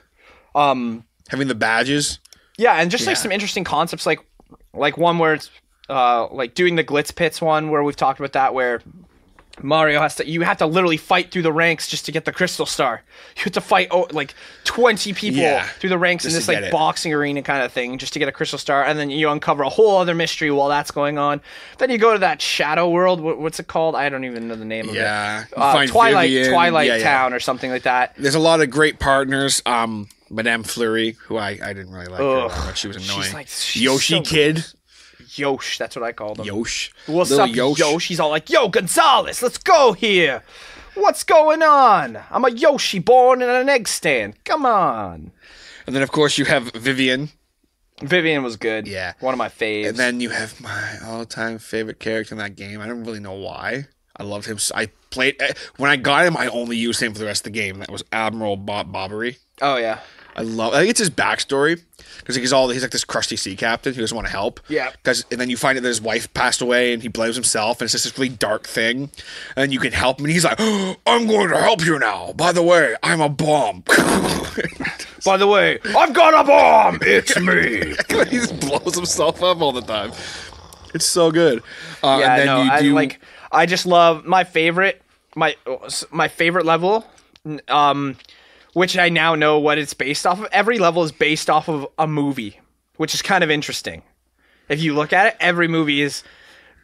[0.55, 2.21] um, Having the badges.
[2.57, 3.23] yeah, and just like Yeah.
[3.23, 4.21] some interesting concepts, like
[4.73, 5.51] like one where it's
[5.89, 8.81] uh like doing the glitz pits one where we've talked about that where.
[9.63, 10.29] Mario has to.
[10.29, 13.03] You have to literally fight through the ranks just to get the crystal star.
[13.37, 14.35] You have to fight oh, like
[14.65, 18.13] twenty people Yeah, through the ranks in this like boxing arena kind of thing, just
[18.15, 20.91] to get a crystal star, and then you uncover a whole other mystery while that's
[20.91, 21.41] going on.
[21.79, 23.21] Then you go to that shadow world.
[23.21, 23.95] What, what's it called?
[23.95, 25.43] I don't even know the name Yeah.
[25.45, 25.59] of it.
[25.59, 26.51] Uh, Twilight Vivian.
[26.53, 26.99] Twilight Yeah.
[26.99, 28.15] Town or something like that.
[28.17, 29.63] There's a lot of great partners.
[29.67, 32.51] Um, Madame Flurrie, who I, I didn't really like her Ugh.
[32.51, 32.79] that much.
[32.79, 33.33] She was She's annoying.
[33.33, 34.65] like- Yoshi so Kid.
[35.37, 36.47] Yosh, that's what I called him.
[36.47, 36.93] Yosh.
[37.07, 37.79] What's Little up, Yosh.
[37.79, 38.09] Yosh?
[38.09, 40.43] He's all like, "Yo, Gonzalez, let's go here.
[40.95, 42.19] What's going on?
[42.31, 44.43] I'm a Yoshi born in an egg stand.
[44.45, 45.33] Come on."
[45.87, 47.31] And then of course you have Vivian.
[48.03, 48.87] Vivian was good.
[48.89, 49.13] Yeah.
[49.21, 49.89] one of my faves.
[49.89, 52.81] And then you have my all-time favorite character in that game.
[52.81, 53.87] I don't really know why.
[54.17, 54.59] I loved him.
[54.75, 56.37] I played eh, when I got him.
[56.37, 57.79] I only used him for the rest of the game.
[57.79, 59.39] That was Admiral Bob Bobbery.
[59.63, 60.01] oh yeah,
[60.37, 60.75] I love.
[60.75, 61.81] I think it's his backstory
[62.19, 64.61] because he's all he's like this crusty sea captain who doesn't want to help.
[64.69, 64.91] Yeah.
[64.91, 67.81] Because and then you find out that his wife passed away and he blames himself
[67.81, 69.11] and it's just this really dark thing,
[69.57, 70.59] and you can help him and he's like,
[71.07, 73.83] "I'm going to help you now." By the way, I'm a bomb.
[75.25, 76.99] By the way, I've got a bomb.
[77.03, 77.95] It's me.
[78.31, 80.13] he just blows himself up all the time.
[80.93, 81.63] It's so good.
[82.03, 83.21] Uh, yeah, and then no, you I do like.
[83.51, 85.03] I just love my favorite.
[85.35, 85.57] My
[86.11, 87.07] my favorite level.
[87.69, 88.17] Um,
[88.75, 90.47] which I now know what it's based off of.
[90.53, 92.61] Every level is based off of a movie,
[92.97, 94.03] which is kind of interesting.
[94.69, 96.23] If you look at it, every movie is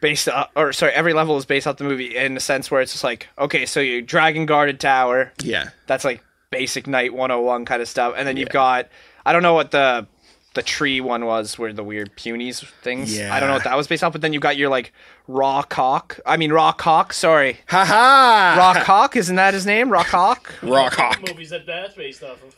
[0.01, 2.81] based uh, or sorry, every level is based off the movie in the sense where
[2.81, 5.69] it's just like, okay, so you dragon guarded tower, yeah.
[5.87, 8.13] that's like basic knight 101 kind of stuff.
[8.17, 8.89] And then you've got
[9.25, 10.07] I don't know what the
[10.53, 13.17] the tree one was where the weird punies things.
[13.19, 14.91] I don't know what that was based off, but then you've got your like
[15.27, 16.19] raw cock.
[16.25, 17.59] I mean raw cock, sorry.
[17.67, 18.55] Ha ha.
[18.57, 19.89] Raw cock, isn't that his name?
[19.89, 20.53] Raw cock?
[20.61, 21.21] Rawk Hawk.
[21.27, 22.55] Movies that that's based off of.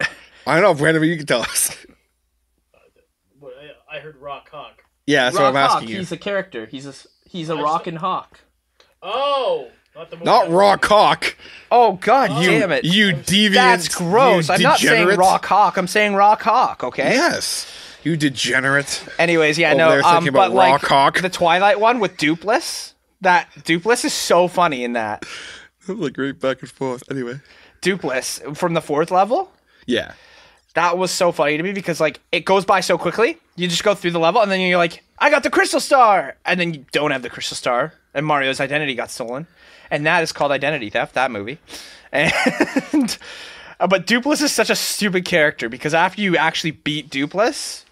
[0.46, 1.02] I don't know, Brandon.
[1.04, 1.76] You can tell us.
[3.44, 4.82] I, I heard Rawk Hawk.
[5.06, 5.76] Yeah, that's raw what I'm cock.
[5.76, 5.98] asking you.
[5.98, 6.66] He's a character.
[6.66, 6.94] He's a
[7.28, 8.40] he's a I rockin' hawk.
[9.02, 10.24] Oh, not the movie.
[10.24, 11.36] Not raw cock.
[11.70, 12.84] Oh god you damn it.
[12.84, 13.54] You deviant.
[13.54, 14.50] That's gross.
[14.50, 15.18] I'm not saying degenerate.
[15.18, 15.76] raw cock.
[15.76, 17.14] I'm saying raw cock, okay?
[17.14, 17.66] Yes.
[18.02, 19.04] You degenerate.
[19.18, 21.20] Anyways, yeah, Over no, there um, thinking about but like raw cock.
[21.20, 25.24] the Twilight one with Doopliss, that Doopliss is so funny in that.
[25.88, 27.02] like great back and forth.
[27.10, 27.40] Anyway.
[27.80, 29.52] Doopliss from the fourth level.
[29.86, 30.12] Yeah.
[30.74, 33.38] That was so funny to me because like it goes by so quickly.
[33.56, 36.34] You just go through the level and then you're like, I got the crystal star,
[36.44, 39.46] and then you don't have the crystal star, and Mario's identity got stolen,
[39.92, 41.14] and that is called identity theft.
[41.14, 41.58] That movie,
[42.10, 42.32] and
[43.78, 47.84] but Doopliss is such a stupid character because after you actually beat Doopliss,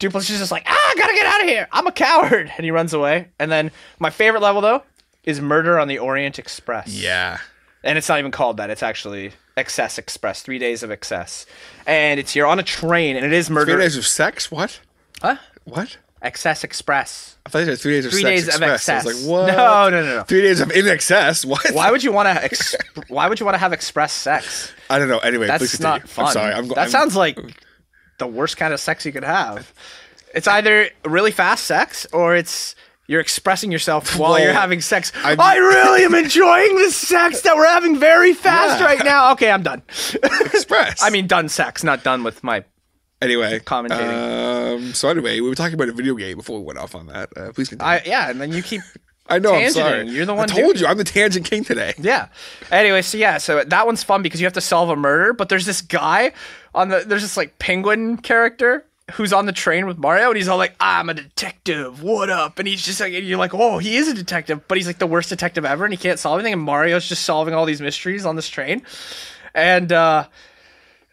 [0.00, 1.68] Doopliss is just like, ah, I gotta get out of here.
[1.70, 3.28] I'm a coward, and he runs away.
[3.38, 3.70] And then
[4.00, 4.82] my favorite level though
[5.22, 6.88] is Murder on the Orient Express.
[6.88, 7.38] Yeah.
[7.84, 8.70] and it's not even called that.
[8.70, 11.46] It's actually Excess Express, three days of excess,
[11.86, 13.72] and it's you're on a train, and it is murder.
[13.72, 14.50] Three days of sex?
[14.50, 14.80] What?
[15.22, 15.36] Huh?
[15.64, 15.98] What?
[16.24, 17.36] Excess Express.
[17.46, 18.88] I thought you said three days of Three sex days of express.
[18.88, 19.04] I excess.
[19.22, 19.46] like, what?
[19.48, 20.22] No, no, no, no.
[20.22, 21.44] Three days of in excess?
[21.46, 21.64] What?
[21.72, 22.42] Why would you want to?
[22.44, 22.74] Ex-
[23.08, 24.72] why would you want to have express sex?
[24.88, 25.18] I don't know.
[25.18, 26.26] Anyway, That's not fun.
[26.26, 26.54] I'm sorry.
[26.54, 27.38] I'm, that I'm, sounds like
[28.18, 29.72] the worst kind of sex you could have.
[30.34, 32.74] It's either really fast sex or it's
[33.06, 35.12] you're expressing yourself while Well, you're having sex.
[35.22, 38.86] I'm- I really am enjoying the sex that we're having very fast Yeah.
[38.86, 39.30] right now.
[39.34, 39.82] Okay, I'm done.
[40.24, 41.00] Express.
[41.04, 42.64] I mean, done sex, not done with my.
[43.24, 44.76] Anyway, commentating.
[44.76, 47.06] Um, so anyway, we were talking about a video game before we went off on
[47.06, 47.30] that.
[47.36, 47.90] Uh, please continue.
[47.90, 48.82] I yeah, and then you keep
[49.28, 49.54] I know.
[49.54, 50.06] I'm sorry.
[50.08, 51.94] You're the one I told doing you, I'm the tangent king today.
[51.98, 52.28] Yeah.
[52.70, 55.48] Anyway, so yeah, so that one's fun because you have to solve a murder, but
[55.48, 56.32] there's this guy
[56.74, 60.48] on the there's this like penguin character who's on the train with Mario and he's
[60.48, 62.58] all like, I'm a detective, what up?
[62.58, 64.98] And he's just like and you're like, Oh, he is a detective, but he's like
[64.98, 67.80] the worst detective ever and he can't solve anything and Mario's just solving all these
[67.80, 68.82] mysteries on this train.
[69.54, 70.26] And uh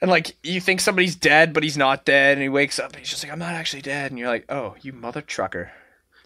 [0.01, 2.99] and like you think somebody's dead, but he's not dead, and he wakes up and
[2.99, 5.71] he's just like, I'm not actually dead, and you're like, Oh, you mother trucker.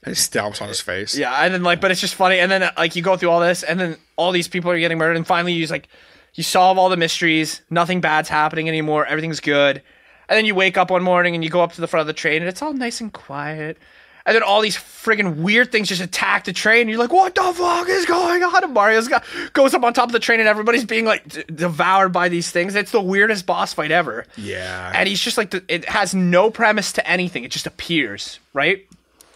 [0.03, 1.17] And he stamps on his face.
[1.17, 2.39] Yeah, and then like, but it's just funny.
[2.39, 4.97] And then like you go through all this, and then all these people are getting
[4.97, 5.89] murdered, and finally you just like
[6.35, 7.61] you solve all the mysteries.
[7.69, 9.05] Nothing bad's happening anymore.
[9.05, 9.81] Everything's good.
[10.27, 12.07] And then you wake up one morning and you go up to the front of
[12.07, 13.77] the train, and it's all nice and quiet.
[14.25, 16.81] And then all these friggin' weird things just attack the train.
[16.81, 18.63] And you're like, what the fuck is going on?
[18.63, 19.07] And Mario's
[19.53, 22.49] goes up on top of the train, and everybody's being like d- devoured by these
[22.49, 22.73] things.
[22.73, 24.25] It's the weirdest boss fight ever.
[24.35, 24.91] Yeah.
[24.95, 27.43] And he's just like, the, it has no premise to anything.
[27.43, 28.85] It just appears, right?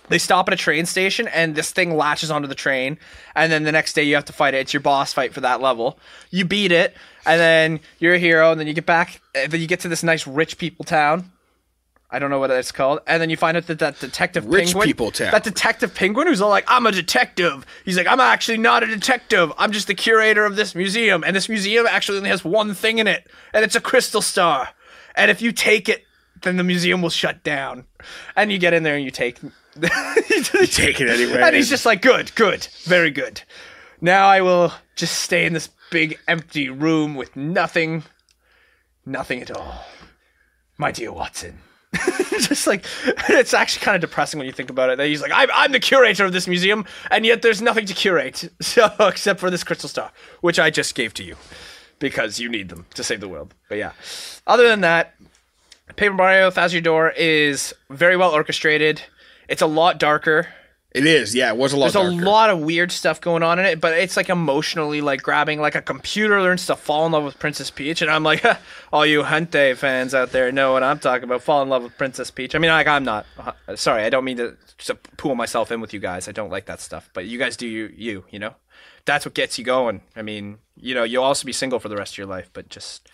[0.08, 2.98] They stop at a train station and this thing latches onto the train.
[3.36, 4.62] And then the next day you have to fight it.
[4.62, 6.00] It's your boss fight for that level.
[6.32, 6.96] You beat it,
[7.28, 8.50] and then you're a hero.
[8.50, 11.32] And then you get back, and then you get to this nice rich people town.
[12.12, 13.00] I don't know what it's called.
[13.06, 15.32] And then you find out that that detective Rich penguin, people town.
[15.32, 17.66] that detective penguin who's all like, I'm a detective.
[17.86, 19.54] He's like, I'm actually not a detective.
[19.58, 21.24] I'm just the curator of this museum.
[21.24, 24.70] And this museum actually only has one thing in it, and it's a crystal star.
[25.16, 26.04] And if you take it,
[26.42, 27.86] then the museum will shut down.
[28.36, 31.42] And you get in there and you take you take it anyway.
[31.42, 33.42] And he's just like, good, good, very good.
[34.02, 38.04] Now I will just stay in this big empty room with nothing,
[39.06, 39.86] nothing at all.
[40.78, 41.60] My dear Watson.
[42.40, 42.86] just like
[43.30, 44.98] it's actually kind of depressing when you think about it.
[44.98, 47.94] That he's like, I'm, I'm the curator of this museum, and yet there's nothing to
[47.94, 50.12] curate, so except for this crystal star,
[50.42, 51.36] which I just gave to you
[51.98, 53.54] because you need them to save the world.
[53.68, 53.92] But yeah,
[54.48, 55.16] other than that,
[55.96, 59.02] Paper Mario Thousand Door is very well orchestrated.
[59.48, 60.48] It's a lot darker.
[60.92, 61.36] It is.
[61.36, 61.94] Yeah, it was a lot.
[61.94, 62.10] There's darker.
[62.24, 65.62] a lot of weird stuff going on in it, but it's like emotionally like grabbing.
[65.62, 68.44] Like a computer learns to fall in love with Princess Peach, and I'm like,
[68.92, 71.44] all you Hentai fans out there know what I'm talking about.
[71.44, 72.56] Fall in love with Princess Peach.
[72.56, 73.28] I mean, like I'm not.
[73.38, 76.28] uh, Sorry, I don't mean to, to pull myself in with you guys.
[76.28, 77.94] I don't like that stuff, but you guys do you.
[77.96, 78.56] You, you know,
[79.06, 80.02] that's what gets you going.
[80.16, 82.68] I mean, you know, you'll also be single for the rest of your life, but
[82.70, 83.08] just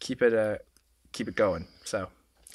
[0.00, 0.58] keep it uh
[1.12, 1.68] keep it going.
[1.84, 2.08] So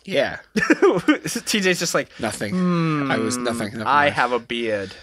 [0.05, 0.39] Yeah.
[0.55, 3.09] TJ's just like Nothing.
[3.09, 3.71] I was nothing.
[3.71, 4.13] Hmm, I mind.
[4.15, 4.93] have a beard.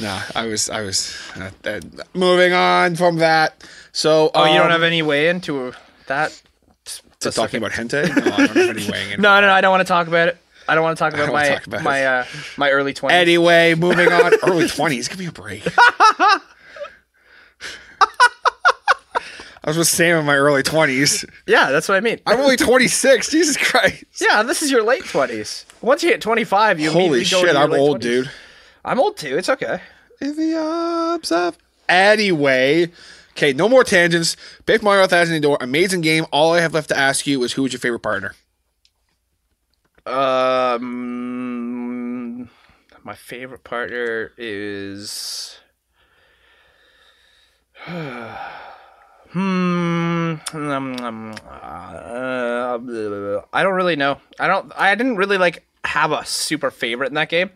[0.00, 0.70] No, I was.
[0.70, 1.16] I was.
[1.36, 1.80] Uh, uh,
[2.14, 3.62] moving on from that.
[3.92, 4.30] So.
[4.34, 5.72] Oh, you don't um, have any way into
[6.06, 6.40] that?
[7.20, 8.08] to talking about hentai?
[8.08, 9.20] No, I don't have any in.
[9.20, 10.38] No, no, no, I don't want to talk about it.
[10.68, 12.24] I don't want to talk about my talk about my uh,
[12.56, 13.16] my early twenties.
[13.16, 14.32] Anyway, moving on.
[14.42, 15.08] Early twenties.
[15.08, 15.64] Give me a break.
[19.62, 21.24] I was just saying in my early twenties.
[21.46, 22.18] Yeah, that's what I mean.
[22.26, 23.28] I'm only 26.
[23.30, 24.04] Jesus Christ.
[24.20, 25.66] yeah, this is your late twenties.
[25.82, 27.98] Once you hit twenty five, you Holy immediately go shit, into your I'm late old,
[27.98, 28.02] 20s.
[28.02, 28.30] dude.
[28.84, 29.36] I'm old too.
[29.36, 29.80] It's okay.
[30.20, 31.58] In the arms of.
[31.88, 32.90] Anyway.
[33.32, 34.36] Okay, no more tangents.
[34.66, 36.24] Paper Mario Thousand Year Door, amazing game.
[36.32, 38.34] All I have left to ask you is who is your favorite partner?
[40.90, 42.48] Um,
[43.04, 45.58] my favorite partner is.
[49.32, 50.34] Hmm.
[50.52, 52.78] um, um, uh,
[53.52, 54.20] I don't really know.
[54.38, 54.72] I don't.
[54.76, 57.50] I didn't really like have a super favorite in that game.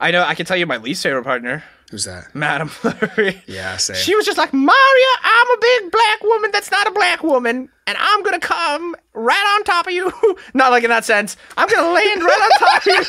[0.00, 0.22] I know.
[0.22, 2.34] I can tell you my least favorite partner, Who's that?
[2.34, 3.40] Madam Flurrie.
[3.46, 3.96] Yeah, same.
[3.96, 7.68] She was just like, Mario, I'm a big black woman that's not a black woman,
[7.86, 10.10] and I'm gonna come right on top of you.
[10.54, 11.36] not like in that sense.
[11.56, 13.04] I'm gonna land right on top of you.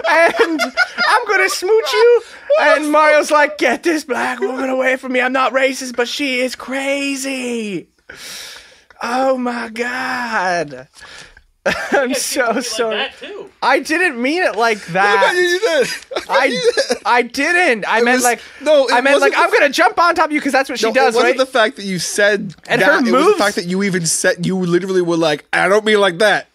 [0.08, 0.60] and
[1.08, 2.22] I'm gonna smooch you.
[2.60, 5.20] And Mario's like, get this black woman away from me.
[5.20, 7.88] I'm not racist, but she is crazy.
[9.02, 10.88] Oh my god.
[11.90, 12.94] I'm so sorry.
[12.96, 13.50] that too.
[13.60, 15.32] I didn't mean it like that.
[15.34, 16.24] you did.
[16.30, 16.60] I,
[17.04, 17.84] I didn't.
[17.88, 20.32] I meant was- like no, I meant like wasn't I'm gonna jump on top of
[20.32, 21.36] you because that's what she does, it wasn't right?
[21.38, 22.86] the fact that you said And that.
[23.02, 25.84] her it was the fact that you even said you literally were like, I don't
[25.84, 26.46] mean like that.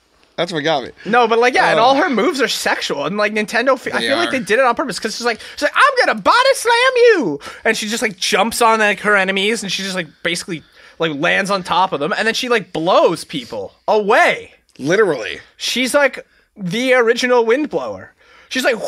[0.42, 0.90] That's what got me.
[1.06, 1.84] no, but like yeah, and Oh.
[1.84, 4.58] all uh, her moves are sexual, and like Nintendo, fe- I feel like they did
[4.58, 7.88] it on purpose because she's like, she's like, I'm gonna body slam you, and she
[7.88, 10.64] just like jumps on like her enemies, and she just like basically
[10.98, 14.54] like lands on top of them, and then she like blows people away.
[14.80, 15.40] Literally.
[15.58, 16.26] She's like
[16.58, 18.10] the original windblower.
[18.50, 18.76] She's like,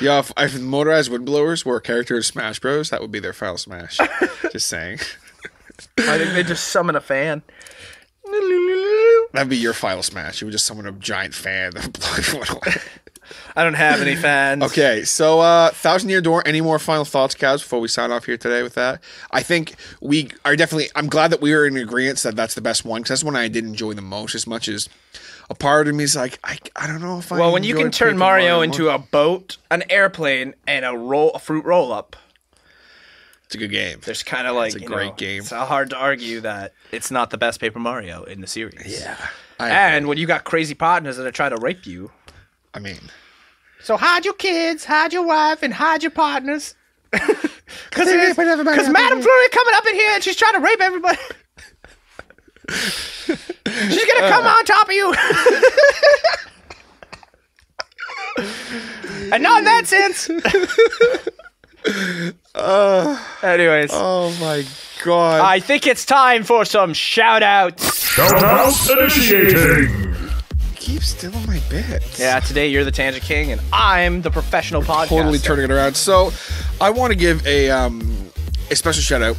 [0.00, 3.32] Yeah, if, if motorized windblowers were a character in Smash Bros, that would be their
[3.32, 3.98] final smash.
[4.52, 4.98] Just saying.
[5.98, 7.42] I think they just summon a fan.
[9.32, 10.40] That'd be your final smash.
[10.40, 11.72] You would just summon a giant fan.
[11.72, 12.82] that away.
[13.56, 14.62] I don't have any fans.
[14.64, 18.26] Okay, so uh Thousand Year Door, any more final thoughts, Kaz, before we sign off
[18.26, 19.02] here today with that?
[19.30, 22.60] I think we are definitely I'm glad that we are in agreement that that's the
[22.60, 24.88] best one because that's one I did enjoy the most as much as
[25.48, 27.74] a part of me is like I, I don't know if I Well, when you
[27.74, 28.64] can turn Paper Mario more.
[28.64, 32.16] into a boat, an airplane, and a roll, a fruit roll up,
[33.52, 33.98] it's a good game.
[34.04, 35.40] there's kind of like it's a great know, game.
[35.40, 38.98] It's hard to argue that it's not the best Paper Mario in the series.
[39.00, 39.18] Yeah.
[39.60, 42.10] I, And when you got crazy partners that are trying to rape you,
[42.72, 42.98] I mean
[43.82, 46.74] so hide your kids, hide your wife, and hide your partners.
[47.10, 49.28] Because they put everybody up in Madame here.
[49.28, 51.18] Flurrie coming up in here and she's trying to rape everybody.
[52.70, 54.48] she's gonna come uh.
[54.48, 55.14] on top of you.
[59.32, 60.30] and not in that sense.
[63.42, 64.64] Anyways, Oh my
[65.04, 65.40] god.
[65.40, 68.04] I think it's time for some shout outs.
[68.14, 70.12] Shoutouts initiating!
[70.74, 72.18] keep stealing my bits.
[72.18, 75.08] Yeah, today you're the Tangent King and I'm the professional podcaster.
[75.08, 75.94] totally turning it around.
[75.96, 76.32] So,
[76.80, 78.30] I want to give a um
[78.70, 79.36] a special shout out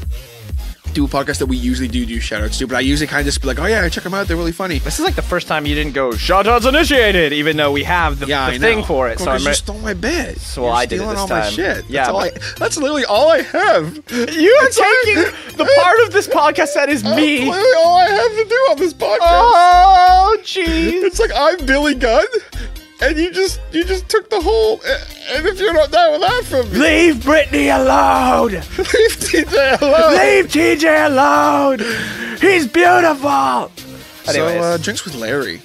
[0.95, 3.21] to a podcast that we usually do do shout outs to, but I usually kind
[3.21, 4.79] of just be like, oh yeah, check them out, they're really funny.
[4.79, 8.19] This is like the first time you didn't go shoutouts initiated, even though we have
[8.19, 9.19] the, Yeah, the thing for it.
[9.19, 10.37] Well, so you re- stole my bit.
[10.39, 11.51] So I did it this all my time.
[11.51, 11.85] shit.
[11.89, 13.95] Yeah, that's, all I, that's literally all I have.
[14.11, 15.23] you are taking
[15.57, 17.39] the part of this podcast that is That's me.
[17.49, 19.17] literally all I have to do on this podcast.
[19.21, 21.03] Oh, jeez.
[21.03, 22.25] It's like I'm Billy Gunn,
[23.03, 24.81] and you just you just took the whole.
[25.31, 28.51] And if you're not down with that from me, Leave Brittany alone.
[28.51, 30.11] leave TJ alone.
[30.17, 31.79] Leave TJ alone.
[32.39, 33.71] He's beautiful.
[34.25, 34.61] So, Anyways.
[34.63, 35.61] uh, drinks with Larry.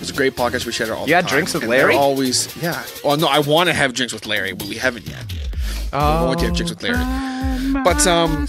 [0.00, 0.66] It's a great podcast.
[0.66, 1.02] We share it all.
[1.02, 1.94] You the had time, Drinks with and Larry?
[1.94, 2.82] Always, yeah.
[3.04, 5.24] Oh no, I want to have drinks with Larry, but we haven't yet.
[5.92, 7.82] Oh, we want to have drinks with Larry.
[7.84, 8.46] But um,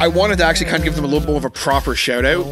[0.00, 2.24] I wanted to actually kind of give them a little more of a proper shout
[2.24, 2.44] out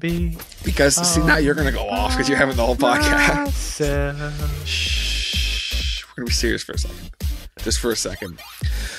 [0.00, 3.52] be because see now you're gonna go off because you're having the whole podcast.
[4.66, 7.10] Shh, we're gonna be serious for a second,
[7.58, 8.38] just for a second.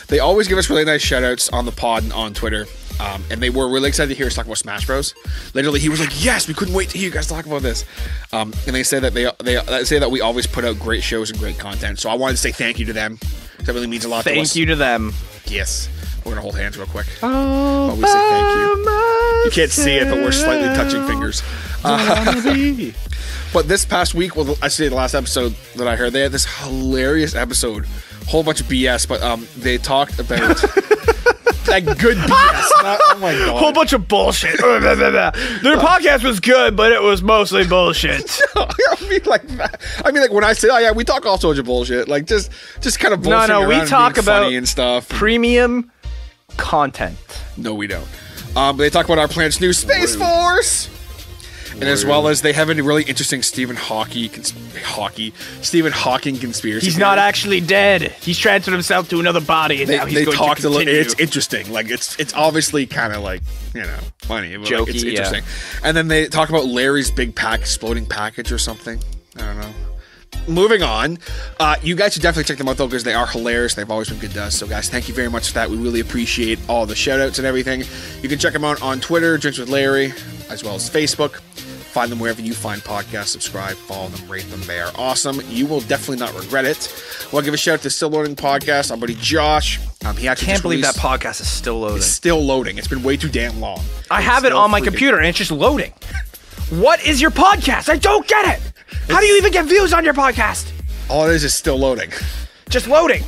[0.07, 2.65] They always give us really nice shout outs on the pod and on Twitter.
[2.99, 5.15] Um, and they were really excited to hear us talk about Smash Bros.
[5.55, 7.83] Literally, he was like, "Yes, we couldn't wait to hear you guys talk about this."
[8.31, 11.31] Um, and they say that they they say that we always put out great shows
[11.31, 11.99] and great content.
[11.99, 13.17] So I wanted to say thank you to them.
[13.65, 14.35] That really means a lot to us.
[14.35, 15.13] Thank you to them.
[15.45, 15.89] Yes,
[16.25, 17.07] we're gonna hold hands real quick.
[17.19, 19.01] While we say thank you.
[19.45, 21.41] You can't see it, but we're slightly touching fingers.
[21.83, 22.91] Uh,
[23.51, 26.31] but this past week, well, I say the last episode that I heard, they had
[26.31, 27.87] this hilarious episode,
[28.27, 30.63] whole bunch of BS, but um, they talked about
[31.67, 32.83] like good BS.
[32.83, 33.59] Not, oh my god!
[33.59, 34.57] Whole bunch of bullshit.
[34.61, 38.39] Their podcast was good, but it was mostly bullshit.
[38.55, 41.37] I mean, like, that- I mean, like when I say, "Oh yeah, we talk all
[41.37, 42.51] sorts of bullshit," like just,
[42.81, 43.49] just kind of No, bullshit.
[43.49, 45.07] no, we around and talk about and stuff.
[45.09, 45.91] Premium
[46.57, 47.17] content.
[47.57, 48.07] No, we don't.
[48.55, 50.89] Um, they talk about our planet's new space force,
[51.81, 54.53] and as well as they have a really interesting Stephen Hawking, cons-
[54.83, 56.85] hockey, Stephen Hawking conspiracy.
[56.85, 58.03] He's not actually dead.
[58.21, 60.69] He's transferred himself to another body, and They, now he's they going talked to a
[60.69, 60.93] little.
[60.93, 61.71] It's interesting.
[61.71, 63.41] Like it's it's obviously kind of like
[63.73, 65.09] you know funny, but like, it's Jokey, yeah.
[65.09, 65.43] interesting.
[65.83, 69.01] And then they talk about Larry's big pack exploding package or something.
[69.37, 69.73] I don't know.
[70.47, 71.19] Moving on,
[71.59, 73.75] uh, you guys should definitely check them out though because they are hilarious.
[73.75, 74.55] They've always been good to us.
[74.55, 75.69] So guys, thank you very much for that.
[75.69, 77.83] We really appreciate all the shout outs and everything.
[78.23, 80.13] You can check them out on Twitter, Drinks with Larry,
[80.49, 81.41] as well as Facebook.
[81.91, 83.27] Find them wherever you find podcasts.
[83.27, 84.61] Subscribe, follow them, rate them.
[84.61, 85.41] They are awesome.
[85.49, 87.27] You will definitely not regret it.
[87.33, 88.91] Well, give a shout out to Still Loading Podcast.
[88.91, 89.77] Our buddy Josh.
[90.05, 91.97] Um, he actually Can't believe that podcast is still loading.
[91.97, 92.77] It's still loading.
[92.77, 93.81] It's been way too damn long.
[94.09, 95.91] I It's have it on my freaking- computer and it's just loading.
[96.69, 97.89] What is your podcast?
[97.89, 98.73] I don't get it.
[99.09, 100.71] How do you even get views on your podcast?
[101.09, 102.11] All it is is still loading.
[102.69, 103.23] Just loading.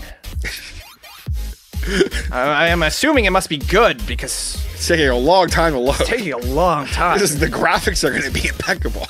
[2.32, 5.80] I, I am assuming it must be good because It's taking a long time to
[5.80, 6.00] load.
[6.00, 7.18] it's taking a long time.
[7.20, 9.08] This is, the graphics are going to be impeccable.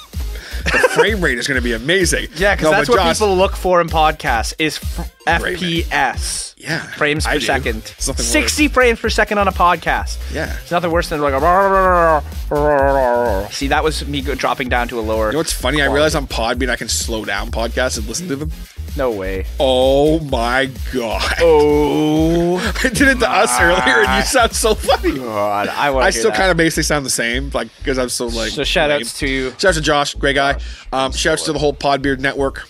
[0.64, 2.28] The frame rate is going to be amazing.
[2.36, 4.80] Yeah, because No, that's what Josh- people look for in podcasts is
[5.28, 6.54] FPS.
[6.58, 7.76] Yeah, frames per second.
[7.84, 8.26] Nothing worse.
[8.28, 10.18] 60 frames per second on a podcast.
[10.34, 10.56] Yeah.
[10.62, 12.24] It's nothing worse than like a.
[13.52, 15.28] See, that was me dropping down to a lower.
[15.28, 15.82] You know what's funny?
[15.82, 18.52] I realize on Podbean I can slow down podcasts and listen to them.
[18.96, 19.46] No way.
[19.60, 21.34] Oh my god!
[21.40, 25.18] Oh I did it to us earlier, and you sound so funny.
[25.18, 26.06] God, I want.
[26.06, 28.52] I still kind of basically sound the same, like because I'm so like.
[28.52, 29.02] So shout lame.
[29.02, 30.60] outs to Shout out to Josh, great guy.
[30.92, 32.68] Um, shouts to the whole Podbeard network.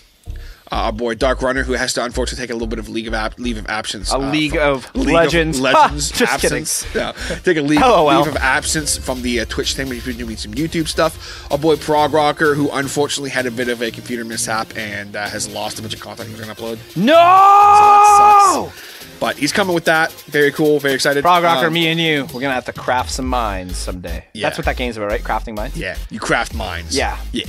[0.74, 3.14] Our boy Dark Runner, who has to unfortunately take a little bit of leave of
[3.14, 4.12] ab- leave of absence.
[4.12, 5.58] a uh, league of League legends.
[5.58, 6.66] Of legends just kidding.
[7.00, 7.12] Yeah,
[7.44, 9.88] take a leave, leave of absence from the uh, Twitch thing.
[9.88, 11.48] We've been doing some YouTube stuff.
[11.52, 15.28] Our boy Prog Rocker, who unfortunately had a bit of a computer mishap and uh,
[15.28, 16.96] has lost a bunch of content he was going to upload.
[16.96, 17.12] No.
[17.14, 18.90] That sucks.
[19.20, 20.10] But he's coming with that.
[20.26, 20.80] Very cool.
[20.80, 21.22] Very excited.
[21.22, 24.24] Frog Rocker, Um, me and you, we're gonna have to craft some mines someday.
[24.32, 24.48] Yeah.
[24.48, 25.22] That's what that game's about, right?
[25.22, 25.76] Crafting mines.
[25.76, 26.96] Yeah, you craft mines.
[26.96, 27.16] Yeah.
[27.32, 27.44] yeah.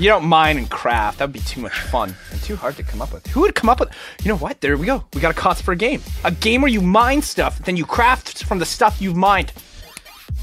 [0.00, 1.18] You don't mine and craft.
[1.18, 3.26] That would be too much fun and too hard to come up with.
[3.26, 3.90] Who would come up with?
[4.22, 4.62] You know what?
[4.62, 5.04] There we go.
[5.12, 6.00] We got a cost for a game.
[6.24, 9.52] A game where you mine stuff, then you craft from the stuff you've mined.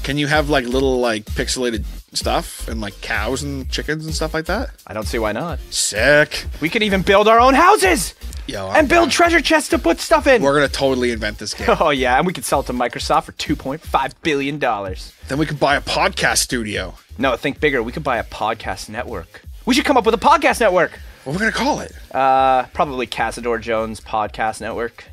[0.04, 4.32] Can you have like little like pixelated stuff and like cows and chickens and stuff
[4.32, 4.70] like that?
[4.86, 5.58] I don't see why not.
[5.70, 6.46] Sick.
[6.60, 8.14] We could even build our own houses
[8.46, 9.10] Yo, I'm and build down.
[9.10, 10.40] treasure chests to put stuff in.
[10.40, 11.66] We're gonna totally invent this game.
[11.80, 15.12] Oh yeah, and we could sell it to Microsoft for 2.5 billion dollars.
[15.26, 16.94] then we could buy a podcast studio.
[17.18, 17.82] No, think bigger.
[17.82, 19.42] We could buy a podcast network.
[19.68, 20.98] We should come up with a podcast network.
[21.24, 21.92] What are we gonna call it?
[22.10, 25.04] Uh, probably Casador Jones Podcast Network.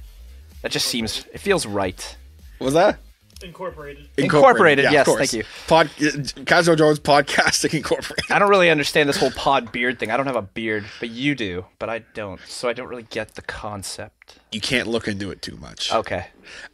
[0.61, 1.25] That just seems.
[1.33, 2.15] It feels right.
[2.59, 2.99] What was that?
[3.43, 4.07] Incorporated.
[4.17, 5.43] Incorporated, Yeah, yes, thank you.
[5.67, 8.31] Pod Kazo Jones Podcasting Incorporated.
[8.31, 10.09] I don't really understand this whole pod beard thing.
[10.09, 12.39] I don't have a beard, but you do, but I don't.
[12.47, 14.39] So I don't really get the concept.
[14.53, 15.91] You can't look into it too much.
[15.91, 16.27] Okay.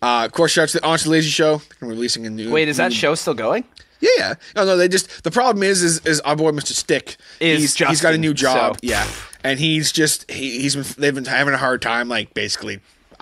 [0.04, 1.64] Uh, of course, shout out to the Honest Lazy Show.
[1.80, 2.52] They're releasing a new.
[2.52, 3.64] Wait, is that new- show still going?
[4.02, 4.34] Yeah, yeah.
[4.56, 4.78] No, no.
[4.78, 6.74] They just the problem is, is, is our boy Mr.
[6.74, 7.18] Stick.
[7.40, 8.76] Is he's, he's got a new job.
[8.76, 9.08] so- Yeah,
[9.44, 12.80] and he's just he, he's been they've been having a hard time, like basically,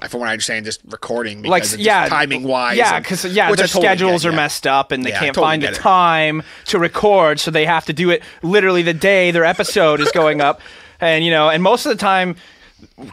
[0.07, 2.77] from what I understand, just recording because Like, just yeah, timing wise.
[2.77, 5.69] Yeah, because yeah, their schedules are messed up, and they Yeah, can't totally find the
[5.69, 5.75] it.
[5.75, 10.11] time to record, so they have to do it literally the day their episode is
[10.11, 10.61] going up,
[11.01, 12.35] and you know, and most of the time,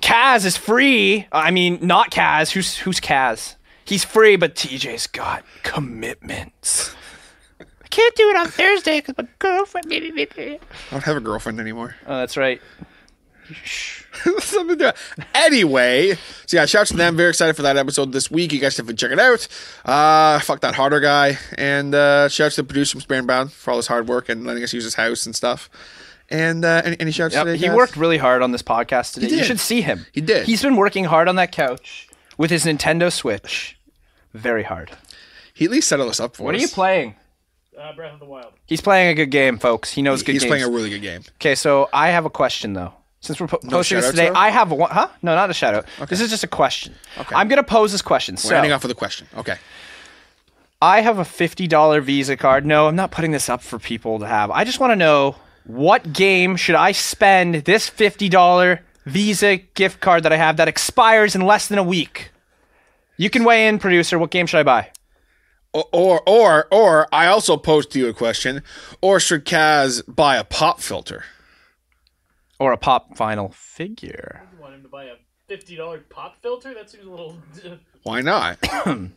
[0.00, 1.26] Kaz is free.
[1.32, 2.52] I mean, not Kaz.
[2.52, 3.56] Who's who's Kaz?
[3.84, 6.94] He's free, but TJ's got commitments.
[7.96, 9.86] I can't do it on Thursday because my girlfriend.
[9.90, 10.58] I
[10.90, 11.96] don't have a girlfriend anymore.
[12.06, 12.60] Oh, that's right.
[14.40, 14.94] Something to-
[15.34, 16.14] anyway,
[16.44, 17.16] so yeah, shouts to them.
[17.16, 18.52] Very excited for that episode this week.
[18.52, 19.48] You guys have to check it out.
[19.82, 23.78] Uh, fuck that harder guy, and uh, shouts to the producer from Sparenbound for all
[23.78, 25.70] his hard work and letting us use his house and stuff.
[26.28, 27.56] And uh, any, any shouts Yep, today?
[27.56, 27.76] he guys?
[27.76, 29.28] worked really hard on this podcast today.
[29.28, 29.46] You did.
[29.46, 30.04] should see him.
[30.12, 30.44] He did.
[30.44, 33.78] He's been working hard on that couch with his Nintendo Switch.
[34.34, 34.90] Very hard.
[35.54, 36.44] He at least set us up for us.
[36.44, 37.14] What are you playing?
[37.78, 38.52] Uh, Breath of the Wild.
[38.66, 39.92] He's playing a good game, folks.
[39.92, 40.50] He knows good He's games.
[40.50, 41.22] playing a really good game.
[41.36, 42.92] okay, so I have a question though.
[43.20, 44.34] Since we're po- posting this today, though?
[44.36, 44.90] I have one.
[44.90, 45.08] Huh?
[45.22, 45.86] No, not a shout out.
[46.08, 46.94] This is just a question.
[47.18, 47.34] Okay.
[47.34, 48.34] I'm gonna pose this question.
[48.36, 49.26] We're So ending off with a question.
[49.36, 49.56] Okay.
[50.80, 52.64] I have a fifty dollar Visa card.
[52.64, 54.50] No, I'm not putting this up for people to have.
[54.50, 60.00] I just want to know what game should I spend this fifty dollar Visa gift
[60.00, 62.30] card that I have that expires in less than a week.
[63.16, 64.18] You can weigh in, producer.
[64.18, 64.90] What game should I buy?
[65.76, 68.62] Or, or, or, or, I also posed to you a question.
[69.02, 71.24] Or should Kaz buy a pop filter?
[72.58, 74.42] Or a pop vinyl figure?
[74.54, 75.16] You want him to buy a
[75.46, 76.72] fifty dollar pop filter?
[76.72, 77.36] That seems a little
[78.04, 78.62] Why not?
[78.62, 79.12] ten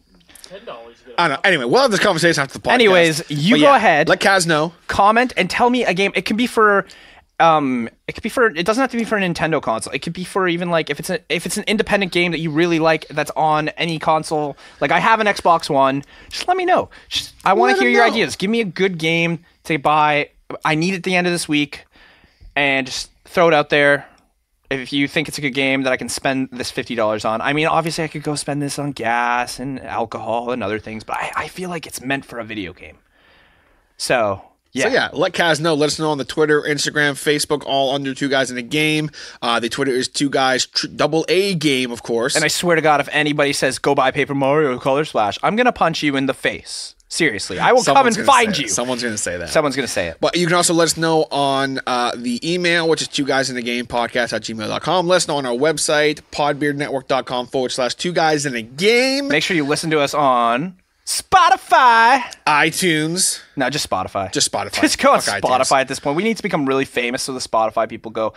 [0.66, 0.98] dollars.
[1.18, 1.42] I don't know.
[1.46, 2.74] Anyway, we'll have this conversation after the podcast.
[2.74, 4.10] Anyways, you But go ahead.
[4.10, 4.74] Let Kaz know.
[4.88, 6.12] comment and tell me a game.
[6.16, 6.86] It can be for,
[7.40, 8.48] um, it could be for.
[8.48, 9.94] It doesn't have to be for a Nintendo console.
[9.94, 12.40] It could be for even like if it's a, if it's an independent game that
[12.40, 14.58] you really like that's on any console.
[14.82, 16.04] Like I have an Xbox One.
[16.30, 16.90] Just let me know.
[17.08, 18.12] Just, I want to hear your know.
[18.12, 18.36] ideas.
[18.36, 20.30] Give me a good game to buy.
[20.66, 21.86] I need it at the end of this week,
[22.56, 24.06] and just throw it out there.
[24.70, 27.42] If you think it's a good game that I can spend this fifty dollars on,
[27.42, 31.04] I mean, obviously I could go spend this on gas and alcohol and other things,
[31.04, 32.98] but I, I feel like it's meant for a video game.
[33.98, 35.74] So yeah, So yeah, let Kaz know.
[35.74, 39.10] Let us know on the Twitter, Instagram, Facebook, all under Two Guys in a Game.
[39.42, 42.36] Uh, the Twitter is Two Guys tr- Double A Game, of course.
[42.36, 45.56] And I swear to God, if anybody says go buy Paper Mario Color Splash, I'm
[45.56, 46.96] gonna punch you in the face.
[47.12, 48.66] Seriously, I will come and find you.
[48.66, 48.70] it.
[48.70, 49.50] Someone's going to say that.
[49.50, 50.18] Someone's gonna say it.
[50.22, 53.50] But you can also let us know on uh, the email, which is two guys
[53.50, 55.08] in a game podcast at gmail.com.
[55.08, 59.28] Let us know on our website, podbeardnetwork.com forward slash two guys in a game.
[59.28, 60.76] Make sure you listen to us on
[61.10, 62.22] Spotify.
[62.46, 64.32] iTunes, No, just Spotify.
[64.32, 64.82] just Spotify.
[64.82, 65.82] just go on Fuck Spotify iTunes.
[65.82, 66.16] at this point.
[66.16, 68.34] We need to become really famous so the Spotify people go,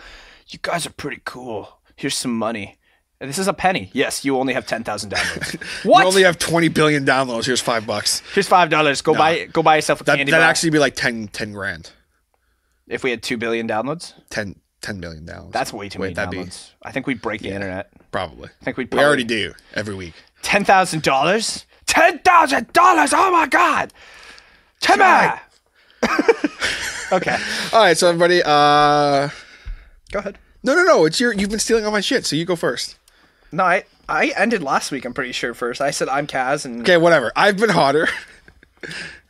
[0.49, 1.79] "You guys are pretty cool.
[1.97, 2.79] Here's some money."
[3.21, 3.91] And this is a penny.
[3.93, 5.63] Yes, you only have ten thousand downloads.
[5.85, 6.01] what?
[6.01, 7.45] You only have 20 billion downloads.
[7.45, 8.21] Here's five bucks.
[8.35, 9.03] Here's five dollars.
[9.03, 9.45] Go buy.
[9.47, 10.49] Go buy yourself a That, candy that'd bar.
[10.51, 11.91] actually be like 10, 10 grand.
[12.89, 15.53] if we had two billion downloads, 10, 10 million downloads.
[15.53, 16.71] that's way too Wait, many downloads.
[16.83, 17.91] I think we'd break the internet.
[18.11, 18.49] probably.
[18.61, 18.85] I think we'd.
[18.85, 20.15] We Probably, already do every week.
[20.43, 21.65] ten thousand dollars.
[21.93, 23.13] Ten thousand dollars!
[23.15, 23.93] Oh my god,
[24.81, 25.05] Timmy.
[27.13, 27.37] okay,
[27.73, 29.29] All right, so everybody, uh,
[30.11, 30.39] go ahead.
[30.63, 32.97] no, no, no, it's your, you've been stealing all my shit, so you go first.
[33.53, 35.05] No, I I ended last week.
[35.05, 35.53] I'm pretty sure.
[35.53, 37.31] First, I said I'm Kaz, and Okay, whatever.
[37.37, 38.09] I've been hotter.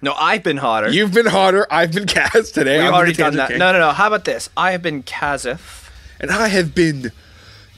[0.00, 0.88] no, I've been hotter.
[0.88, 1.66] You've been hotter.
[1.68, 2.78] I've been Kaz today.
[2.78, 3.48] We've I'm already done that.
[3.48, 3.58] King.
[3.58, 3.90] No, no, no.
[3.90, 4.48] How about this?
[4.56, 5.90] I have been Kazif.
[6.20, 7.10] And I have been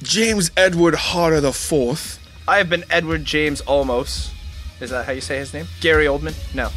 [0.03, 2.21] James Edward Harder the Fourth.
[2.47, 4.31] I have been Edward James Olmos.
[4.85, 5.67] Is that how you say his name?
[5.81, 6.35] Gary Oldman?
[6.55, 6.69] No.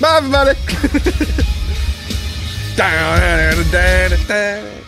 [0.00, 0.58] Bye, everybody.